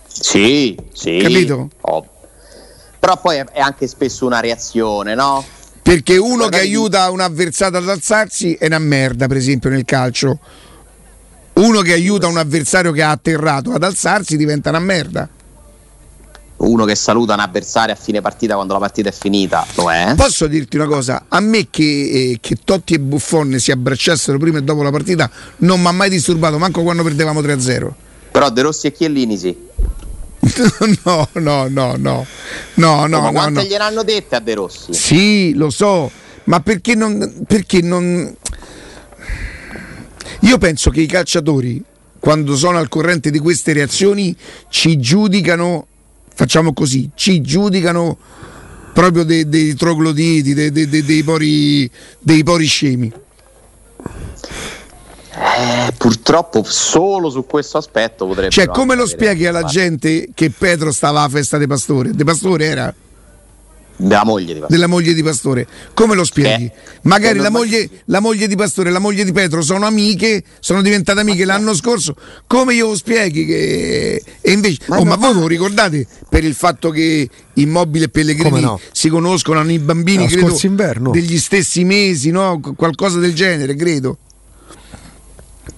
Sì, 0.07 0.77
sì. 0.93 1.19
Capito? 1.21 1.69
Oh. 1.81 2.05
Però 2.99 3.19
poi 3.21 3.37
è 3.37 3.59
anche 3.59 3.87
spesso 3.87 4.25
una 4.25 4.39
reazione, 4.39 5.15
no? 5.15 5.45
Perché 5.87 6.17
uno 6.17 6.49
che 6.49 6.59
aiuta 6.59 7.09
un 7.11 7.21
avversario 7.21 7.77
ad 7.77 7.87
alzarsi 7.87 8.55
è 8.55 8.65
una 8.65 8.77
merda, 8.77 9.27
per 9.27 9.37
esempio, 9.37 9.69
nel 9.69 9.85
calcio. 9.85 10.37
Uno 11.53 11.79
che 11.79 11.93
aiuta 11.93 12.27
un 12.27 12.35
avversario 12.35 12.91
che 12.91 13.01
ha 13.01 13.11
atterrato 13.11 13.71
ad 13.71 13.81
alzarsi 13.83 14.35
diventa 14.35 14.67
una 14.67 14.79
merda. 14.79 15.29
Uno 16.57 16.83
che 16.83 16.93
saluta 16.93 17.35
un 17.35 17.39
avversario 17.39 17.93
a 17.93 17.97
fine 17.97 18.19
partita 18.19 18.55
quando 18.55 18.73
la 18.73 18.79
partita 18.79 19.07
è 19.07 19.13
finita, 19.13 19.65
lo 19.75 19.89
è. 19.89 20.13
Posso 20.17 20.47
dirti 20.47 20.75
una 20.75 20.87
cosa? 20.87 21.23
A 21.29 21.39
me 21.39 21.69
che, 21.69 21.83
eh, 21.83 22.37
che 22.41 22.57
Totti 22.65 22.93
e 22.93 22.99
Buffon 22.99 23.57
si 23.57 23.71
abbracciassero 23.71 24.37
prima 24.37 24.57
e 24.57 24.63
dopo 24.63 24.83
la 24.83 24.91
partita 24.91 25.31
non 25.59 25.79
mi 25.79 25.87
ha 25.87 25.93
mai 25.93 26.09
disturbato, 26.09 26.57
manco 26.57 26.83
quando 26.83 27.01
perdevamo 27.01 27.39
3-0. 27.39 27.95
Però 28.29 28.49
De 28.49 28.61
Rossi 28.61 28.87
e 28.87 28.91
Chiellini 28.91 29.37
sì. 29.37 29.55
no, 31.03 31.27
no, 31.33 31.67
no, 31.67 31.95
no. 31.97 32.25
No, 32.75 33.05
no, 33.07 33.21
ma 33.21 33.31
quante 33.31 33.51
no, 33.51 33.61
no. 33.61 33.63
gliel'hanno 33.63 34.03
dette 34.03 34.35
a 34.35 34.39
De 34.39 34.53
Rossi? 34.53 34.93
Sì, 34.93 35.53
lo 35.53 35.69
so, 35.69 36.11
ma 36.45 36.59
perché 36.59 36.95
non, 36.95 37.43
perché 37.47 37.81
non... 37.81 38.35
Io 40.41 40.57
penso 40.57 40.89
che 40.89 41.01
i 41.01 41.07
calciatori, 41.07 41.81
quando 42.19 42.55
sono 42.55 42.77
al 42.77 42.89
corrente 42.89 43.31
di 43.31 43.39
queste 43.39 43.73
reazioni, 43.73 44.35
ci 44.69 44.99
giudicano, 44.99 45.87
facciamo 46.33 46.73
così, 46.73 47.09
ci 47.15 47.41
giudicano 47.41 48.17
proprio 48.93 49.23
dei, 49.23 49.47
dei 49.47 49.75
trogloditi, 49.75 50.53
dei, 50.53 50.71
dei, 50.71 50.87
dei, 50.87 51.23
pori, 51.23 51.89
dei 52.19 52.43
pori 52.43 52.65
scemi. 52.65 53.11
Eh, 55.39 55.91
purtroppo 55.95 56.63
solo 56.63 57.29
su 57.29 57.45
questo 57.45 57.77
aspetto 57.77 58.25
potrebbe. 58.25 58.49
Cioè, 58.49 58.67
come 58.67 58.95
lo 58.95 59.05
spieghi 59.05 59.45
alla 59.45 59.63
gente 59.63 60.29
che 60.33 60.49
Pedro 60.49 60.91
stava 60.91 61.19
alla 61.19 61.29
festa 61.29 61.59
di 61.59 61.67
Pastore? 61.67 62.11
De 62.11 62.23
Pastore 62.23 62.65
era? 62.65 62.93
Della 63.99 64.23
moglie 64.23 64.53
di 64.53 64.59
Pastore. 64.59 64.67
Della 64.69 64.87
moglie 64.87 65.13
di 65.13 65.23
Pastore. 65.23 65.67
Come 65.93 66.15
lo 66.15 66.23
spieghi? 66.23 66.67
Che? 66.67 66.99
Magari 67.03 67.39
la 67.39 67.49
moglie, 67.49 67.89
la 68.05 68.19
moglie, 68.19 68.47
di 68.47 68.55
Pastore 68.55 68.89
e 68.89 68.91
la 68.91 68.99
moglie 68.99 69.23
di 69.23 69.31
Pedro 69.31 69.61
sono 69.61 69.85
amiche, 69.85 70.43
sono 70.59 70.81
diventate 70.81 71.19
amiche 71.19 71.45
ma 71.45 71.53
l'anno 71.53 71.73
scorso. 71.75 72.15
Come 72.47 72.73
io 72.73 72.87
lo 72.87 72.95
spieghi? 72.95 73.45
Che... 73.45 74.23
E 74.41 74.51
invece, 74.51 74.81
ma, 74.87 74.97
oh, 74.97 75.05
ma 75.05 75.15
voi 75.15 75.33
lo 75.33 75.47
ricordate 75.47 76.07
per 76.29 76.43
il 76.43 76.53
fatto 76.53 76.89
che 76.91 77.27
Immobile 77.53 78.05
e 78.05 78.09
Pellegrini 78.09 78.61
no? 78.61 78.79
si 78.91 79.09
conoscono, 79.09 79.59
hanno 79.59 79.71
i 79.71 79.79
bambini, 79.79 80.23
no, 80.23 80.29
credo, 80.29 80.57
inverno. 80.61 81.11
degli 81.11 81.37
stessi 81.37 81.83
mesi, 81.83 82.29
no? 82.29 82.59
qualcosa 82.75 83.19
del 83.19 83.33
genere, 83.33 83.75
credo. 83.75 84.17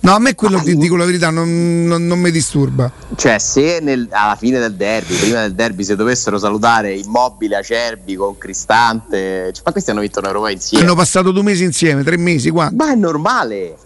No, 0.02 0.14
a 0.14 0.20
me 0.20 0.36
quello, 0.36 0.60
ti 0.62 0.76
dico 0.78 0.96
la 0.96 1.06
verità, 1.06 1.30
non, 1.30 1.86
non, 1.86 2.06
non 2.06 2.20
mi 2.20 2.32
disturba. 2.32 2.92
Cioè, 3.16 3.38
se 3.38 3.80
nel, 3.82 4.08
alla 4.12 4.36
fine 4.36 4.60
del 4.60 4.76
derby, 4.76 5.16
prima 5.16 5.42
del 5.42 5.54
derby, 5.54 5.84
se 5.84 5.96
dovessero 5.96 6.38
salutare 6.38 6.94
Immobile, 6.94 7.58
Acerbi 7.58 8.16
con 8.16 8.38
Cristante, 8.38 9.52
cioè, 9.54 9.64
ma 9.66 9.72
questi 9.72 9.90
hanno 9.90 10.02
vinto 10.02 10.20
una 10.20 10.32
Roma 10.32 10.52
insieme. 10.52 10.86
Hanno 10.86 10.96
passato 10.96 11.32
due 11.32 11.44
mesi 11.44 11.64
insieme, 11.64 12.04
tre 12.04 12.18
mesi, 12.18 12.50
quanto? 12.50 12.76
Ma 12.76 12.92
è 12.92 12.96
normale. 12.96 13.78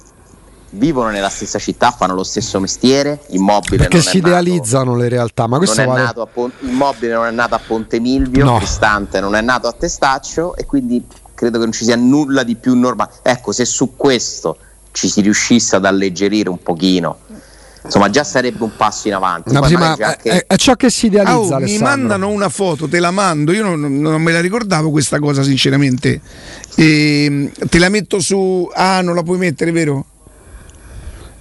Vivono 0.76 1.10
nella 1.10 1.30
stessa 1.30 1.60
città, 1.60 1.92
fanno 1.92 2.16
lo 2.16 2.24
stesso 2.24 2.60
mestiere. 2.60 3.22
Immobile 3.30 3.78
perché 3.78 4.02
si 4.02 4.18
idealizzano 4.18 4.92
nato, 4.92 5.02
le 5.04 5.10
realtà. 5.10 5.48
Ma 5.48 5.58
questo 5.58 5.84
non 5.84 5.94
vale... 5.94 6.28
Pon- 6.34 6.52
Immobile 6.62 7.14
non 7.14 7.26
è 7.26 7.32
nato 7.32 7.56
a 7.56 7.60
Ponte 7.60 8.00
Milvio, 8.00 8.44
no. 8.44 8.58
Cristante 8.58 9.20
non 9.20 9.36
è 9.36 9.42
nato 9.42 9.68
a 9.68 9.72
Testaccio, 9.72 10.56
e 10.56 10.66
quindi 10.66 11.06
credo 11.36 11.60
che 11.60 11.64
non 11.64 11.74
ci 11.74 11.86
sia 11.86 11.96
nulla 11.96 12.44
di 12.44 12.56
più 12.56 12.76
normale. 12.76 13.12
Ecco, 13.22 13.52
se 13.52 13.66
su 13.66 13.96
questo 13.96 14.58
ci 14.94 15.10
si 15.10 15.20
riuscisse 15.20 15.76
ad 15.76 15.84
alleggerire 15.84 16.48
un 16.48 16.64
pochino. 16.64 17.18
Insomma 17.84 18.10
già 18.10 18.24
sarebbe 18.24 18.64
un 18.64 18.72
passo 18.78 19.10
in 19.10 19.16
avanti. 19.16 19.52
No, 19.52 19.62
sì, 19.66 19.76
ma 19.76 19.92
anche... 19.92 20.18
è, 20.22 20.46
è, 20.48 20.56
ciò 20.56 20.76
che 20.76 20.90
si 20.90 21.08
idealizza 21.08 21.58
oh, 21.58 21.60
mi 21.60 21.78
mandano 21.80 22.30
una 22.30 22.48
foto 22.48 22.88
te 22.88 23.00
la 23.00 23.12
mando. 23.12 23.52
Io 23.52 23.62
non, 23.62 24.00
non 24.00 24.22
me 24.22 24.32
la 24.32 24.40
ricordavo 24.40 24.90
questa 24.90 25.20
cosa 25.20 25.44
sinceramente. 25.44 26.22
E, 26.76 27.26
ehm, 27.26 27.52
te 27.68 27.80
la 27.80 27.90
metto 27.90 28.22
su. 28.22 28.70
Ah 28.74 29.02
non 29.02 29.16
la 29.16 29.24
puoi 29.24 29.38
mettere 29.38 29.72
vero? 29.72 30.06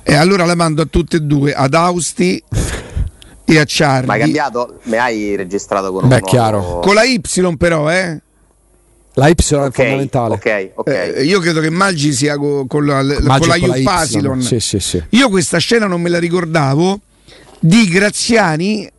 e 0.02 0.14
allora 0.14 0.44
la 0.44 0.54
mando 0.54 0.82
a 0.82 0.86
tutte 0.86 1.18
e 1.18 1.20
due 1.20 1.54
ad 1.54 1.74
Austi 1.74 2.42
e 3.44 3.58
a 3.58 3.64
Charlie. 3.66 4.06
Ma 4.06 4.14
hai 4.14 4.20
cambiato? 4.20 4.80
mi 4.84 4.96
hai 4.96 5.36
registrato 5.36 5.92
con 5.92 6.08
Beh, 6.08 6.16
un 6.16 6.20
chiaro. 6.22 6.80
con 6.80 6.94
la 6.94 7.04
Y 7.04 7.20
però 7.56 7.90
eh 7.90 8.20
la 9.14 9.28
Y 9.28 9.32
okay, 9.32 9.68
è 9.68 9.70
fondamentale. 9.72 10.34
Okay, 10.34 10.70
okay. 10.74 11.12
Eh, 11.14 11.24
io 11.24 11.38
credo 11.40 11.60
che 11.60 11.70
Maggi 11.70 12.12
sia 12.12 12.36
con, 12.36 12.66
con 12.66 12.86
la, 12.86 13.02
con 13.02 13.46
la 13.46 13.56
Yuppasilon. 13.56 14.40
Sì, 14.40 14.58
sì, 14.60 14.78
sì. 14.78 15.02
Io 15.10 15.28
questa 15.28 15.58
scena 15.58 15.86
non 15.86 16.00
me 16.00 16.08
la 16.08 16.18
ricordavo 16.18 17.00
di 17.58 17.86
Graziani 17.88 18.90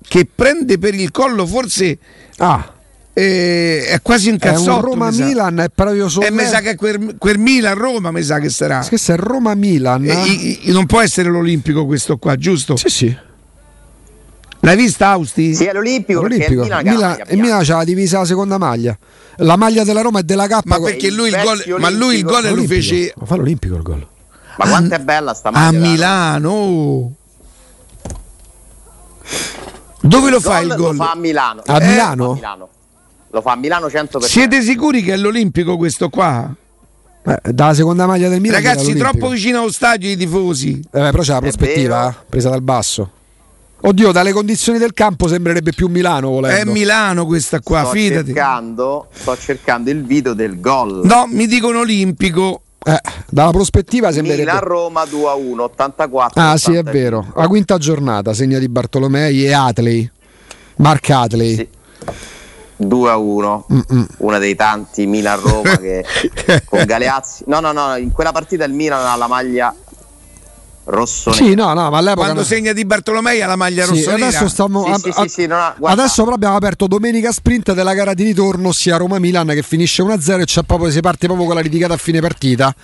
che 0.00 0.26
prende 0.32 0.78
per 0.78 0.94
il 0.94 1.10
collo 1.10 1.46
forse 1.46 1.98
ah. 2.38 2.72
eh, 3.12 3.84
è 3.88 4.00
quasi 4.00 4.30
un 4.30 4.38
cazzotto. 4.38 4.78
È 4.78 4.82
Roma 4.82 5.10
Milan, 5.10 5.60
è 5.60 5.68
proprio 5.74 6.08
solo. 6.08 6.26
E 6.26 6.30
mi 6.30 6.44
sa 6.46 6.60
che 6.60 6.74
quel, 6.74 7.16
quel 7.18 7.38
Milan 7.38 7.74
Roma 7.74 8.10
mi 8.10 8.22
sa 8.22 8.38
che 8.38 8.48
sarà. 8.48 8.82
Questo 8.88 9.12
è 9.12 9.16
Roma 9.16 9.54
Milan. 9.54 10.06
Eh, 10.06 10.60
non 10.72 10.86
può 10.86 11.02
essere 11.02 11.28
l'Olimpico 11.28 11.84
questo 11.84 12.16
qua, 12.16 12.36
giusto? 12.36 12.76
Sì, 12.76 12.88
sì. 12.88 13.16
L'hai 14.60 14.76
vista 14.76 15.08
Austi? 15.08 15.54
Sì, 15.54 15.64
è 15.64 15.72
l'Olimpico. 15.72 16.22
Milan, 16.22 16.82
Milan, 16.84 17.22
e 17.26 17.36
Milan 17.36 17.62
c'ha 17.64 17.76
la 17.76 17.84
divisa 17.84 18.18
la 18.18 18.24
seconda 18.24 18.58
maglia. 18.58 18.96
La 19.36 19.56
maglia 19.56 19.84
della 19.84 20.00
Roma 20.00 20.20
è 20.20 20.22
della 20.22 20.46
K. 20.48 20.60
Ma 20.64 20.80
perché 20.80 21.10
lui 21.10 21.28
il 21.28 21.40
gol, 21.40 21.80
ma 21.80 21.90
lui 21.90 22.16
il 22.16 22.24
gol 22.24 22.52
lo 22.52 22.62
fece. 22.64 23.12
Ma 23.16 23.26
fa 23.26 23.36
l'Olimpico 23.36 23.76
il 23.76 23.82
gol. 23.82 24.06
Ma 24.58 24.68
quanto 24.68 24.94
è 24.94 24.98
bella 24.98 25.34
sta 25.34 25.50
maglia? 25.50 25.78
A 25.78 25.80
Milano. 25.80 27.12
Dove 30.00 30.30
lo 30.30 30.40
fa 30.40 30.58
il 30.60 30.74
gol? 30.74 30.96
Lo 30.96 31.04
fa 31.04 31.12
a 31.12 31.16
Milano. 31.16 31.62
A 31.64 31.82
eh, 31.82 31.86
Milano? 31.86 32.34
Milano. 32.34 32.68
Lo 33.30 33.40
fa 33.40 33.52
a 33.52 33.56
Milano 33.56 33.86
100%. 33.86 34.18
Siete 34.24 34.62
sicuri 34.62 35.02
che 35.02 35.12
è 35.12 35.16
l'Olimpico 35.16 35.76
questo 35.76 36.08
qua? 36.08 36.52
Eh, 37.24 37.52
dalla 37.52 37.74
seconda 37.74 38.06
maglia 38.06 38.28
del 38.28 38.40
Milan. 38.40 38.60
Ragazzi, 38.60 38.94
troppo 38.94 39.28
vicino 39.28 39.60
allo 39.60 39.70
stadio 39.70 40.10
i 40.10 40.16
tifosi. 40.16 40.80
Eh, 40.80 40.88
però 40.90 41.20
c'è 41.20 41.34
la 41.34 41.40
prospettiva, 41.40 42.10
eh, 42.10 42.14
presa 42.28 42.48
dal 42.48 42.62
basso. 42.62 43.12
Oddio, 43.80 44.10
dalle 44.10 44.32
condizioni 44.32 44.78
del 44.78 44.92
campo 44.92 45.28
sembrerebbe 45.28 45.72
più 45.72 45.88
Milano 45.88 46.30
volendo. 46.30 46.70
È 46.70 46.72
Milano 46.72 47.26
questa 47.26 47.60
qua, 47.60 47.82
sto 47.82 47.90
fidati. 47.90 48.26
Cercando, 48.26 49.06
sto 49.12 49.36
cercando 49.36 49.90
il 49.90 50.04
video 50.04 50.34
del 50.34 50.60
gol. 50.60 51.02
No, 51.04 51.26
mi 51.28 51.46
dicono 51.46 51.80
olimpico. 51.80 52.62
Eh, 52.84 53.00
dalla 53.28 53.50
prospettiva 53.50 54.10
sembrerebbe 54.12 54.44
Milan 54.50 54.60
Roma 54.64 55.04
2 55.04 55.28
a 55.28 55.34
1 55.34 55.62
84 55.64 56.40
Ah, 56.40 56.52
85. 56.52 56.58
sì, 56.58 56.76
è 56.78 56.82
vero. 56.92 57.32
La 57.36 57.46
quinta 57.46 57.76
giornata, 57.78 58.32
segna 58.34 58.58
di 58.58 58.68
Bartolomei 58.68 59.44
e 59.44 59.52
Atley. 59.52 60.10
Mark 60.76 61.10
Atley. 61.10 61.54
Sì. 61.54 61.68
2 62.80 63.10
a 63.10 63.16
1, 63.16 63.66
Mm-mm. 63.72 64.06
una 64.18 64.38
dei 64.38 64.54
tanti 64.54 65.06
Milan-Roma 65.06 65.76
che 65.78 66.04
con 66.66 66.84
Galeazzi. 66.84 67.44
No, 67.46 67.58
no, 67.60 67.72
no, 67.72 67.96
in 67.96 68.12
quella 68.12 68.30
partita 68.32 68.64
il 68.64 68.72
Milan 68.72 69.04
ha 69.04 69.16
la 69.16 69.26
maglia 69.26 69.74
rosso 70.88 71.32
Sì, 71.32 71.54
no, 71.54 71.72
no, 71.72 71.90
ma 71.90 71.98
all'epoca 71.98 72.26
quando 72.26 72.44
segna 72.44 72.72
di 72.72 72.84
Bartolomei 72.84 73.42
ha 73.42 73.46
la 73.46 73.56
maglia 73.56 73.84
sì, 73.84 73.90
rosso 73.90 74.10
adesso 74.10 74.48
stiamo 74.48 74.84
sì, 74.96 75.10
a, 75.14 75.28
sì, 75.28 75.44
a, 75.44 75.74
adesso 75.82 76.22
però 76.24 76.34
abbiamo 76.34 76.56
aperto 76.56 76.86
domenica 76.86 77.30
sprint 77.32 77.72
della 77.72 77.94
gara 77.94 78.14
di 78.14 78.24
ritorno 78.24 78.72
sia 78.72 78.96
Roma-Milan 78.96 79.48
che 79.48 79.62
finisce 79.62 80.02
1-0 80.02 80.40
e 80.40 80.44
c'è 80.44 80.62
proprio, 80.62 80.90
si 80.90 81.00
parte 81.00 81.26
proprio 81.26 81.46
con 81.46 81.56
la 81.56 81.60
litigata 81.60 81.94
a 81.94 81.98
fine 81.98 82.20
partita 82.20 82.74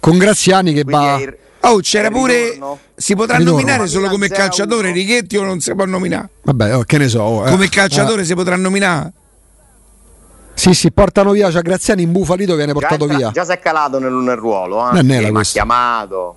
con 0.00 0.18
Graziani 0.18 0.72
che 0.72 0.84
Quindi 0.84 1.04
va 1.04 1.16
il, 1.20 1.36
Oh, 1.66 1.78
c'era 1.78 2.10
pure. 2.10 2.50
Ritorno. 2.50 2.78
Si 2.94 3.14
potrà 3.14 3.38
ritorno. 3.38 3.58
nominare 3.58 3.86
solo 3.88 4.08
come 4.08 4.28
calciatore 4.28 4.92
Righetti 4.92 5.38
o 5.38 5.44
non 5.44 5.60
si 5.60 5.74
può 5.74 5.86
nominare? 5.86 6.28
Vabbè, 6.42 6.76
oh, 6.76 6.82
che 6.82 6.98
ne 6.98 7.08
so. 7.08 7.46
Eh. 7.46 7.50
Come 7.50 7.70
calciatore 7.70 8.20
eh. 8.20 8.24
si 8.26 8.34
potrà 8.34 8.56
nominare? 8.56 9.12
Sì, 10.52 10.74
sì, 10.74 10.92
portano 10.92 11.32
via. 11.32 11.50
Cioè, 11.50 11.62
Graziani 11.62 12.02
in 12.02 12.12
Bufalito 12.12 12.54
viene 12.54 12.72
portato 12.72 13.06
già 13.06 13.16
via. 13.16 13.30
Già 13.30 13.44
si 13.44 13.52
è 13.52 13.58
calato 13.58 13.98
nel, 13.98 14.12
nel 14.12 14.36
ruolo. 14.36 14.90
Eh? 14.90 15.02
Non 15.02 15.10
è 15.10 15.30
la 15.30 15.40
chiamato. 15.40 16.36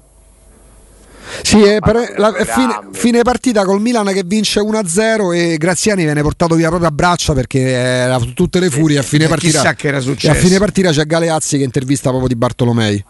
Sì, 1.42 1.62
eh, 1.62 1.80
per, 1.80 2.14
la, 2.18 2.34
fine, 2.34 2.80
fine, 2.92 3.22
partita 3.22 3.64
col 3.64 3.82
Milan 3.82 4.08
che 4.08 4.24
vince 4.26 4.62
1-0 4.62 5.34
e 5.34 5.58
Graziani 5.58 6.04
viene 6.04 6.22
portato 6.22 6.56
via 6.56 6.68
proprio 6.70 6.90
a 6.90 6.92
braccia 6.92 7.34
perché 7.34 7.60
era 7.60 8.20
tutte 8.34 8.60
le 8.60 8.70
furie. 8.70 9.00
A 9.00 9.04
fine 9.04 9.28
partita, 9.28 9.60
chissà 9.60 9.74
che 9.74 9.88
era 9.88 10.00
successo. 10.00 10.32
a 10.32 10.36
fine 10.36 10.58
partita 10.58 10.92
c'è 10.92 11.06
Galeazzi 11.06 11.58
che 11.58 11.64
intervista 11.64 12.10
proprio 12.10 12.28
di 12.28 12.36
Bartolomei. 12.36 13.06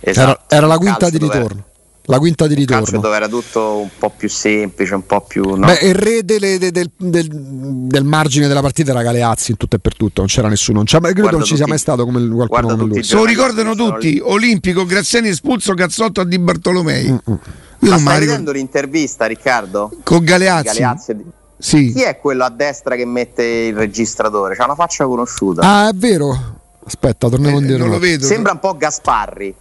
Esatto, 0.00 0.20
era, 0.20 0.40
era 0.48 0.66
la 0.66 0.78
quinta 0.78 1.10
di 1.10 1.18
ritorno. 1.18 1.64
La 2.06 2.18
quinta 2.18 2.48
di 2.48 2.54
ritorno. 2.54 3.00
dove 3.00 3.14
era 3.14 3.28
tutto 3.28 3.78
un 3.78 3.88
po' 3.96 4.10
più 4.10 4.28
semplice, 4.28 4.94
un 4.94 5.06
po' 5.06 5.20
più. 5.20 5.54
No? 5.54 5.66
Beh, 5.66 5.78
il 5.82 5.94
re 5.94 6.24
delle, 6.24 6.58
de, 6.58 6.72
del, 6.72 6.90
del, 6.96 7.28
del, 7.30 8.04
margine 8.04 8.48
della 8.48 8.60
partita 8.60 8.90
era 8.90 9.02
Galeazzi 9.02 9.52
in 9.52 9.56
tutto 9.56 9.76
e 9.76 9.78
per 9.78 9.96
tutto, 9.96 10.20
non 10.20 10.28
c'era 10.28 10.48
nessuno. 10.48 10.78
Non 10.78 10.86
c'è, 10.86 10.98
credo 10.98 11.30
non 11.30 11.44
ci 11.44 11.54
sia 11.54 11.66
mai 11.66 11.78
stato 11.78 12.04
come 12.04 12.26
qualcuno 12.28 12.76
come 12.76 12.84
lui. 12.94 13.02
Se 13.04 13.14
lo 13.14 13.24
ricordano 13.24 13.76
tutti: 13.76 14.20
Olimpico, 14.20 14.84
Graziani 14.84 15.28
espulso, 15.28 15.74
Cazzotto 15.74 16.20
a 16.20 16.24
Di 16.24 16.38
Bartolomei. 16.38 17.08
Mm-mm. 17.08 17.38
Io 17.82 17.90
Ma 17.90 17.98
stai 17.98 18.20
vedendo 18.20 18.52
l'intervista, 18.52 19.26
Riccardo? 19.26 19.90
Con 20.02 20.24
Galeazzi. 20.24 20.78
Galeazzi. 20.78 21.16
Sì. 21.58 21.92
Chi 21.92 22.02
è 22.02 22.18
quello 22.18 22.42
a 22.42 22.50
destra 22.50 22.96
che 22.96 23.04
mette 23.04 23.44
il 23.44 23.76
registratore? 23.76 24.56
C'ha 24.56 24.64
una 24.64 24.74
faccia 24.74 25.04
conosciuta. 25.04 25.62
Ah, 25.62 25.88
è 25.88 25.92
vero. 25.94 26.60
Aspetta, 26.84 27.28
torniamo 27.28 27.58
eh, 27.58 27.98
vedo. 27.98 28.26
Sembra 28.26 28.52
un 28.52 28.58
po' 28.58 28.76
Gasparri. 28.76 29.54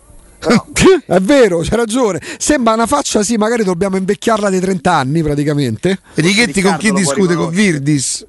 No. 0.50 0.68
è 1.06 1.20
vero, 1.20 1.60
c'è 1.60 1.76
ragione. 1.76 2.20
Sembra 2.38 2.74
una 2.74 2.88
faccia, 2.88 3.24
sì, 3.24 3.38
magari 3.38 3.64
dobbiamo 3.64 3.98
invecchiarla 3.98 4.50
dei 4.50 4.60
30 4.60 4.94
anni 4.94 5.22
praticamente. 5.22 6.00
Righetti 6.16 6.62
con 6.62 6.78
chi 6.78 6.92
discute? 6.92 7.36
Con 7.36 7.50
Virdis. 7.50 8.26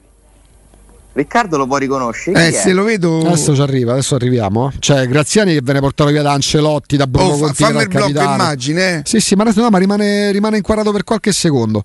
Riccardo 1.15 1.59
lo 1.59 1.67
può 1.67 1.77
riconoscere? 1.77 2.49
Eh, 2.49 2.53
se 2.53 2.73
lo 2.73 2.85
vedo. 2.85 3.21
Adesso 3.21 3.55
ci 3.55 3.61
arriva, 3.61 3.93
adesso 3.93 4.15
arriviamo. 4.15 4.73
Cioè, 4.79 5.07
Graziani 5.07 5.53
che 5.53 5.61
viene 5.63 5.81
portato 5.81 6.11
via 6.11 6.23
da 6.23 6.33
Ancelotti, 6.33 6.97
da 6.97 7.07
Bruno 7.07 7.35
oh, 7.35 7.39
Conti, 7.39 7.63
fammi 7.63 7.83
il 7.83 7.89
blocco 7.89 8.23
immagine. 8.23 8.99
Eh. 8.99 9.03
Sì, 9.05 9.21
sì, 9.21 9.35
ma, 9.35 9.45
no, 9.45 9.69
ma 9.69 9.79
rimane, 9.79 10.33
rimane 10.33 10.57
inquadrato 10.57 10.91
per 10.91 11.05
qualche 11.05 11.33
secondo. 11.33 11.85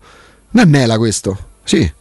Non 0.52 0.66
è 0.66 0.70
Nela 0.70 0.98
questo. 0.98 1.38
Sì. 1.64 1.92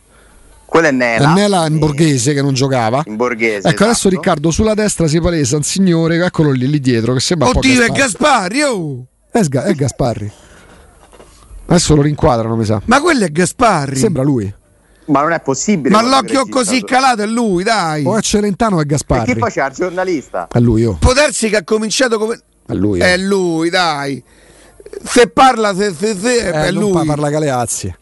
Quella 0.66 0.88
è 0.88 0.90
Nela. 0.90 1.30
È 1.30 1.34
Nela 1.34 1.66
in 1.66 1.78
borghese 1.78 2.34
che 2.34 2.42
non 2.42 2.52
giocava. 2.52 3.02
In 3.06 3.16
borghese. 3.16 3.58
Ecco, 3.58 3.68
esatto. 3.68 3.84
adesso 3.84 4.08
Riccardo 4.08 4.50
sulla 4.50 4.74
destra 4.74 5.06
si 5.06 5.20
palesa 5.20 5.56
un 5.56 5.62
signore, 5.62 6.22
eccolo 6.24 6.50
lì, 6.50 6.68
lì 6.68 6.80
dietro, 6.80 7.14
che 7.14 7.20
sembra 7.20 7.48
Oddio, 7.48 7.82
è 7.82 7.88
Gasparri, 7.88 8.62
oh! 8.62 9.06
È, 9.30 9.42
Sga- 9.42 9.64
è 9.64 9.72
Gasparri. 9.72 10.30
Adesso 11.66 11.94
lo 11.94 12.02
rinquadrano, 12.02 12.56
mi 12.56 12.64
sa. 12.64 12.80
Ma 12.84 13.00
quello 13.00 13.24
è 13.24 13.30
Gasparri. 13.30 13.96
Sembra 13.96 14.22
lui. 14.22 14.52
Ma 15.06 15.20
non 15.22 15.32
è 15.32 15.40
possibile. 15.40 15.94
Ma 15.94 16.02
l'occhio 16.02 16.46
così 16.48 16.82
calato 16.82 17.22
è 17.22 17.26
lui, 17.26 17.62
dai. 17.62 18.04
O 18.04 18.16
è 18.16 18.20
Celentano 18.20 18.76
o 18.76 18.80
è 18.80 18.84
Gasparri. 18.84 19.30
E 19.30 19.34
chi 19.34 19.40
faceva 19.40 19.66
il 19.68 19.74
giornalista? 19.74 20.48
È 20.50 20.58
lui, 20.58 20.84
oh. 20.84 20.96
Può 20.98 21.12
darsi 21.12 21.48
che 21.48 21.56
ha 21.56 21.64
cominciato 21.64 22.18
come. 22.18 22.40
È 22.66 22.72
lui. 22.72 23.00
Oh. 23.00 23.04
È 23.04 23.16
lui, 23.16 23.70
dai. 23.70 24.22
Se 25.02 25.28
parla, 25.28 25.74
se, 25.74 25.94
se, 25.96 26.16
se 26.16 26.36
eh, 26.48 26.52
è 26.66 26.70
lui. 26.72 27.06
Parla 27.06 27.30
Galeazzi. 27.30 27.94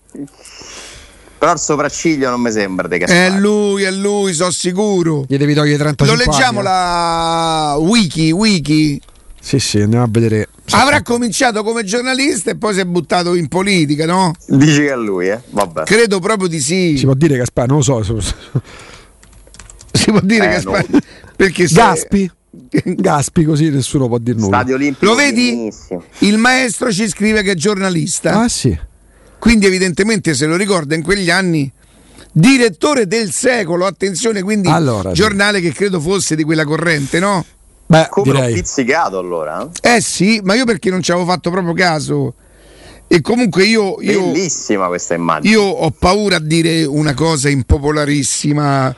Però 1.38 1.52
il 1.52 1.58
sopracciglio 1.58 2.30
non 2.30 2.40
mi 2.40 2.50
sembra 2.50 2.88
di 2.88 2.96
È 2.96 3.30
lui, 3.30 3.82
è 3.82 3.90
lui, 3.90 4.32
sono 4.32 4.50
sicuro. 4.50 5.24
Gli 5.28 5.36
devi 5.36 5.54
togliere 5.54 5.76
35 5.76 6.16
Lo 6.16 6.30
leggiamo 6.30 6.60
anni, 6.60 6.68
la 6.68 7.76
wiki, 7.78 8.30
wiki. 8.30 9.00
Sì, 9.40 9.58
sì, 9.58 9.80
andiamo 9.80 10.04
a 10.04 10.08
vedere. 10.10 10.48
Avrà 10.70 11.02
cominciato 11.02 11.62
come 11.62 11.84
giornalista 11.84 12.50
e 12.50 12.56
poi 12.56 12.72
si 12.72 12.80
è 12.80 12.84
buttato 12.86 13.34
in 13.34 13.48
politica, 13.48 14.06
no? 14.06 14.32
Dici 14.46 14.80
che 14.80 14.92
è 14.92 14.96
lui, 14.96 15.28
eh? 15.28 15.38
Vabbè. 15.50 15.82
Credo 15.82 16.18
proprio 16.18 16.48
di 16.48 16.60
sì. 16.60 16.96
Si 16.96 17.04
può 17.04 17.12
dire 17.12 17.36
Gaspar, 17.36 17.68
non 17.68 17.82
lo 17.84 18.02
so. 18.02 18.20
Si 19.92 20.10
può 20.10 20.20
dire 20.22 20.46
eh, 20.46 20.48
Gaspar. 20.48 20.86
No. 20.88 20.98
Perché. 21.36 21.66
Gaspi? 21.66 22.30
Gaspi 22.84 23.44
così 23.44 23.68
nessuno 23.68 24.08
può 24.08 24.18
dire 24.18 24.38
nulla. 24.38 24.56
Stadio 24.56 24.74
Olimpico. 24.76 25.04
Lo 25.04 25.14
vedi? 25.14 25.50
Benissimo. 25.50 26.02
Il 26.20 26.38
maestro 26.38 26.90
ci 26.90 27.06
scrive 27.08 27.42
che 27.42 27.52
è 27.52 27.54
giornalista. 27.54 28.40
Ah 28.40 28.48
sì. 28.48 28.76
Quindi 29.38 29.66
evidentemente 29.66 30.34
se 30.34 30.46
lo 30.46 30.56
ricorda 30.56 30.94
in 30.94 31.02
quegli 31.02 31.30
anni 31.30 31.70
direttore 32.32 33.06
del 33.06 33.30
secolo, 33.30 33.86
attenzione, 33.86 34.42
quindi 34.42 34.68
allora, 34.68 35.12
giornale 35.12 35.60
che 35.60 35.72
credo 35.72 36.00
fosse 36.00 36.34
di 36.34 36.42
quella 36.42 36.64
corrente, 36.64 37.20
no? 37.20 37.44
Beh, 37.86 38.08
come 38.10 38.32
direi. 38.32 38.54
pizzicato 38.54 39.18
allora? 39.18 39.68
Eh 39.80 40.00
sì, 40.00 40.40
ma 40.42 40.54
io 40.54 40.64
perché 40.64 40.90
non 40.90 41.02
ci 41.02 41.12
avevo 41.12 41.26
fatto 41.26 41.50
proprio 41.50 41.74
caso. 41.74 42.34
E 43.06 43.20
comunque 43.20 43.64
io, 43.64 44.00
io 44.00 44.32
Bellissima 44.32 44.86
questa 44.86 45.14
immagine. 45.14 45.52
Io 45.52 45.62
ho 45.62 45.90
paura 45.90 46.36
a 46.36 46.40
dire 46.40 46.84
una 46.84 47.14
cosa 47.14 47.48
impopolarissima 47.48 48.96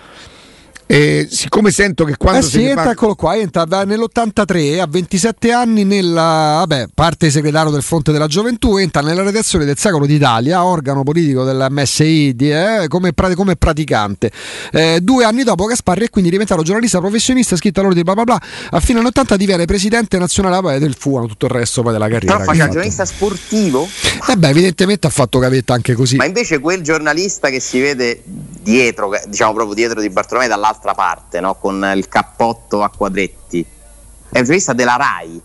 eh, 0.88 1.26
siccome 1.28 1.72
sento 1.72 2.04
che 2.04 2.16
quando 2.16 2.46
eh 2.46 2.48
sì, 2.48 2.60
entra, 2.60 2.74
parla... 2.74 2.92
eccolo 2.92 3.14
qua, 3.16 3.36
entra 3.36 3.64
nell'83 3.64 4.80
a 4.80 4.86
27 4.86 5.50
anni 5.50 5.84
nella 5.84 6.64
vabbè, 6.64 6.86
parte 6.94 7.28
segretario 7.28 7.72
del 7.72 7.82
Fronte 7.82 8.12
della 8.12 8.28
Gioventù, 8.28 8.76
entra 8.76 9.00
nella 9.00 9.24
redazione 9.24 9.64
del 9.64 9.76
Secolo 9.76 10.06
d'Italia, 10.06 10.64
organo 10.64 11.02
politico 11.02 11.42
dell'MSI 11.42 12.36
eh, 12.38 12.84
come, 12.88 13.12
come, 13.34 13.56
praticante. 13.56 14.30
Eh, 14.70 15.00
due 15.02 15.24
anni 15.24 15.42
dopo 15.42 15.64
Gasparri 15.64 16.04
è 16.04 16.10
quindi 16.10 16.30
diventato 16.30 16.62
giornalista 16.62 17.00
professionista, 17.00 17.56
scritto 17.56 17.80
all'ora 17.80 17.94
di 17.94 18.02
bla 18.02 18.14
bla 18.14 18.24
bla. 18.24 18.40
A 18.70 18.78
fine 18.78 19.00
anni 19.00 19.08
80 19.08 19.36
diviene 19.36 19.64
presidente 19.64 20.18
nazionale 20.18 20.60
vabbè, 20.60 20.78
del 20.78 20.94
FUAN, 20.96 21.26
tutto 21.26 21.46
il 21.46 21.52
resto 21.52 21.82
poi 21.82 21.92
della 21.92 22.08
carriera. 22.08 22.36
Però 22.36 22.46
faceva 22.46 22.66
giornalista 22.66 23.04
sportivo? 23.04 23.88
Eh 24.28 24.36
beh, 24.36 24.48
evidentemente 24.48 25.08
ha 25.08 25.10
fatto 25.10 25.40
gavetta 25.40 25.74
anche 25.74 25.94
così. 25.94 26.14
Ma 26.14 26.26
invece 26.26 26.60
quel 26.60 26.82
giornalista 26.82 27.48
che 27.48 27.58
si 27.58 27.80
vede 27.80 28.22
dietro, 28.24 29.10
diciamo 29.26 29.52
proprio 29.52 29.74
dietro 29.74 30.00
di 30.00 30.10
Bartolomei 30.10 30.48
dall'altro 30.48 30.74
dall'altra 30.76 30.94
parte, 30.94 31.40
no? 31.40 31.54
con 31.54 31.92
il 31.94 32.08
cappotto 32.08 32.82
a 32.82 32.90
quadretti. 32.90 33.60
È 33.60 34.38
un'intervista 34.38 34.72
della 34.72 34.96
RAI, 34.96 35.40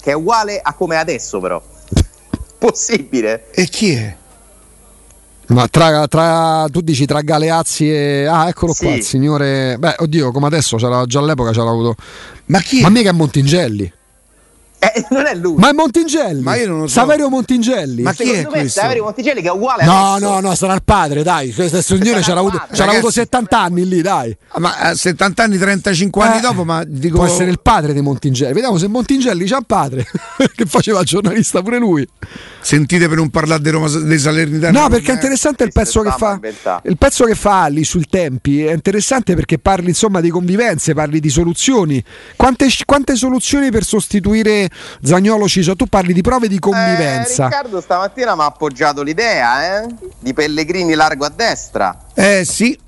che 0.00 0.10
è 0.10 0.14
uguale 0.14 0.60
a 0.60 0.72
come 0.74 0.96
è 0.96 0.98
adesso 0.98 1.40
però. 1.40 1.62
Possibile. 2.58 3.50
E 3.52 3.66
chi 3.66 3.92
è? 3.92 4.16
Ma 5.48 5.66
tra, 5.68 6.06
tra, 6.08 6.66
tu 6.70 6.80
dici 6.80 7.06
tra 7.06 7.22
Galeazzi 7.22 7.90
e. 7.90 8.26
Ah, 8.26 8.48
eccolo 8.48 8.74
sì. 8.74 8.84
qua, 8.84 8.94
il 8.94 9.02
signore. 9.02 9.76
Beh, 9.78 9.96
oddio, 9.98 10.30
come 10.30 10.46
adesso, 10.46 10.76
c'era, 10.76 11.06
già 11.06 11.20
all'epoca 11.20 11.52
c'era 11.52 11.70
avuto. 11.70 11.94
Ma 12.46 12.60
chi? 12.60 12.80
È? 12.80 12.82
Ma 12.82 12.90
mica 12.90 13.10
è 13.10 13.12
Montingelli. 13.12 13.92
Eh, 14.78 15.06
non 15.10 15.26
è 15.26 15.34
lui. 15.34 15.56
Ma 15.56 15.70
è 15.70 15.72
Montingelli. 15.72 16.40
Ma 16.40 16.56
io 16.56 16.68
non 16.68 16.80
lo 16.80 16.86
so. 16.86 17.00
Saverio 17.00 17.28
Montingelli. 17.28 18.02
Ma 18.02 18.12
chi 18.12 18.30
è 18.30 18.44
questo? 18.44 18.80
Saverio 18.80 19.04
Montingelli 19.04 19.42
che 19.42 19.48
è 19.48 19.50
uguale 19.50 19.84
No, 19.84 20.14
adesso. 20.14 20.30
no, 20.30 20.40
no, 20.40 20.54
sarà 20.54 20.74
il 20.74 20.82
padre, 20.84 21.22
dai. 21.22 21.52
Questo 21.52 21.82
signore 21.82 22.20
c'era 22.20 22.38
avuto, 22.38 22.62
c'era 22.72 22.92
avuto 22.92 23.10
70 23.10 23.60
anni 23.60 23.88
lì, 23.88 24.00
dai. 24.02 24.36
Ah, 24.48 24.60
ma 24.60 24.76
a 24.76 24.94
70 24.94 25.42
anni, 25.42 25.58
35 25.58 26.24
anni 26.24 26.38
eh, 26.38 26.40
dopo, 26.40 26.64
ma 26.64 26.84
dico... 26.86 27.16
Può 27.16 27.26
essere 27.26 27.50
il 27.50 27.60
padre 27.60 27.92
di 27.92 28.00
Montingelli. 28.00 28.52
Vediamo 28.52 28.78
se 28.78 28.86
Montingelli 28.88 29.46
c'ha 29.46 29.56
un 29.56 29.64
padre, 29.64 30.06
che 30.54 30.64
faceva 30.66 31.00
il 31.00 31.06
giornalista 31.06 31.60
pure 31.62 31.78
lui. 31.78 32.06
Sentite 32.60 33.08
per 33.08 33.16
non 33.16 33.30
parlare 33.30 33.62
di 33.62 33.70
Roma 33.70 33.88
dei 33.88 34.18
Salernitani. 34.18 34.76
No, 34.76 34.88
perché 34.88 35.12
è 35.12 35.14
interessante 35.14 35.64
il 35.64 35.72
pezzo 35.72 36.02
che 36.02 36.10
fa. 36.16 36.38
Il 36.84 36.98
pezzo 36.98 37.24
che 37.24 37.34
fa 37.34 37.66
lì 37.66 37.82
sui 37.82 38.04
tempi 38.08 38.64
è 38.64 38.72
interessante 38.72 39.34
perché 39.34 39.58
parli 39.58 39.88
insomma 39.88 40.20
di 40.20 40.28
convivenze, 40.30 40.94
parli 40.94 41.18
di 41.20 41.30
soluzioni. 41.30 42.02
Quante, 42.36 42.68
quante 42.84 43.16
soluzioni 43.16 43.70
per 43.70 43.84
sostituire 43.84 44.67
Zagnolo 45.02 45.46
Ciso? 45.48 45.76
Tu 45.76 45.86
parli 45.86 46.12
di 46.12 46.20
prove 46.20 46.48
di 46.48 46.58
convivenza. 46.58 47.44
Eh, 47.44 47.48
Riccardo 47.48 47.80
stamattina 47.80 48.34
mi 48.34 48.42
ha 48.42 48.46
appoggiato 48.46 49.02
l'idea 49.02 49.82
eh? 49.82 49.86
di 50.18 50.32
Pellegrini 50.32 50.94
largo 50.94 51.24
a 51.24 51.32
destra. 51.34 51.96
Eh 52.14 52.44
sì. 52.44 52.78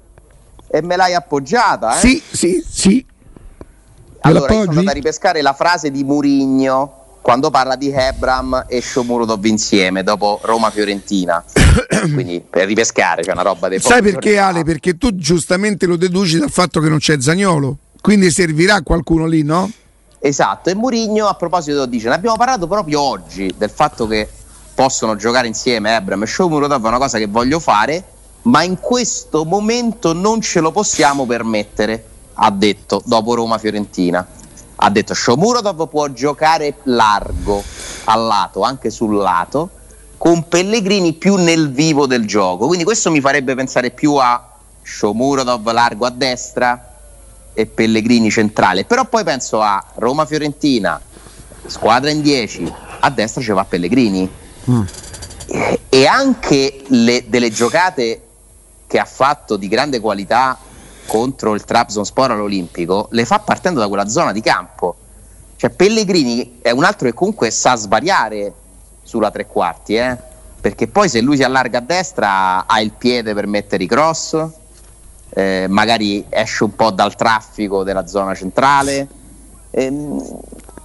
E 0.73 0.83
me 0.83 0.97
l'hai 0.97 1.15
appoggiata, 1.15 1.97
eh? 1.97 1.99
Sì, 1.99 2.23
sì, 2.31 2.65
sì. 2.69 3.05
allora, 4.21 4.53
io 4.53 4.61
sono 4.61 4.71
andato 4.71 4.91
a 4.91 4.93
ripescare 4.93 5.43
la 5.43 5.53
frase 5.53 5.91
di 5.91 6.05
Murigno 6.05 7.01
quando 7.21 7.51
parla 7.51 7.77
di 7.77 7.91
Hebram 7.91 8.65
e 8.67 8.81
Shomurodov 8.81 9.45
insieme 9.45 10.03
dopo 10.03 10.41
Roma-Fiorentina. 10.43 11.43
Quindi 12.15 12.43
per 12.49 12.67
ripescare 12.67 13.23
c'è 13.23 13.33
una 13.33 13.43
roba 13.43 13.69
dei 13.69 13.81
Sai 13.81 14.03
perché 14.03 14.39
Ale? 14.39 14.65
Perché 14.65 14.97
tu 14.97 15.15
giustamente 15.15 15.87
lo 15.87 15.97
deduci 15.97 16.39
dal 16.39 16.51
fatto 16.51 16.81
che 16.81 16.89
non 16.89 16.99
c'è 16.99 17.21
Zagnolo. 17.21 17.77
Quindi 18.01 18.31
servirà 18.31 18.81
qualcuno 18.83 19.27
lì, 19.27 19.43
no? 19.43 19.71
Esatto, 20.23 20.69
e 20.69 20.75
Murigno 20.75 21.27
a 21.27 21.35
proposito 21.35 21.87
dice, 21.87 22.09
ne 22.09 22.15
abbiamo 22.15 22.37
parlato 22.37 22.67
proprio 22.67 23.01
oggi 23.01 23.53
del 23.57 23.71
fatto 23.71 24.07
che 24.07 24.29
possono 24.75 25.17
giocare 25.17 25.47
insieme 25.47 25.97
Ebram 25.97 26.23
e 26.23 26.27
Shomurodov, 26.27 26.85
è 26.85 26.89
una 26.89 26.99
cosa 26.99 27.19
che 27.19 27.27
voglio 27.27 27.59
fare, 27.59 28.05
ma 28.43 28.63
in 28.63 28.79
questo 28.79 29.45
momento 29.45 30.13
non 30.13 30.41
ce 30.43 30.61
lo 30.61 30.73
possiamo 30.73 31.25
permettere, 31.25 32.05
ha 32.35 32.51
detto 32.51 33.03
dopo 33.05 33.35
Roma-Fiorentina 33.35 34.27
ha 34.83 34.91
detto 34.91 35.15
Shomurodov 35.15 35.89
può 35.89 36.09
giocare 36.09 36.77
largo 36.85 37.63
al 38.05 38.27
lato, 38.27 38.63
anche 38.63 38.91
sul 38.91 39.15
lato, 39.17 39.71
con 40.17 40.49
Pellegrini 40.49 41.13
più 41.13 41.37
nel 41.37 41.71
vivo 41.71 42.07
del 42.07 42.27
gioco. 42.27 42.67
Quindi 42.67 42.85
questo 42.85 43.11
mi 43.11 43.21
farebbe 43.21 43.55
pensare 43.55 43.91
più 43.91 44.15
a 44.15 44.49
Shomurodov 44.83 45.71
largo 45.71 46.07
a 46.07 46.11
destra 46.11 46.90
e 47.53 47.67
Pellegrini 47.67 48.31
centrale. 48.31 48.85
Però 48.85 49.05
poi 49.07 49.25
penso 49.25 49.61
a 49.61 49.85
Roma-Fiorentina, 49.95 51.01
squadra 51.67 52.11
in 52.11 52.23
10, 52.23 52.73
a 53.01 53.11
destra 53.11 53.43
ci 53.43 53.53
va 53.53 53.65
Pellegrini. 53.65 54.31
Mm. 54.71 54.83
E 55.89 56.07
anche 56.07 56.83
le, 56.87 57.25
delle 57.29 57.51
giocate 57.51 58.23
che 58.87 58.99
ha 58.99 59.05
fatto 59.05 59.57
di 59.57 59.69
grande 59.69 60.01
qualità 60.01 60.59
contro 61.07 61.55
il 61.55 61.65
Trabzonspor 61.65 62.31
all'Olimpico 62.31 63.09
le 63.11 63.25
fa 63.25 63.41
partendo 63.41 63.81
da 63.81 63.89
quella 63.89 64.09
zona 64.09 64.33
di 64.33 64.41
campo. 64.41 64.97
Cioè 65.57 65.71
Pellegrini 65.71 66.59
è 66.63 66.71
un 66.71 66.85
altro 66.85 67.09
che 67.09 67.15
comunque 67.15 67.51
sa 67.51 67.75
svariare 67.75 68.53
sulla 69.03 69.31
tre 69.31 69.47
quarti, 69.47 69.97
eh? 69.97 70.17
perché 70.61 70.87
poi 70.89 71.09
se 71.09 71.21
lui 71.21 71.37
si 71.37 71.43
allarga 71.43 71.79
a 71.79 71.83
destra 71.83 72.67
ha 72.67 72.81
il 72.81 72.93
piede 72.93 73.35
per 73.35 73.47
mettere 73.47 73.83
i 73.83 73.87
cross, 73.87 74.37
eh, 75.31 75.67
magari 75.69 76.25
esce 76.29 76.65
un 76.65 76.75
po' 76.75 76.91
dal 76.91 77.15
traffico 77.15 77.83
della 77.83 78.07
zona 78.07 78.35
centrale. 78.35 79.09
Ehm, 79.71 80.23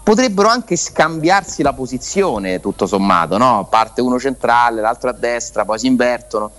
potrebbero 0.04 0.48
anche 0.50 0.76
scambiarsi 0.76 1.64
la 1.64 1.74
posizione 1.74 2.60
tutto 2.60 2.86
sommato, 2.86 3.38
no? 3.38 3.68
parte 3.70 4.02
uno 4.02 4.20
centrale, 4.20 4.82
l'altro 4.82 5.10
a 5.10 5.14
destra, 5.14 5.66
poi 5.66 5.80
si 5.80 5.88
invertono 5.88 6.52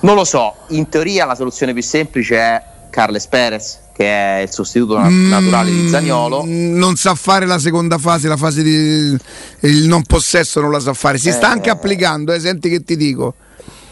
non 0.00 0.14
lo 0.14 0.24
so, 0.24 0.54
in 0.68 0.88
teoria 0.88 1.26
la 1.26 1.34
soluzione 1.34 1.74
più 1.74 1.82
semplice 1.82 2.36
è 2.36 2.62
Carles 2.88 3.26
Perez, 3.26 3.78
che 3.92 4.38
è 4.38 4.40
il 4.40 4.50
sostituto 4.50 4.98
mm, 4.98 5.28
naturale 5.28 5.70
di 5.70 5.88
Zagnolo. 5.88 6.42
Non 6.46 6.96
sa 6.96 7.14
fare 7.14 7.44
la 7.44 7.58
seconda 7.58 7.98
fase, 7.98 8.26
la 8.26 8.38
fase 8.38 8.62
di 8.62 9.16
il 9.60 9.86
non 9.88 10.02
possesso 10.04 10.60
non 10.60 10.70
la 10.70 10.80
sa 10.80 10.94
fare. 10.94 11.18
Si 11.18 11.28
eh, 11.28 11.32
sta 11.32 11.50
anche 11.50 11.68
applicando, 11.68 12.32
eh, 12.32 12.40
senti 12.40 12.70
che 12.70 12.82
ti 12.82 12.96
dico. 12.96 13.34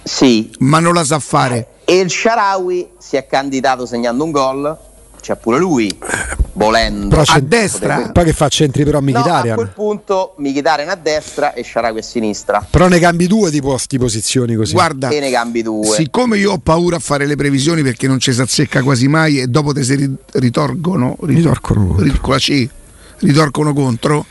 Sì. 0.03 0.51
Ma 0.61 0.79
non 0.79 0.95
la 0.95 1.05
sa 1.05 1.19
fare. 1.19 1.67
E 1.91 2.01
il 2.01 2.11
Sharawi 2.11 2.87
si 2.99 3.17
è 3.17 3.27
candidato 3.27 3.87
segnando 3.87 4.23
un 4.23 4.31
gol 4.31 4.79
c'è 5.23 5.37
pure 5.37 5.59
lui 5.59 5.99
volendo. 6.53 7.09
Però 7.09 7.23
a 7.25 7.41
destra? 7.41 7.95
Potrebbe... 7.95 8.13
poi 8.13 8.25
che 8.25 8.33
fa? 8.35 8.49
Centri 8.49 8.85
però 8.85 9.01
Mkhitaryan. 9.01 9.47
No, 9.47 9.53
a 9.53 9.55
quel 9.55 9.71
punto 9.75 10.35
Mkhitaryan 10.37 10.91
a 10.91 10.97
destra 10.97 11.55
e 11.55 11.65
Sharawi 11.65 12.01
a 12.01 12.03
sinistra. 12.03 12.67
Però 12.71 12.89
ne 12.89 12.99
cambi 12.99 13.27
due 13.27 13.51
di 13.51 13.63
posti 13.63 13.97
posizioni 13.97 14.55
così. 14.55 14.75
Guarda 14.75 15.09
e 15.09 15.19
ne 15.19 15.31
cambi 15.31 15.63
due. 15.63 15.87
siccome 15.87 16.37
io 16.37 16.53
ho 16.53 16.59
paura 16.59 16.97
a 16.97 17.01
fare 17.01 17.25
le 17.25 17.37
previsioni 17.37 17.83
perché 17.83 18.07
non 18.07 18.19
ci 18.19 18.35
si 18.35 18.41
azzecca 18.43 18.83
quasi 18.83 19.09
mai 19.09 19.41
e 19.41 19.47
dopo 19.47 19.73
te 19.73 19.83
si 19.83 20.15
ritorgono 20.33 21.17
ritorcono 21.23 21.97
con 22.21 22.39
ritorcono 23.21 23.73
contro 23.73 24.27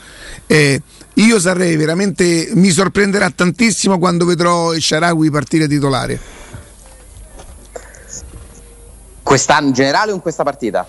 eh, 0.46 0.80
io 1.14 1.40
sarei 1.40 1.74
veramente 1.74 2.50
mi 2.54 2.70
sorprenderà 2.70 3.28
tantissimo 3.30 3.98
quando 3.98 4.24
vedrò 4.24 4.72
il 4.72 4.80
Sharawi 4.80 5.28
partire 5.28 5.66
titolare 5.66 6.37
Quest'anno 9.28 9.66
in 9.66 9.72
generale 9.74 10.10
o 10.10 10.14
in 10.14 10.22
questa 10.22 10.42
partita? 10.42 10.86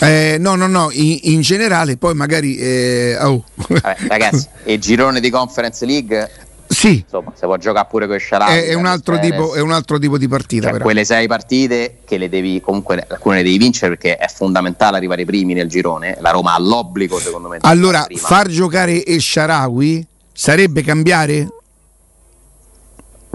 Eh, 0.00 0.36
no, 0.38 0.56
no, 0.56 0.66
no, 0.66 0.90
in, 0.92 1.20
in 1.22 1.40
generale, 1.40 1.96
poi 1.96 2.12
magari. 2.12 2.54
Eh, 2.58 3.16
oh. 3.18 3.42
Vabbè, 3.54 3.96
ragazzi, 4.08 4.46
il 4.64 4.78
girone 4.78 5.20
di 5.20 5.30
Conference 5.30 5.86
League. 5.86 6.30
Sì. 6.66 7.02
Insomma, 7.02 7.32
se 7.34 7.46
può 7.46 7.56
giocare 7.56 7.86
pure 7.88 8.06
con 8.06 8.18
Sciarà. 8.18 8.48
È, 8.48 8.66
è, 8.66 8.74
un 8.74 8.84
altro 8.84 9.18
tipo, 9.18 9.54
è 9.54 9.60
un 9.60 9.72
altro 9.72 9.98
tipo 9.98 10.18
di 10.18 10.28
partita. 10.28 10.68
Cioè, 10.68 10.80
quelle 10.80 11.06
sei 11.06 11.26
partite 11.26 12.00
che 12.04 12.18
le 12.18 12.28
devi, 12.28 12.60
comunque, 12.60 13.06
alcune 13.08 13.36
le 13.36 13.42
devi 13.42 13.56
vincere 13.56 13.96
perché 13.96 14.18
è 14.18 14.28
fondamentale 14.28 14.98
arrivare 14.98 15.24
primi 15.24 15.54
nel 15.54 15.68
girone. 15.68 16.18
La 16.20 16.30
Roma 16.30 16.52
ha 16.52 16.60
l'obbligo, 16.60 17.18
secondo 17.18 17.48
me. 17.48 17.56
Allora, 17.62 18.06
far 18.16 18.48
giocare 18.48 19.02
Esciarawi 19.02 20.06
sarebbe 20.30 20.82
cambiare? 20.82 21.48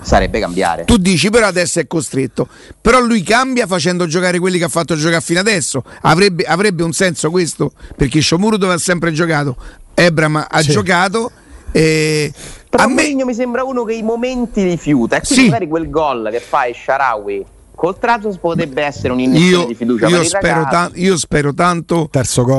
Sarebbe 0.04 0.40
cambiare. 0.40 0.84
Tu 0.86 0.98
dici 0.98 1.30
però 1.30 1.48
adesso 1.48 1.80
è 1.80 1.88
costretto, 1.88 2.48
però 2.80 3.00
lui 3.00 3.24
cambia 3.24 3.66
facendo 3.66 4.06
giocare 4.06 4.40
quelli 4.40 4.58
che 4.58 4.66
ha 4.66 4.70
fatto 4.70 4.96
giocare 4.96 5.22
fino 5.22 5.40
adesso. 5.40 5.84
Avrebbe, 6.02 6.44
avrebbe 6.44 6.84
un 6.84 6.94
senso 6.94 7.32
questo? 7.32 7.72
Perché 7.96 8.20
Sciomuro 8.20 8.58
dove 8.58 8.74
ha 8.74 8.78
sempre 8.78 9.12
giocato, 9.12 9.56
Ebram 9.94 10.46
ha 10.50 10.62
sì. 10.62 10.72
giocato. 10.72 11.32
Eh, 11.72 12.32
però 12.70 12.84
a 12.84 12.88
me 12.88 13.14
mi 13.24 13.34
sembra 13.34 13.64
uno 13.64 13.84
che 13.84 13.94
i 13.94 14.04
momenti 14.04 14.64
rifiuta. 14.64 15.18
E 15.18 15.22
quindi 15.22 15.46
sì. 15.46 15.50
magari 15.50 15.68
quel 15.68 15.90
gol 15.90 16.30
che 16.32 16.40
fa 16.40 16.66
Sharawi 16.72 17.46
col 17.76 17.98
Trabzon 17.98 18.38
potrebbe 18.40 18.84
essere 18.84 19.14
un'iniezione 19.14 19.66
di 19.66 19.74
fiducia 19.76 20.08
io 20.08 20.24
spero, 20.24 20.68
ta- 20.70 20.92
io 20.94 21.18
spero, 21.18 21.54
tanto 21.54 22.08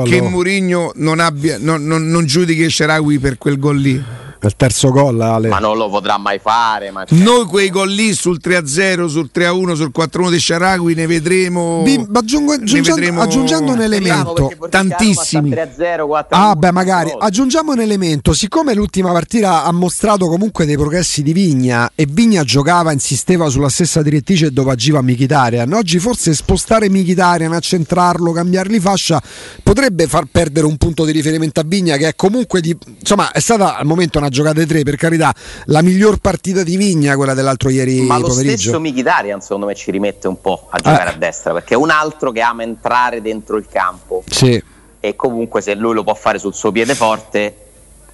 che 0.03 0.21
Mourinho 0.21 0.91
non, 0.95 1.19
abbia, 1.19 1.57
non, 1.57 1.85
non, 1.85 2.07
non 2.09 2.25
giudichi 2.25 2.69
Sharawi 2.69 3.17
per 3.17 3.37
quel 3.37 3.57
gol 3.57 3.77
lì 3.77 4.03
il 4.41 4.55
terzo 4.55 4.91
gol 4.91 5.19
Ale. 5.21 5.47
ma 5.49 5.59
non 5.59 5.77
lo 5.77 5.89
potrà 5.89 6.17
mai 6.17 6.39
fare 6.39 6.91
ma 6.91 7.05
cioè... 7.05 7.17
noi 7.17 7.45
quei 7.45 7.69
gol 7.69 7.89
lì 7.89 8.13
sul 8.13 8.39
3-0 8.43 9.07
sul 9.07 9.29
3-1 9.33 9.73
sul 9.73 9.91
4-1 9.95 10.31
di 10.31 10.39
Sciaragui 10.39 10.93
ne 10.93 11.07
vedremo 11.07 11.81
Bim, 11.83 12.09
aggiungo, 12.13 12.53
aggiungendo, 12.53 12.89
ne 12.89 12.95
vedremo... 12.95 13.21
aggiungendo 13.21 13.71
un 13.71 13.81
elemento. 13.81 14.51
Tantissimi. 14.69 15.51
3-0, 15.51 16.25
ah 16.29 16.55
beh 16.55 16.71
magari. 16.71 17.13
aggiungiamo 17.17 17.71
un 17.73 17.79
elemento. 17.79 18.33
Siccome 18.33 18.73
l'ultima 18.73 19.11
partita 19.11 19.63
ha 19.63 19.71
mostrato 19.71 20.27
comunque 20.27 20.65
dei 20.65 20.75
progressi 20.75 21.21
di 21.21 21.33
Vigna 21.33 21.91
e 21.95 22.07
Vigna 22.09 22.43
giocava 22.43 22.91
insisteva 22.91 23.49
sulla 23.49 23.69
stessa 23.69 24.01
direttrice 24.01 24.51
dove 24.51 24.71
agiva 24.71 25.01
Michitarian 25.01 25.71
oggi 25.73 25.99
forse 25.99 26.33
spostare 26.33 26.89
Michitarian 26.89 27.53
accentrarlo 27.53 28.31
cambiargli 28.31 28.79
fascia 28.79 29.21
potrebbe 29.63 30.07
far 30.07 30.25
perdere 30.31 30.65
un 30.65 30.77
punto 30.77 31.05
di 31.05 31.11
riferimento 31.11 31.59
a 31.59 31.63
Vigna 31.65 31.97
che 31.97 32.09
è 32.09 32.15
comunque 32.15 32.61
di, 32.61 32.75
insomma 32.99 33.31
è 33.31 33.39
stata 33.39 33.77
al 33.77 33.85
momento 33.85 34.17
una 34.17 34.24
giocate 34.29 34.65
tre, 34.65 34.83
per 34.83 34.95
carità, 34.95 35.33
la 35.65 35.81
miglior 35.81 36.17
partita 36.17 36.63
di 36.63 36.77
Vigna, 36.77 37.15
quella 37.15 37.33
dell'altro 37.33 37.69
ieri 37.69 38.01
Ma 38.01 38.17
lo 38.17 38.27
pomeriggio. 38.27 38.57
stesso 38.57 38.79
Mkhitaryan 38.79 39.41
secondo 39.41 39.65
me 39.65 39.75
ci 39.75 39.91
rimette 39.91 40.27
un 40.27 40.39
po' 40.39 40.67
a 40.69 40.77
giocare 40.77 41.11
eh. 41.11 41.13
a 41.13 41.17
destra, 41.17 41.53
perché 41.53 41.73
è 41.73 41.77
un 41.77 41.89
altro 41.89 42.31
che 42.31 42.41
ama 42.41 42.63
entrare 42.63 43.21
dentro 43.21 43.57
il 43.57 43.67
campo. 43.69 44.23
Sì. 44.29 44.61
E 44.99 45.15
comunque 45.15 45.61
se 45.61 45.75
lui 45.75 45.93
lo 45.93 46.03
può 46.03 46.15
fare 46.15 46.39
sul 46.39 46.53
suo 46.53 46.71
piede 46.71 46.95
forte, 46.95 47.55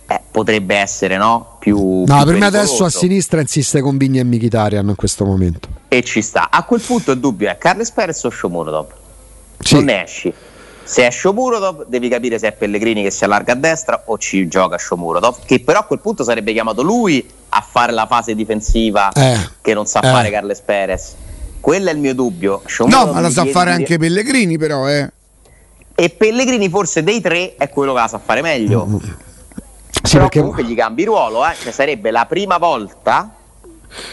eh, 0.07 0.21
potrebbe 0.29 0.75
essere 0.75 1.17
no? 1.17 1.55
più. 1.59 2.03
No, 2.05 2.17
più 2.17 2.25
per 2.25 2.35
me 2.37 2.45
adesso 2.45 2.83
a 2.83 2.89
sinistra 2.89 3.39
insiste 3.39 3.81
con 3.81 3.97
Vigna 3.97 4.21
e 4.21 4.25
Mkhitaryan 4.25 4.89
in 4.89 4.95
questo 4.95 5.23
momento. 5.23 5.69
E 5.87 6.03
ci 6.03 6.21
sta. 6.21 6.49
A 6.49 6.63
quel 6.63 6.81
punto 6.81 7.11
il 7.11 7.19
dubbio 7.19 7.49
è 7.49 7.57
Carles 7.57 7.91
Perez 7.91 8.21
o 8.23 8.29
Shomurodov? 8.29 8.87
Sì. 9.59 9.75
Non 9.75 9.85
ne 9.85 10.03
esci. 10.03 10.33
Se 10.83 11.05
è 11.05 11.11
Shomurodov 11.11 11.85
devi 11.87 12.09
capire 12.09 12.37
se 12.39 12.47
è 12.47 12.51
Pellegrini 12.51 13.03
che 13.03 13.11
si 13.11 13.23
allarga 13.23 13.53
a 13.53 13.55
destra 13.55 14.03
o 14.05 14.17
ci 14.17 14.47
gioca 14.47 14.77
Shomurodov, 14.77 15.45
che 15.45 15.59
però 15.61 15.79
a 15.79 15.83
quel 15.83 15.99
punto 15.99 16.23
sarebbe 16.23 16.53
chiamato 16.53 16.81
lui 16.81 17.25
a 17.49 17.61
fare 17.61 17.91
la 17.91 18.07
fase 18.07 18.35
difensiva 18.35 19.11
eh, 19.11 19.37
che 19.61 19.73
non 19.73 19.85
sa 19.85 19.99
eh. 19.99 20.11
fare 20.11 20.29
Carles 20.29 20.61
Perez. 20.61 21.15
Quello 21.59 21.89
è 21.89 21.93
il 21.93 21.99
mio 21.99 22.15
dubbio. 22.15 22.61
Shomurodov 22.65 23.07
no, 23.07 23.13
ma 23.13 23.19
la 23.21 23.29
sa 23.29 23.45
fare 23.45 23.71
anche 23.71 23.97
Pellegrini 23.97 24.57
però, 24.57 24.89
eh. 24.89 25.09
E 25.93 26.09
Pellegrini 26.09 26.69
forse 26.69 27.03
dei 27.03 27.21
tre 27.21 27.55
è 27.55 27.69
quello 27.69 27.93
che 27.93 27.99
la 27.99 28.07
sa 28.07 28.19
fare 28.19 28.41
meglio. 28.41 28.85
Mm. 28.85 28.97
Sì, 28.97 30.13
però 30.13 30.23
perché... 30.23 30.39
comunque 30.39 30.63
gli 30.63 30.75
cambi 30.75 31.05
ruolo, 31.05 31.45
eh. 31.47 31.53
cioè, 31.61 31.71
sarebbe 31.71 32.11
la 32.11 32.25
prima 32.25 32.57
volta 32.57 33.35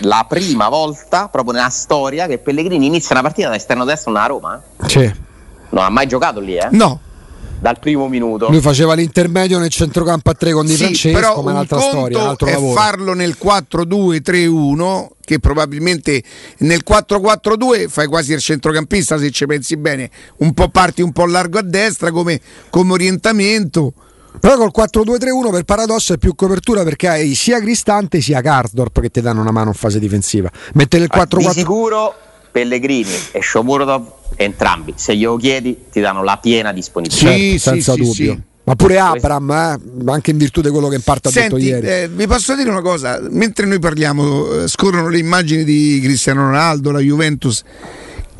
la 0.00 0.26
prima 0.28 0.68
volta 0.68 1.28
proprio 1.28 1.54
nella 1.54 1.68
storia 1.68 2.26
che 2.26 2.38
Pellegrini 2.38 2.86
inizia 2.86 3.10
una 3.12 3.22
partita 3.22 3.48
da 3.48 3.56
esterno 3.56 3.84
destro 3.84 4.12
nella 4.12 4.26
Roma. 4.26 4.60
Eh? 4.82 4.88
Sì. 4.88 5.26
Non 5.70 5.84
ha 5.84 5.88
mai 5.90 6.06
giocato 6.06 6.40
lì, 6.40 6.56
eh? 6.56 6.68
No. 6.72 7.00
Dal 7.60 7.78
primo 7.80 8.08
minuto. 8.08 8.48
Lui 8.50 8.60
faceva 8.60 8.94
l'intermedio 8.94 9.58
nel 9.58 9.70
centrocampo 9.70 10.30
a 10.30 10.34
tre 10.34 10.52
con 10.52 10.64
Di 10.64 10.72
sì, 10.72 10.84
Francesco, 10.84 11.42
ma 11.42 11.50
è 11.50 11.54
un'altra 11.54 11.80
storia, 11.80 12.18
un 12.18 12.28
altro 12.28 12.46
è 12.46 12.52
lavoro. 12.52 12.72
farlo 12.72 13.14
nel 13.14 13.36
4-2-3-1 13.42 15.06
che 15.24 15.40
probabilmente 15.40 16.22
nel 16.58 16.82
4-4-2 16.88 17.88
fai 17.88 18.06
quasi 18.06 18.32
il 18.32 18.40
centrocampista 18.40 19.18
se 19.18 19.30
ci 19.30 19.44
pensi 19.46 19.76
bene, 19.76 20.08
un 20.38 20.54
po' 20.54 20.68
parti 20.68 21.02
un 21.02 21.10
po' 21.12 21.26
largo 21.26 21.58
a 21.58 21.62
destra 21.62 22.12
come, 22.12 22.40
come 22.70 22.92
orientamento. 22.92 23.92
Però 24.38 24.56
col 24.56 24.70
4-2-3-1 24.74 25.50
per 25.50 25.64
paradosso 25.64 26.12
è 26.12 26.18
più 26.18 26.36
copertura 26.36 26.84
perché 26.84 27.08
hai 27.08 27.34
sia 27.34 27.58
Cristante 27.58 28.20
sia 28.20 28.40
Karsdorp 28.40 29.00
che 29.00 29.10
ti 29.10 29.20
danno 29.20 29.40
una 29.40 29.50
mano 29.50 29.70
in 29.70 29.74
fase 29.74 29.98
difensiva. 29.98 30.48
Mettere 30.74 31.04
il 31.04 31.10
4-4 31.12 31.38
di 31.38 31.48
sicuro 31.50 32.14
Pellegrini 32.50 33.12
e 33.32 33.42
Shomurodov, 33.42 34.12
entrambi, 34.36 34.94
se 34.96 35.16
glielo 35.16 35.36
chiedi, 35.36 35.76
ti 35.90 36.00
danno 36.00 36.22
la 36.22 36.38
piena 36.38 36.72
disponibilità. 36.72 37.30
Sì, 37.32 37.58
certo, 37.58 37.58
senza 37.58 37.92
sì, 37.92 37.98
dubbio. 38.00 38.32
Sì, 38.32 38.40
Ma 38.64 38.76
pure 38.76 38.98
Abram, 38.98 39.50
eh, 39.50 40.10
anche 40.10 40.30
in 40.30 40.38
virtù 40.38 40.60
di 40.60 40.70
quello 40.70 40.88
che 40.88 40.96
in 40.96 41.02
parte 41.02 41.28
ha 41.28 41.30
Senti, 41.30 41.54
detto 41.54 41.66
ieri. 41.66 41.86
Eh, 41.86 42.08
vi 42.08 42.26
posso 42.26 42.54
dire 42.54 42.70
una 42.70 42.82
cosa, 42.82 43.20
mentre 43.30 43.66
noi 43.66 43.78
parliamo, 43.78 44.62
eh, 44.62 44.68
scorrono 44.68 45.08
le 45.08 45.18
immagini 45.18 45.64
di 45.64 46.00
Cristiano 46.02 46.42
Ronaldo, 46.42 46.90
la 46.90 47.00
Juventus. 47.00 47.62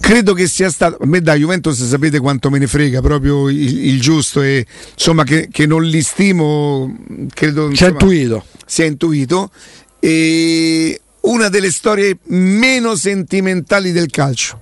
Credo 0.01 0.33
che 0.33 0.47
sia 0.47 0.71
stato, 0.71 0.99
a 1.01 1.07
me 1.07 1.21
da 1.21 1.35
Juventus 1.35 1.85
sapete 1.85 2.21
quanto 2.21 2.51
me 2.51 2.59
ne 2.59 2.69
frega, 2.69 3.01
proprio 3.01 3.49
il, 3.49 3.87
il 3.87 4.01
giusto 4.01 4.43
e 4.43 4.65
insomma 4.93 5.25
che, 5.25 5.49
che, 5.51 5.67
non 5.67 5.83
li 5.83 6.03
stimo, 6.03 6.97
credo 7.35 7.75
si 7.75 7.85
è 7.85 7.89
intuito. 7.89 8.45
Si 8.65 8.83
è 8.83 8.85
intuito 8.87 9.51
e 9.99 11.01
una 11.23 11.49
delle 11.49 11.71
storie 11.71 12.19
meno 12.25 12.95
sentimentali 12.97 13.93
del 13.93 14.11
calcio. 14.11 14.61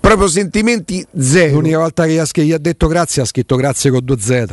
Proprio 0.00 0.26
sentimenti 0.28 1.04
zero. 1.18 1.54
L'unica 1.54 1.78
volta 1.78 2.04
che 2.06 2.44
gli 2.44 2.52
ha 2.52 2.58
detto 2.58 2.86
grazie 2.88 3.22
ha 3.22 3.24
scritto 3.24 3.56
grazie 3.56 3.90
con 3.90 4.04
due 4.04 4.18
Z. 4.18 4.44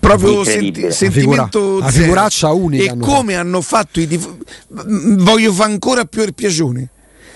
Proprio 0.00 0.42
senti- 0.44 0.90
sentimento 0.90 1.78
la 1.78 1.90
figuraccia 1.90 2.50
unica. 2.52 2.94
E 2.94 2.98
come 2.98 3.34
hanno 3.34 3.60
fatto 3.60 4.00
i 4.00 4.06
tif- 4.08 4.36
Voglio 4.68 5.52
fare 5.52 5.70
ancora 5.72 6.04
più 6.06 6.22
il 6.22 6.32
piacione. 6.34 6.88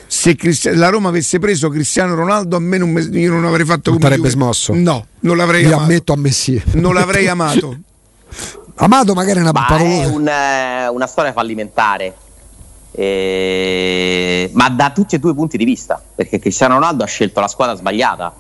Se 0.08 0.34
Cristi- 0.36 0.74
la 0.74 0.88
Roma 0.88 1.08
avesse 1.10 1.38
preso 1.38 1.68
Cristiano 1.68 2.14
Ronaldo, 2.14 2.56
a 2.56 2.60
me 2.60 2.78
non 2.78 2.90
me- 2.90 3.02
io 3.02 3.32
non 3.32 3.44
avrei 3.44 3.66
fatto 3.66 3.90
non 3.90 3.98
come. 4.00 4.16
Non 4.16 4.28
smosso? 4.30 4.72
No, 4.72 5.06
non 5.20 5.36
l'avrei 5.36 5.62
Io 5.62 5.68
amato. 5.68 5.82
ammetto 5.82 6.12
a 6.14 6.16
me 6.16 6.30
sì. 6.30 6.62
Non 6.74 6.94
l'avrei 6.94 7.26
amato. 7.28 7.76
Amato 8.78 9.14
magari 9.14 9.38
è 9.38 9.42
una 9.42 9.52
Ma 9.52 9.68
è 9.78 10.04
un, 10.06 10.28
eh, 10.28 10.88
una 10.88 11.06
storia 11.06 11.32
fallimentare. 11.32 12.14
Eh, 12.92 14.50
ma 14.54 14.68
da 14.70 14.90
tutti 14.90 15.14
e 15.14 15.18
due 15.18 15.32
i 15.32 15.34
punti 15.34 15.56
di 15.56 15.64
vista, 15.64 16.02
perché 16.14 16.38
Cristiano 16.38 16.74
Ronaldo 16.74 17.04
ha 17.04 17.06
scelto 17.06 17.40
la 17.40 17.48
squadra 17.48 17.74
sbagliata, 17.74 18.32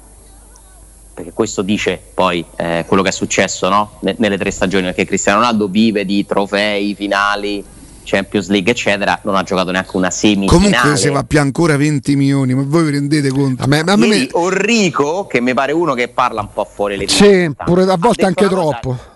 perché 1.12 1.32
questo 1.32 1.60
dice 1.60 2.00
poi 2.14 2.44
eh, 2.56 2.84
quello 2.86 3.02
che 3.02 3.10
è 3.10 3.12
successo 3.12 3.68
no? 3.68 3.98
N- 4.00 4.14
nelle 4.16 4.38
tre 4.38 4.50
stagioni, 4.50 4.84
perché 4.84 5.04
Cristiano 5.04 5.40
Ronaldo 5.40 5.68
vive 5.68 6.06
di 6.06 6.24
trofei, 6.24 6.94
finali, 6.94 7.62
Champions 8.04 8.48
League, 8.48 8.70
eccetera, 8.70 9.18
non 9.24 9.34
ha 9.34 9.42
giocato 9.42 9.70
neanche 9.70 9.96
una 9.96 10.10
semifinale. 10.10 10.56
Comunque 10.56 10.96
se 10.96 11.10
va 11.10 11.22
più 11.24 11.40
ancora 11.40 11.76
20 11.76 12.16
milioni, 12.16 12.54
ma 12.54 12.62
voi 12.64 12.84
vi 12.84 12.92
rendete 12.92 13.28
conto? 13.28 13.62
A 13.62 13.66
me, 13.66 13.80
a 13.80 13.96
me, 13.96 14.06
Ieri, 14.06 14.30
Enrico, 14.32 15.26
che 15.26 15.40
mi 15.40 15.52
pare 15.52 15.72
uno 15.72 15.92
che 15.92 16.08
parla 16.08 16.40
un 16.40 16.48
po' 16.52 16.64
fuori 16.64 16.96
le 16.96 17.08
Sì, 17.08 17.50
pure 17.64 17.82
a 17.82 17.96
volte 17.98 18.24
anche 18.24 18.46
troppo. 18.48 18.90
Cosa, 18.90 19.15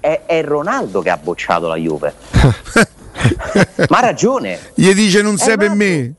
è, 0.00 0.22
è 0.26 0.42
Ronaldo 0.42 1.02
che 1.02 1.10
ha 1.10 1.16
bocciato 1.16 1.68
la 1.68 1.76
Juve. 1.76 2.14
Ma 3.88 3.98
ha 3.98 4.00
ragione. 4.00 4.58
Gli 4.74 4.92
dice 4.92 5.22
non 5.22 5.36
sei 5.36 5.56
per 5.56 5.70
me. 5.70 6.14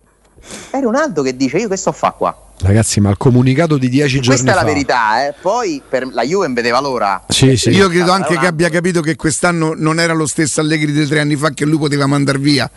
È 0.69 0.79
Ronaldo 0.79 1.21
che 1.21 1.36
dice 1.36 1.57
io 1.57 1.67
che 1.67 1.75
sto 1.77 1.89
a 1.89 1.93
fare 1.93 2.13
qua. 2.17 2.45
Ragazzi, 2.61 2.99
ma 2.99 3.09
il 3.09 3.17
comunicato 3.17 3.77
di 3.77 3.89
dieci 3.89 4.17
Questa 4.17 4.36
giorni 4.36 4.49
fa. 4.49 4.53
Questa 4.53 4.61
è 4.61 4.63
la 4.63 4.71
verità, 4.71 5.27
eh. 5.27 5.34
Poi 5.41 5.82
per 5.88 6.07
la 6.07 6.23
Juve 6.23 6.47
vedeva 6.49 6.79
l'ora. 6.79 7.23
Sì, 7.27 7.57
sì. 7.57 7.71
Io 7.71 7.89
credo 7.89 8.11
anche 8.11 8.38
che 8.38 8.45
abbia 8.45 8.69
capito 8.69 9.01
che 9.01 9.15
quest'anno 9.15 9.73
non 9.75 9.99
era 9.99 10.13
lo 10.13 10.27
stesso 10.27 10.61
Allegri 10.61 10.91
di 10.91 11.07
tre 11.07 11.19
anni 11.19 11.36
fa 11.36 11.49
che 11.49 11.65
lui 11.65 11.79
poteva 11.79 12.05
mandare 12.05 12.38
via 12.38 12.69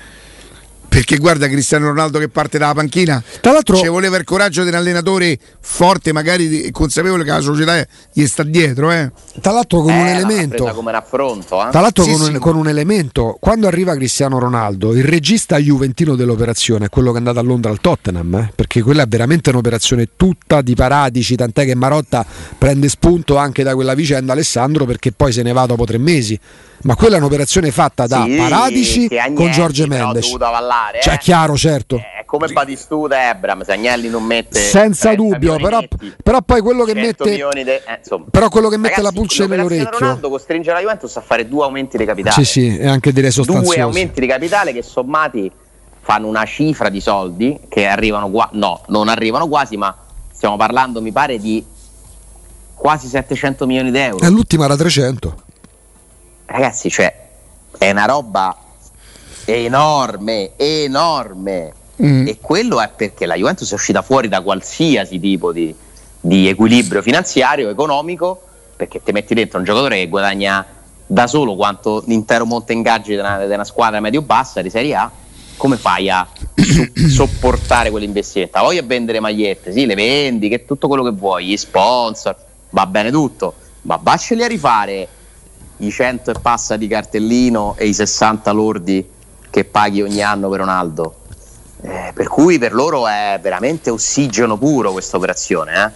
perché 0.95 1.17
guarda 1.17 1.49
Cristiano 1.49 1.89
Ronaldo 1.89 2.21
che 2.21 2.29
parte 2.29 2.57
dalla 2.57 2.73
panchina 2.73 3.21
tra 3.41 3.51
l'altro 3.51 3.75
ci 3.75 3.89
voleva 3.89 4.17
il 4.17 4.23
coraggio 4.23 4.63
di 4.63 4.69
un 4.69 4.77
allenatore 4.77 5.37
forte 5.59 6.13
magari 6.13 6.71
consapevole 6.71 7.25
che 7.25 7.31
la 7.31 7.41
società 7.41 7.85
gli 8.13 8.25
sta 8.27 8.45
dietro 8.45 8.93
eh. 8.93 9.11
tra 9.41 9.51
l'altro 9.51 9.81
con 9.81 9.91
eh, 9.91 10.01
un 10.01 10.07
elemento 10.07 10.65
come 10.67 10.93
raffronto 10.93 11.67
eh. 11.67 11.71
tra 11.73 11.81
l'altro 11.81 12.05
sì, 12.05 12.13
con, 12.13 12.21
sì. 12.21 12.31
Un, 12.31 12.39
con, 12.39 12.55
un, 12.55 12.69
elemento 12.69 13.37
quando 13.41 13.67
arriva 13.67 13.97
Cristiano 13.97 14.39
Ronaldo 14.39 14.95
il 14.95 15.03
regista 15.03 15.57
juventino 15.57 16.15
dell'operazione 16.15 16.87
è 16.87 16.89
quello 16.89 17.09
che 17.09 17.17
è 17.17 17.19
andato 17.19 17.41
a 17.41 17.43
Londra 17.43 17.73
al 17.73 17.81
Tottenham 17.81 18.33
eh? 18.35 18.53
perché 18.55 18.81
quella 18.81 19.03
è 19.03 19.09
veramente 19.09 19.51
un'operazione 19.51 20.11
tutta 20.15 20.63
di 20.63 20.77
paradici 20.77 21.35
tant'è 21.35 21.65
che 21.65 21.75
Marotta 21.75 22.25
prende 22.57 22.89
spunto 22.89 23.37
anche 23.37 23.65
da 23.65 23.75
quella 23.75 23.95
vicenda 23.95 24.33
Alessandro 24.33 24.85
perché 24.85 25.11
poi 25.11 25.33
se 25.33 25.43
ne 25.43 25.51
va 25.51 25.67
dopo 25.67 25.85
tre 25.85 25.99
mesi 25.99 26.39
ma 26.85 26.95
quella 26.97 27.17
è 27.17 27.19
un'operazione 27.19 27.71
fatta 27.71 28.07
da 28.07 28.25
sì, 28.25 28.37
Paradici 28.37 29.09
con 29.35 29.51
Giorgio 29.51 29.87
Mendes. 29.87 30.33
Avallare, 30.39 30.84
cioè, 31.01 31.15
eh? 31.15 31.19
chiaro, 31.19 31.57
certo. 31.57 31.97
È 31.97 32.25
come 32.25 32.49
Batistuta 32.49 33.17
e 33.17 33.29
Ebram, 33.29 33.63
se 33.63 33.73
Agnelli 33.73 34.09
non 34.09 34.25
mette 34.25 34.59
senza 34.59 35.15
dubbio, 35.15 35.57
però, 35.57 35.81
però, 36.23 36.41
poi 36.43 36.61
quello 36.61 36.85
che 36.85 36.95
mette 36.95 37.25
de, 37.25 37.75
eh, 37.75 38.01
però 38.31 38.49
quello 38.49 38.69
che 38.69 38.77
mette 38.77 38.97
Ragazzi, 38.97 39.15
la 39.15 39.21
pulce 39.21 39.47
nell'orecchio. 39.47 39.99
Ronaldo 39.99 40.29
costringe 40.31 40.73
la 40.73 40.81
Juventus 40.81 41.17
a 41.17 41.21
fare 41.21 41.49
due 41.49 41.65
aumenti 41.65 41.97
di 41.97 42.05
capitale. 42.05 42.45
Sì, 42.45 42.45
sì, 42.45 42.79
e 42.79 42.87
anche 42.87 43.13
direi 43.13 43.31
sostanziosi. 43.31 43.75
Due 43.75 43.81
aumenti 43.83 44.21
di 44.21 44.27
capitale 44.27 44.73
che 44.73 44.83
sommati 44.83 45.51
fanno 46.01 46.27
una 46.27 46.45
cifra 46.45 46.89
di 46.89 47.01
soldi 47.01 47.59
che 47.69 47.87
arrivano 47.87 48.31
qua, 48.31 48.49
no, 48.53 48.83
non 48.89 49.09
arrivano 49.09 49.49
quasi, 49.49 49.77
ma 49.77 49.97
stiamo 50.31 50.57
parlando, 50.57 51.01
mi 51.01 51.13
pare, 51.13 51.39
di 51.39 51.65
quasi 52.75 53.09
700 53.09 53.67
milioni 53.67 53.91
di 53.91 53.99
euro. 53.99 54.25
E 54.25 54.29
l'ultima 54.29 54.65
era 54.65 54.77
300. 54.77 55.43
Ragazzi, 56.47 56.91
cioè, 56.91 57.15
è 57.79 57.91
una 57.91 58.05
roba 58.05 58.57
enorme, 59.45 60.53
enorme. 60.57 61.73
Mm. 62.03 62.27
E 62.27 62.39
quello 62.41 62.81
è 62.81 62.91
perché 62.95 63.27
la 63.27 63.37
Juventus 63.37 63.71
è 63.71 63.75
uscita 63.75 64.03
fuori 64.03 64.29
da 64.29 64.41
qualsiasi 64.41 65.21
tipo 65.21 65.53
di, 65.53 65.75
di 66.21 66.49
equilibrio 66.49 67.03
finanziario, 67.03 67.69
economico, 67.69 68.43
perché 68.77 69.03
ti 69.03 69.13
metti 69.13 69.35
dentro 69.35 69.59
un 69.59 69.65
giocatore 69.65 69.99
che 69.99 70.09
guadagna 70.09 70.67
da 71.07 71.27
solo 71.27 71.55
quanto 71.55 72.03
l'intero 72.07 72.47
monte 72.47 72.73
ingaggi 72.73 73.13
di 73.13 73.19
una, 73.19 73.45
di 73.45 73.53
una 73.53 73.65
squadra 73.65 74.01
medio-bassa 74.01 74.63
di 74.63 74.71
Serie 74.71 74.95
A, 74.97 75.11
come 75.57 75.77
fai 75.77 76.11
a 76.11 76.27
so- 76.55 76.89
sopportare 77.27 77.91
quell'investimento? 77.91 78.59
Voglia 78.61 78.83
vendere 78.83 79.21
magliette, 79.21 79.73
sì, 79.73 79.87
le 79.87 79.95
vendi, 79.95 80.49
che 80.49 80.65
tutto 80.65 80.89
quello 80.89 81.05
che 81.05 81.13
vuoi, 81.13 81.47
gli 81.47 81.57
sponsor, 81.57 82.35
va 82.71 82.87
bene 82.87 83.11
tutto, 83.13 83.55
ma 83.83 83.99
vacceli 84.03 84.43
a 84.43 84.49
rifare 84.49 85.09
i 85.79 85.91
100 85.91 86.31
e 86.31 86.35
passa 86.41 86.77
di 86.77 86.89
cartellino 86.89 87.75
e 87.77 87.87
i 87.87 87.95
60 87.95 88.51
lordi 88.53 89.07
che 89.55 89.65
paghi 89.65 90.03
ogni 90.03 90.21
anno 90.21 90.49
per 90.49 90.59
Ronaldo. 90.59 91.15
Eh, 91.81 92.11
per 92.13 92.27
cui 92.27 92.59
per 92.59 92.75
loro 92.75 93.07
è 93.07 93.39
veramente 93.41 93.89
ossigeno 93.89 94.59
puro 94.59 94.91
questa 94.91 95.17
operazione. 95.17 95.85
Eh? 95.85 95.91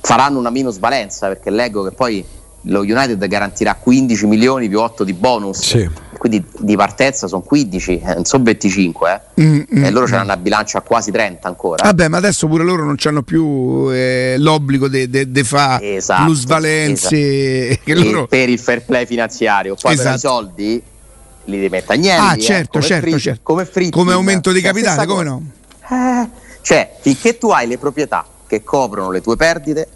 Faranno 0.00 0.38
una 0.38 0.48
minusvalenza 0.48 1.28
perché 1.28 1.50
leggo 1.50 1.82
che 1.82 1.90
poi 1.90 2.24
lo 2.62 2.80
United 2.80 3.22
garantirà 3.26 3.74
15 3.74 4.26
milioni 4.26 4.70
più 4.70 4.80
8 4.80 5.04
di 5.04 5.12
bonus. 5.12 5.60
Sì. 5.60 5.90
Quindi 6.16 6.42
di 6.58 6.74
partenza 6.74 7.26
sono 7.26 7.42
15, 7.42 8.00
eh, 8.00 8.14
non 8.14 8.24
sono 8.24 8.44
25. 8.44 9.22
Eh. 9.34 9.42
Mm, 9.42 9.60
mm, 9.74 9.84
e 9.84 9.90
loro 9.90 10.06
mm. 10.06 10.12
hanno 10.14 10.22
una 10.22 10.36
bilancia 10.38 10.78
a 10.78 10.80
quasi 10.80 11.10
30 11.10 11.46
ancora. 11.46 11.84
Vabbè, 11.84 12.08
ma 12.08 12.16
adesso 12.16 12.46
pure 12.46 12.64
loro 12.64 12.82
non 12.82 12.96
hanno 13.04 13.22
più 13.22 13.90
eh, 13.92 14.36
l'obbligo 14.38 14.88
di 14.88 15.44
fare 15.44 15.96
esatto, 15.96 16.24
plusvalenze. 16.24 17.68
Esatto. 17.68 17.92
Loro... 18.02 18.26
Per 18.26 18.48
il 18.48 18.58
fair 18.58 18.82
play 18.86 19.04
finanziario. 19.04 19.76
Poi 19.78 19.92
esatto. 19.92 20.08
per 20.08 20.16
i 20.16 20.18
soldi 20.18 20.82
li 21.46 21.68
mettere 21.68 21.94
Agnelli. 21.94 22.26
Ah, 22.26 22.36
certo, 22.36 22.78
eh, 22.78 22.82
certo, 22.82 23.06
fritti, 23.06 23.20
certo. 23.20 23.40
Come, 23.42 23.64
fritti, 23.64 23.90
come 23.90 24.12
aumento 24.12 24.52
di 24.52 24.60
capitale, 24.60 25.06
come 25.06 25.22
no? 25.24 25.42
Eh, 25.88 26.28
cioè, 26.62 26.96
finché 27.00 27.38
tu 27.38 27.50
hai 27.50 27.66
le 27.66 27.78
proprietà 27.78 28.24
che 28.46 28.62
coprono 28.62 29.10
le 29.10 29.20
tue 29.20 29.36
perdite, 29.36 29.88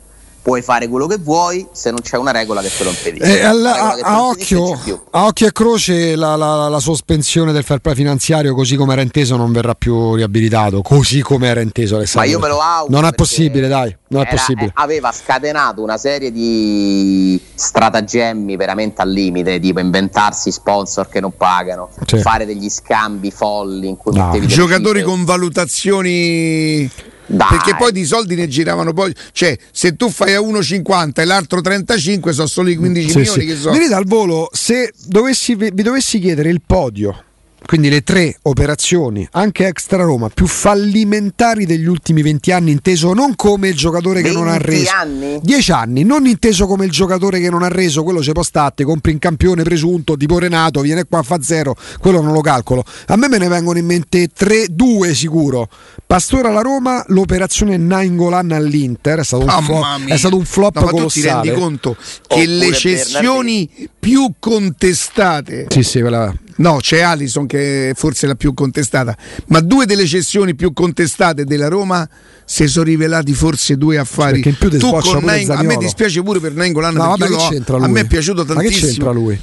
puoi 0.42 0.62
fare 0.62 0.88
quello 0.88 1.06
che 1.06 1.18
vuoi 1.18 1.66
se 1.72 1.90
non 1.90 2.00
c'è 2.00 2.16
una 2.16 2.30
regola 2.30 2.60
che 2.62 2.70
te 2.76 2.84
lo 2.84 2.90
impedisce. 2.90 3.40
Eh, 3.40 3.44
alla, 3.44 3.94
a, 3.94 3.98
a, 4.00 4.22
occhio, 4.22 4.72
a, 5.10 5.26
occhio, 5.26 5.46
e 5.46 5.52
croce 5.52 6.16
la, 6.16 6.36
la, 6.36 6.68
la, 6.68 6.80
sospensione 6.80 7.52
del 7.52 7.62
fair 7.62 7.80
play 7.80 7.94
finanziario 7.94 8.54
così 8.54 8.76
come 8.76 8.92
era 8.92 9.02
inteso 9.02 9.36
non 9.36 9.52
verrà 9.52 9.74
più 9.74 10.14
riabilitato, 10.14 10.80
così 10.82 11.20
come 11.20 11.48
era 11.48 11.60
inteso 11.60 11.96
Alessandro. 11.96 12.30
Ma 12.30 12.36
io 12.36 12.40
me 12.40 12.48
lo 12.48 12.60
auguro. 12.60 13.00
Non 13.00 13.08
è 13.08 13.12
possibile, 13.12 13.68
dai, 13.68 13.94
non 14.10 14.22
era, 14.22 14.30
è 14.30 14.34
possibile. 14.34 14.66
Eh, 14.66 14.72
aveva 14.74 15.12
scatenato 15.12 15.82
una 15.82 15.96
serie 15.96 16.32
di 16.32 17.40
stratagemmi 17.54 18.56
veramente 18.56 19.02
al 19.02 19.10
limite, 19.10 19.58
tipo 19.60 19.80
inventarsi 19.80 20.50
sponsor 20.50 21.08
che 21.08 21.20
non 21.20 21.36
pagano, 21.36 21.90
sì. 22.06 22.18
fare 22.18 22.44
degli 22.44 22.68
scambi 22.68 23.30
folli 23.30 23.88
in 23.88 23.96
cui 23.96 24.16
no. 24.16 24.38
giocatori 24.46 25.02
con 25.02 25.24
valutazioni 25.24 26.90
dai. 27.26 27.46
Perché 27.48 27.76
poi 27.76 27.92
di 27.92 28.04
soldi 28.04 28.34
ne 28.34 28.48
giravano 28.48 28.92
poi, 28.92 29.14
cioè 29.30 29.56
se 29.70 29.94
tu 29.94 30.10
fai 30.10 30.34
a 30.34 30.40
1,50 30.40 31.20
e 31.20 31.24
l'altro 31.24 31.60
35 31.60 32.32
sono 32.32 32.48
solo 32.48 32.70
i 32.70 32.74
15 32.74 33.08
sì, 33.08 33.18
milioni 33.18 33.40
sì. 33.40 33.46
che 33.46 33.56
so. 33.56 33.70
Venite 33.70 33.94
al 33.94 34.06
volo, 34.06 34.48
se 34.52 34.92
dovessi, 35.06 35.54
vi 35.54 35.70
dovessi 35.70 36.18
chiedere 36.18 36.48
il 36.48 36.60
podio 36.66 37.24
quindi 37.70 37.88
le 37.88 38.02
tre 38.02 38.36
operazioni, 38.42 39.24
anche 39.30 39.64
extra 39.64 40.02
Roma, 40.02 40.28
più 40.28 40.48
fallimentari 40.48 41.66
degli 41.66 41.86
ultimi 41.86 42.20
20 42.20 42.50
anni, 42.50 42.72
inteso 42.72 43.12
non 43.12 43.36
come 43.36 43.68
il 43.68 43.76
giocatore 43.76 44.22
che 44.22 44.32
non 44.32 44.48
ha 44.48 44.56
reso. 44.56 44.90
anni? 44.92 45.38
10 45.40 45.70
anni, 45.70 46.02
non 46.02 46.26
inteso 46.26 46.66
come 46.66 46.84
il 46.84 46.90
giocatore 46.90 47.38
che 47.38 47.48
non 47.48 47.62
ha 47.62 47.68
reso, 47.68 48.02
quello 48.02 48.24
ci 48.24 48.32
può 48.32 48.42
stare, 48.42 48.82
compri 48.82 49.12
in 49.12 49.20
campione 49.20 49.62
presunto, 49.62 50.16
tipo 50.16 50.40
Renato, 50.40 50.80
viene 50.80 51.04
qua, 51.04 51.22
fa 51.22 51.40
zero, 51.42 51.76
quello 52.00 52.20
non 52.20 52.32
lo 52.32 52.40
calcolo. 52.40 52.84
A 53.06 53.14
me 53.14 53.28
me 53.28 53.38
ne 53.38 53.46
vengono 53.46 53.78
in 53.78 53.86
mente 53.86 54.26
3, 54.26 54.66
2 54.70 55.14
sicuro. 55.14 55.68
Pastore 56.04 56.48
alla 56.48 56.62
Roma, 56.62 57.04
l'operazione 57.06 57.76
Nainggolan 57.76 58.50
all'Inter, 58.50 59.20
è 59.20 59.24
stato 59.24 59.44
un, 59.44 59.62
flop, 59.62 60.06
è 60.08 60.16
stato 60.16 60.36
un 60.36 60.44
flop 60.44 60.74
no, 60.74 60.86
colossale. 60.86 61.26
Ma 61.28 61.34
tu 61.34 61.40
ti 61.40 61.48
rendi 61.48 61.60
conto 61.62 61.94
che 61.94 62.34
Oppure 62.34 62.46
le 62.46 62.72
cessioni 62.72 63.70
più 63.96 64.32
contestate 64.40 65.66
sì, 65.68 65.84
sì, 65.84 66.00
quella 66.00 66.34
No, 66.60 66.76
c'è 66.80 67.00
Alison 67.00 67.46
che 67.46 67.90
è 67.90 67.94
forse 67.94 68.26
la 68.26 68.34
più 68.34 68.52
contestata, 68.52 69.16
ma 69.46 69.60
due 69.60 69.86
delle 69.86 70.06
cessioni 70.06 70.54
più 70.54 70.72
contestate 70.72 71.44
della 71.44 71.68
Roma 71.68 72.08
si 72.44 72.66
sono 72.68 72.84
rivelati 72.84 73.32
forse 73.32 73.76
due 73.76 73.96
affari. 73.96 74.40
Perché 74.40 74.48
in 74.50 74.70
più 74.70 74.78
tu 74.78 74.90
con 74.90 75.24
Naing, 75.24 75.48
a 75.50 75.62
me 75.62 75.76
dispiace 75.76 76.22
pure 76.22 76.38
per 76.38 76.52
Nainggolan 76.52 76.94
no, 76.94 77.14
perché 77.16 77.62
vabbè, 77.64 77.84
a 77.84 77.88
me 77.88 78.00
è 78.00 78.06
piaciuto 78.06 78.44
tantissimo. 78.44 78.80
Ma 78.80 78.86
che 78.86 78.86
c'entra 78.86 79.10
lui? 79.10 79.40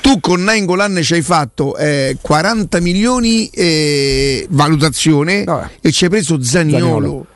tu 0.00 0.20
con 0.20 0.42
Nainggolan 0.44 1.00
ci 1.02 1.14
hai 1.14 1.22
fatto 1.22 1.76
eh, 1.76 2.16
40 2.20 2.80
milioni 2.80 3.48
eh, 3.48 4.46
valutazione 4.50 5.42
Vabbè. 5.42 5.70
e 5.80 5.90
ci 5.90 6.04
hai 6.04 6.10
preso 6.10 6.40
Zaniolo. 6.40 6.78
Zaniolo 6.78 7.26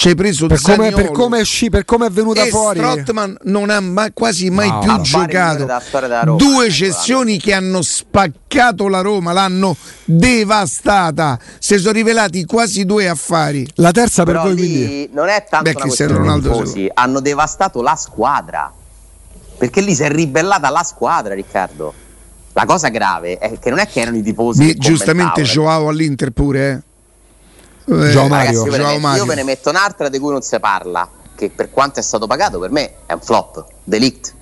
ci 0.00 0.08
hai 0.08 0.14
preso 0.14 0.46
per 0.46 0.62
come, 0.62 0.92
per 0.92 1.10
come, 1.10 1.36
è, 1.36 1.40
uscì, 1.42 1.68
per 1.68 1.84
come 1.84 2.06
è 2.06 2.10
venuta 2.10 2.42
e 2.42 2.48
fuori? 2.48 2.78
Strottman 2.78 3.36
non 3.42 3.68
ha 3.68 3.80
mai, 3.80 4.14
quasi 4.14 4.48
mai 4.48 4.70
no, 4.70 4.78
più 4.78 4.98
giocato. 5.02 5.66
due 6.38 6.70
cessioni 6.70 7.38
che 7.38 7.52
hanno 7.52 7.82
spaccato 7.82 8.88
la 8.88 9.02
Roma 9.02 9.34
l'hanno 9.34 9.76
devastata. 10.06 11.38
Si 11.58 11.76
sono 11.76 11.92
rivelati 11.92 12.46
quasi 12.46 12.86
due 12.86 13.10
affari. 13.10 13.68
La 13.74 13.90
terza 13.90 14.22
per 14.22 14.36
Però 14.36 14.46
voi 14.46 14.56
quindi? 14.56 15.10
non 15.12 15.28
è 15.28 15.44
tanto 15.46 15.64
Beh, 15.64 15.76
una 15.76 15.84
questione 15.84 16.14
Ronaldo 16.14 16.64
hanno 16.94 17.20
devastato 17.20 17.82
la 17.82 17.94
squadra. 17.94 18.72
Perché 19.58 19.82
lì 19.82 19.94
si 19.94 20.02
è 20.02 20.10
ribellata 20.10 20.70
la 20.70 20.82
squadra 20.82 21.34
Riccardo. 21.34 21.92
La 22.54 22.64
cosa 22.64 22.88
grave 22.88 23.36
è 23.36 23.58
che 23.58 23.68
non 23.68 23.78
è 23.78 23.86
che 23.86 24.00
erano 24.00 24.16
i 24.16 24.22
tifosi 24.22 24.74
giustamente 24.76 25.42
Joao 25.42 25.88
all'Inter 25.88 26.30
pure 26.30 26.70
eh 26.70 26.88
eh, 27.86 28.10
Gio 28.10 28.26
Mario. 28.26 28.64
Ragazzi, 28.64 28.80
io, 28.80 28.92
ve 28.92 28.98
Mario. 28.98 29.22
io 29.22 29.28
ve 29.28 29.34
ne 29.34 29.44
metto 29.44 29.70
un'altra 29.70 30.08
di 30.08 30.18
cui 30.18 30.32
non 30.32 30.42
si 30.42 30.58
parla, 30.58 31.08
che 31.34 31.50
per 31.50 31.70
quanto 31.70 32.00
è 32.00 32.02
stato 32.02 32.26
pagato 32.26 32.58
per 32.58 32.70
me 32.70 32.92
è 33.06 33.12
un 33.12 33.20
flop. 33.20 33.64
Delict. 33.84 34.34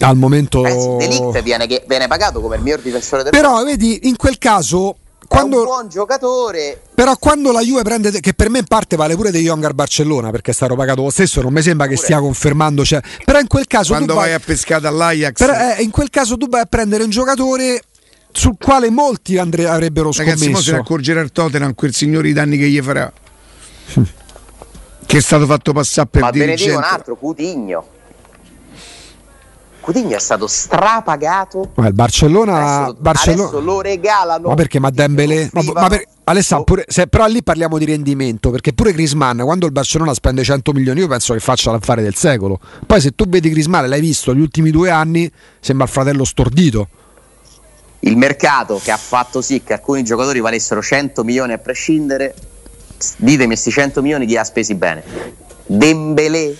Al 0.00 0.16
momento. 0.16 0.62
Ragazzi, 0.62 0.96
Delict 0.96 1.42
viene, 1.42 1.66
che, 1.66 1.84
viene 1.86 2.06
pagato 2.06 2.40
come 2.40 2.56
il 2.56 2.62
miglior 2.62 2.80
difensore 2.80 3.22
del 3.22 3.32
Però 3.32 3.50
mondo. 3.50 3.64
vedi, 3.66 4.00
in 4.08 4.16
quel 4.16 4.38
caso 4.38 4.96
quando, 5.26 5.56
è 5.56 5.58
un 5.60 5.64
buon 5.64 5.88
giocatore. 5.88 6.80
Però 6.94 7.16
quando 7.16 7.52
la 7.52 7.60
Juve 7.60 7.82
prende, 7.82 8.10
che 8.20 8.34
per 8.34 8.50
me 8.50 8.58
in 8.58 8.66
parte 8.66 8.96
vale 8.96 9.14
pure 9.16 9.30
De 9.30 9.40
Jong 9.40 9.64
al 9.64 9.74
Barcellona, 9.74 10.30
perché 10.30 10.50
è 10.50 10.54
stato 10.54 10.74
pagato 10.74 11.02
lo 11.02 11.10
stesso, 11.10 11.40
non 11.42 11.52
mi 11.52 11.62
sembra 11.62 11.86
che 11.86 11.96
stia 11.96 12.20
confermando. 12.20 12.84
Cioè, 12.84 13.00
però 13.24 13.38
in 13.38 13.46
quel 13.46 13.66
caso. 13.66 13.94
Quando 13.94 14.14
vai, 14.14 14.26
vai, 14.26 14.34
a 14.34 14.40
pescare 14.40 14.86
all'Ajax. 14.86 15.38
Però, 15.38 15.52
eh, 15.52 15.82
in 15.82 15.90
quel 15.90 16.10
caso 16.10 16.36
tu 16.36 16.48
vai 16.48 16.60
a 16.60 16.66
prendere 16.66 17.02
un 17.04 17.10
giocatore 17.10 17.82
sul 18.34 18.56
quale 18.60 18.90
molti 18.90 19.38
andre- 19.38 19.66
avrebbero 19.66 20.12
scommesso. 20.12 20.44
Ragazzi, 20.44 20.62
se 20.62 20.72
ne 20.72 20.78
accorgerà 20.78 21.20
il 21.20 21.32
Tottenham 21.32 21.74
quel 21.74 21.94
signore 21.94 22.28
i 22.28 22.32
danni 22.32 22.58
che 22.58 22.68
gli 22.68 22.80
farà. 22.82 23.12
che 25.06 25.16
è 25.16 25.20
stato 25.20 25.46
fatto 25.46 25.72
passare 25.72 26.08
per 26.08 26.22
Ma 26.22 26.30
dirigente. 26.30 26.52
Ma 26.52 26.66
ve 26.66 26.66
ne 26.66 26.76
dico 26.76 26.86
un 26.86 26.98
altro, 26.98 27.16
Cutigno. 27.16 27.86
Coutinho 29.84 30.16
è 30.16 30.18
stato 30.18 30.46
strapagato. 30.46 31.72
Ma 31.74 31.88
il 31.88 31.92
Barcellona, 31.92 32.84
adesso, 32.84 32.96
Barcellona... 32.98 33.48
adesso 33.48 33.60
lo 33.60 33.80
regalano. 33.82 34.48
Ma 34.48 34.54
perché? 34.54 34.80
Ma 34.80 34.88
Dembele? 34.88 35.50
Ma, 35.52 35.62
ma 35.74 35.88
per... 35.88 36.04
Alessandro, 36.24 36.64
pure, 36.64 36.84
se, 36.88 37.06
però 37.06 37.26
lì 37.26 37.42
parliamo 37.42 37.76
di 37.76 37.84
rendimento, 37.84 38.50
perché 38.50 38.72
pure 38.72 38.94
Grisman, 38.94 39.40
quando 39.40 39.66
il 39.66 39.72
Barcellona 39.72 40.14
spende 40.14 40.42
100 40.42 40.72
milioni, 40.72 41.00
io 41.00 41.06
penso 41.06 41.34
che 41.34 41.40
faccia 41.40 41.70
l'affare 41.70 42.00
del 42.00 42.14
secolo. 42.14 42.58
Poi 42.86 42.98
se 42.98 43.10
tu 43.10 43.28
vedi 43.28 43.50
Grisman, 43.50 43.86
l'hai 43.86 44.00
visto 44.00 44.34
gli 44.34 44.40
ultimi 44.40 44.70
due 44.70 44.88
anni, 44.88 45.30
sembra 45.60 45.84
il 45.84 45.90
fratello 45.90 46.24
stordito. 46.24 46.88
Il 48.06 48.16
mercato 48.18 48.80
che 48.82 48.90
ha 48.90 48.98
fatto 48.98 49.40
sì 49.40 49.62
che 49.62 49.72
alcuni 49.72 50.04
giocatori 50.04 50.40
valessero 50.40 50.82
100 50.82 51.24
milioni 51.24 51.54
a 51.54 51.58
prescindere, 51.58 52.34
ditemi 53.16 53.48
questi 53.48 53.70
100 53.70 54.02
milioni 54.02 54.26
chi 54.26 54.36
ha 54.36 54.44
spesi 54.44 54.74
bene. 54.74 55.02
Dembélé. 55.64 56.54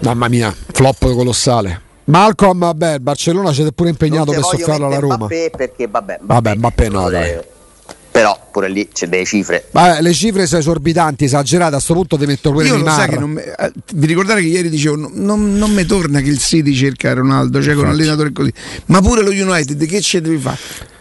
Mamma 0.00 0.28
mia, 0.28 0.54
flop 0.72 1.12
colossale. 1.12 1.82
Malcolm, 2.04 2.60
vabbè, 2.60 3.00
Barcellona 3.00 3.50
c'è 3.50 3.72
pure 3.72 3.88
impegnato 3.88 4.30
per 4.30 4.44
soffiarlo 4.44 4.86
alla 4.86 5.00
Roma. 5.00 5.16
Mbappé 5.16 5.50
perché 5.56 5.88
vabbè, 5.88 6.18
Mbappé, 6.22 6.34
vabbè, 6.34 6.56
Mbappé 6.56 6.88
no, 6.88 7.10
dai. 7.10 7.40
Però 8.16 8.48
pure 8.50 8.70
lì 8.70 8.88
c'è 8.90 9.08
delle 9.08 9.26
cifre. 9.26 9.68
Vabbè, 9.72 10.00
le 10.00 10.14
cifre 10.14 10.46
sono 10.46 10.60
esorbitanti, 10.60 11.24
esagerate. 11.24 11.68
A 11.68 11.72
questo 11.72 11.92
punto 11.92 12.16
ti 12.16 12.24
metto 12.24 12.50
Io 12.62 12.78
lo 12.78 12.86
sai 12.86 13.10
che 13.10 13.18
non 13.18 13.30
me, 13.30 13.44
eh, 13.44 13.72
vi 13.92 14.06
ricordate 14.06 14.40
che 14.40 14.46
ieri 14.46 14.70
dicevo 14.70 14.96
non, 14.96 15.52
non 15.54 15.70
mi 15.70 15.84
torna 15.84 16.20
che 16.20 16.30
il 16.30 16.38
City 16.38 16.74
cerca 16.74 17.12
Ronaldo, 17.12 17.60
cioè 17.60 17.74
con 17.74 17.84
un 17.84 17.90
allenatore 17.90 18.32
così. 18.32 18.50
Ma 18.86 19.02
pure 19.02 19.22
lo 19.22 19.28
United 19.28 19.84
che 19.86 20.00
ce 20.00 20.22
devi 20.22 20.38
fare? 20.38 20.56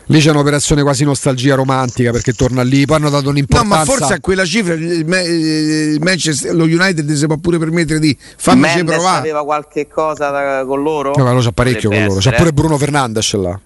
Lì 0.07 0.19
c'è 0.19 0.31
un'operazione 0.31 0.81
quasi 0.81 1.05
nostalgia 1.05 1.55
romantica 1.55 2.11
perché 2.11 2.33
torna 2.33 2.63
lì, 2.63 2.85
poi 2.85 2.97
hanno 2.97 3.09
dato 3.09 3.29
un'importanza. 3.29 3.75
No, 3.75 3.79
ma 3.79 3.85
forse 3.85 4.13
a 4.15 4.19
quella 4.19 4.43
cifra 4.43 4.73
il 4.73 5.97
Manchester, 6.01 6.53
lo 6.53 6.65
United 6.65 7.09
si 7.13 7.25
può 7.27 7.37
pure 7.37 7.57
permettere 7.57 7.99
di 7.99 8.15
farmi 8.19 8.83
provare. 8.83 9.19
aveva 9.19 9.45
qualche 9.45 9.87
cosa 9.87 10.31
da, 10.31 10.65
con 10.65 10.83
loro? 10.83 11.13
No, 11.15 11.23
ma 11.23 11.31
lo 11.31 11.39
c'ha 11.39 11.53
parecchio 11.53 11.89
con 11.89 12.03
loro. 12.03 12.19
C'è 12.19 12.35
pure 12.35 12.51
Bruno 12.51 12.77
Fernandes 12.77 13.33
là. 13.35 13.57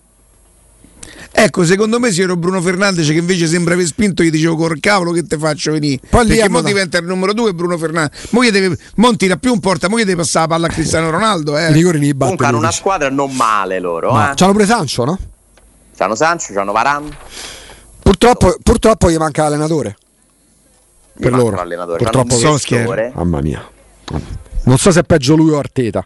Ecco, 1.42 1.64
secondo 1.64 2.00
me 2.00 2.12
se 2.12 2.24
ero 2.24 2.36
Bruno 2.36 2.60
Fernandes 2.62 3.08
che 3.08 3.14
invece 3.14 3.48
sembra 3.48 3.74
aver 3.74 3.86
spinto, 3.86 4.24
gli 4.24 4.30
dicevo 4.30 4.58
col 4.58 4.78
cavolo 4.82 5.14
che 5.14 5.24
te 5.26 5.38
faccio 5.38 5.72
venire. 5.72 6.02
Poi 6.10 6.26
lì 6.26 6.36
Perché 6.36 6.50
mo 6.50 6.62
diventa 6.62 6.98
il 6.98 7.06
numero 7.06 7.32
due 7.34 7.54
Bruno 7.54 7.78
Fernandes. 7.78 8.32
Mo 8.32 8.44
gli 8.44 8.52
deve, 8.52 8.78
non 8.96 9.16
tira 9.16 9.38
più 9.38 9.54
un 9.54 9.62
porta, 9.62 9.88
mo 9.88 9.98
gli 9.98 10.04
deve 10.04 10.18
passare 10.18 10.48
la 10.48 10.54
palla 10.56 10.68
a 10.68 10.70
Cristiano 10.70 11.10
Ronaldo. 11.10 11.58
Eh. 11.58 11.72
Comunque 11.72 12.46
hanno 12.46 12.58
una 12.58 12.72
squadra 12.72 13.10
non 13.10 13.34
male 13.34 13.80
loro. 13.80 14.12
No. 14.12 14.32
Eh. 14.32 14.34
C'hanno 14.36 14.52
pure 14.52 14.66
Sancho, 14.66 15.06
no? 15.06 15.18
C'hanno 15.96 16.16
Sancho, 16.16 16.54
c'hanno 16.54 16.74
Varan. 16.74 17.16
Purtroppo, 18.02 18.58
purtroppo 18.62 19.10
gli 19.10 19.16
manca 19.16 19.44
l'allenatore. 19.44 19.96
Gli 21.14 21.22
per 21.22 21.32
loro. 21.32 21.56
L'allenatore. 21.56 22.04
Purtroppo 22.04 22.38
Mamma 23.16 23.40
mia. 23.40 23.66
Non 24.64 24.78
so 24.78 24.92
se 24.92 25.00
è 25.00 25.04
peggio 25.04 25.36
lui 25.36 25.52
o 25.52 25.58
Arteta. 25.58 26.04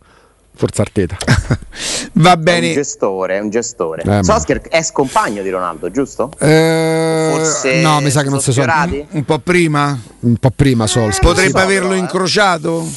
Forza 0.55 0.83
Arteta. 0.83 1.17
Va 2.13 2.37
bene. 2.37 2.67
È 2.67 2.69
un 2.69 2.75
gestore, 2.75 3.37
è 3.37 3.39
un 3.39 3.49
gestore. 3.49 4.03
Eh, 4.03 4.23
Sosker 4.23 4.61
è 4.61 4.83
scompagno 4.83 5.41
di 5.41 5.49
Ronaldo, 5.49 5.89
giusto? 5.89 6.31
Eh, 6.39 7.31
Forse 7.33 7.81
no, 7.81 7.99
mi 8.01 8.11
sa 8.11 8.21
che 8.21 8.29
non 8.29 8.39
si 8.39 8.51
sono. 8.51 8.71
Un 9.09 9.25
po' 9.25 9.39
prima? 9.39 9.99
Un 10.19 10.35
po' 10.37 10.51
prima 10.51 10.85
Solskjaer. 10.85 11.33
Potrebbe 11.33 11.59
so, 11.59 11.65
averlo 11.65 11.89
però, 11.89 11.99
incrociato? 11.99 12.87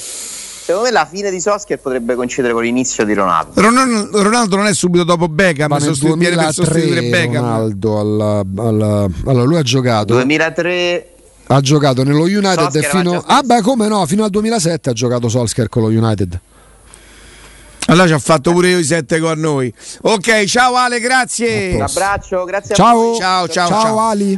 Secondo 0.66 0.88
me 0.88 0.92
la 0.92 1.06
fine 1.06 1.30
di 1.30 1.40
Soschia 1.40 1.78
potrebbe 1.78 2.14
coincidere 2.14 2.52
con 2.52 2.62
l'inizio 2.62 3.04
di 3.04 3.14
Ronaldo. 3.14 3.60
Ronaldo, 3.60 4.22
Ronaldo 4.22 4.56
non 4.56 4.66
è 4.66 4.74
subito 4.74 5.04
dopo 5.04 5.28
Beckham, 5.28 5.70
ma 5.70 5.78
sostitu- 5.78 6.16
viene 6.18 6.36
per 6.36 6.52
sostituire 6.52 7.02
Beckham. 7.02 7.44
Ronaldo 7.44 8.00
alla, 8.00 8.42
alla, 8.56 9.06
allora 9.26 9.44
lui 9.44 9.56
ha 9.58 9.62
giocato 9.62 10.14
2003 10.14 11.10
ha 11.48 11.60
giocato 11.60 12.02
nello 12.02 12.24
United 12.24 12.58
Solskjaer 12.58 12.90
fino 12.90 13.22
ah 13.24 13.42
beh 13.42 13.60
come 13.60 13.86
no, 13.86 14.04
fino 14.06 14.24
al 14.24 14.30
2007 14.30 14.90
ha 14.90 14.92
giocato 14.92 15.28
Solskjaer 15.28 15.68
con 15.68 15.82
lo 15.82 15.88
United. 15.88 16.40
Allora 17.86 18.06
ci 18.06 18.12
ha 18.12 18.18
fatto 18.18 18.52
pure 18.52 18.70
io 18.70 18.78
i 18.78 18.84
sette 18.84 19.20
con 19.20 19.38
noi. 19.38 19.72
Ok, 20.02 20.44
ciao 20.44 20.74
Ale, 20.74 20.98
grazie. 21.00 21.74
Un 21.74 21.82
abbraccio, 21.82 22.44
grazie 22.44 22.74
ciao. 22.74 23.14
a 23.14 23.18
Ciao, 23.18 23.48
ciao, 23.48 23.68
ciao, 23.68 23.80
ciao 23.80 24.00
Ali. 24.00 24.34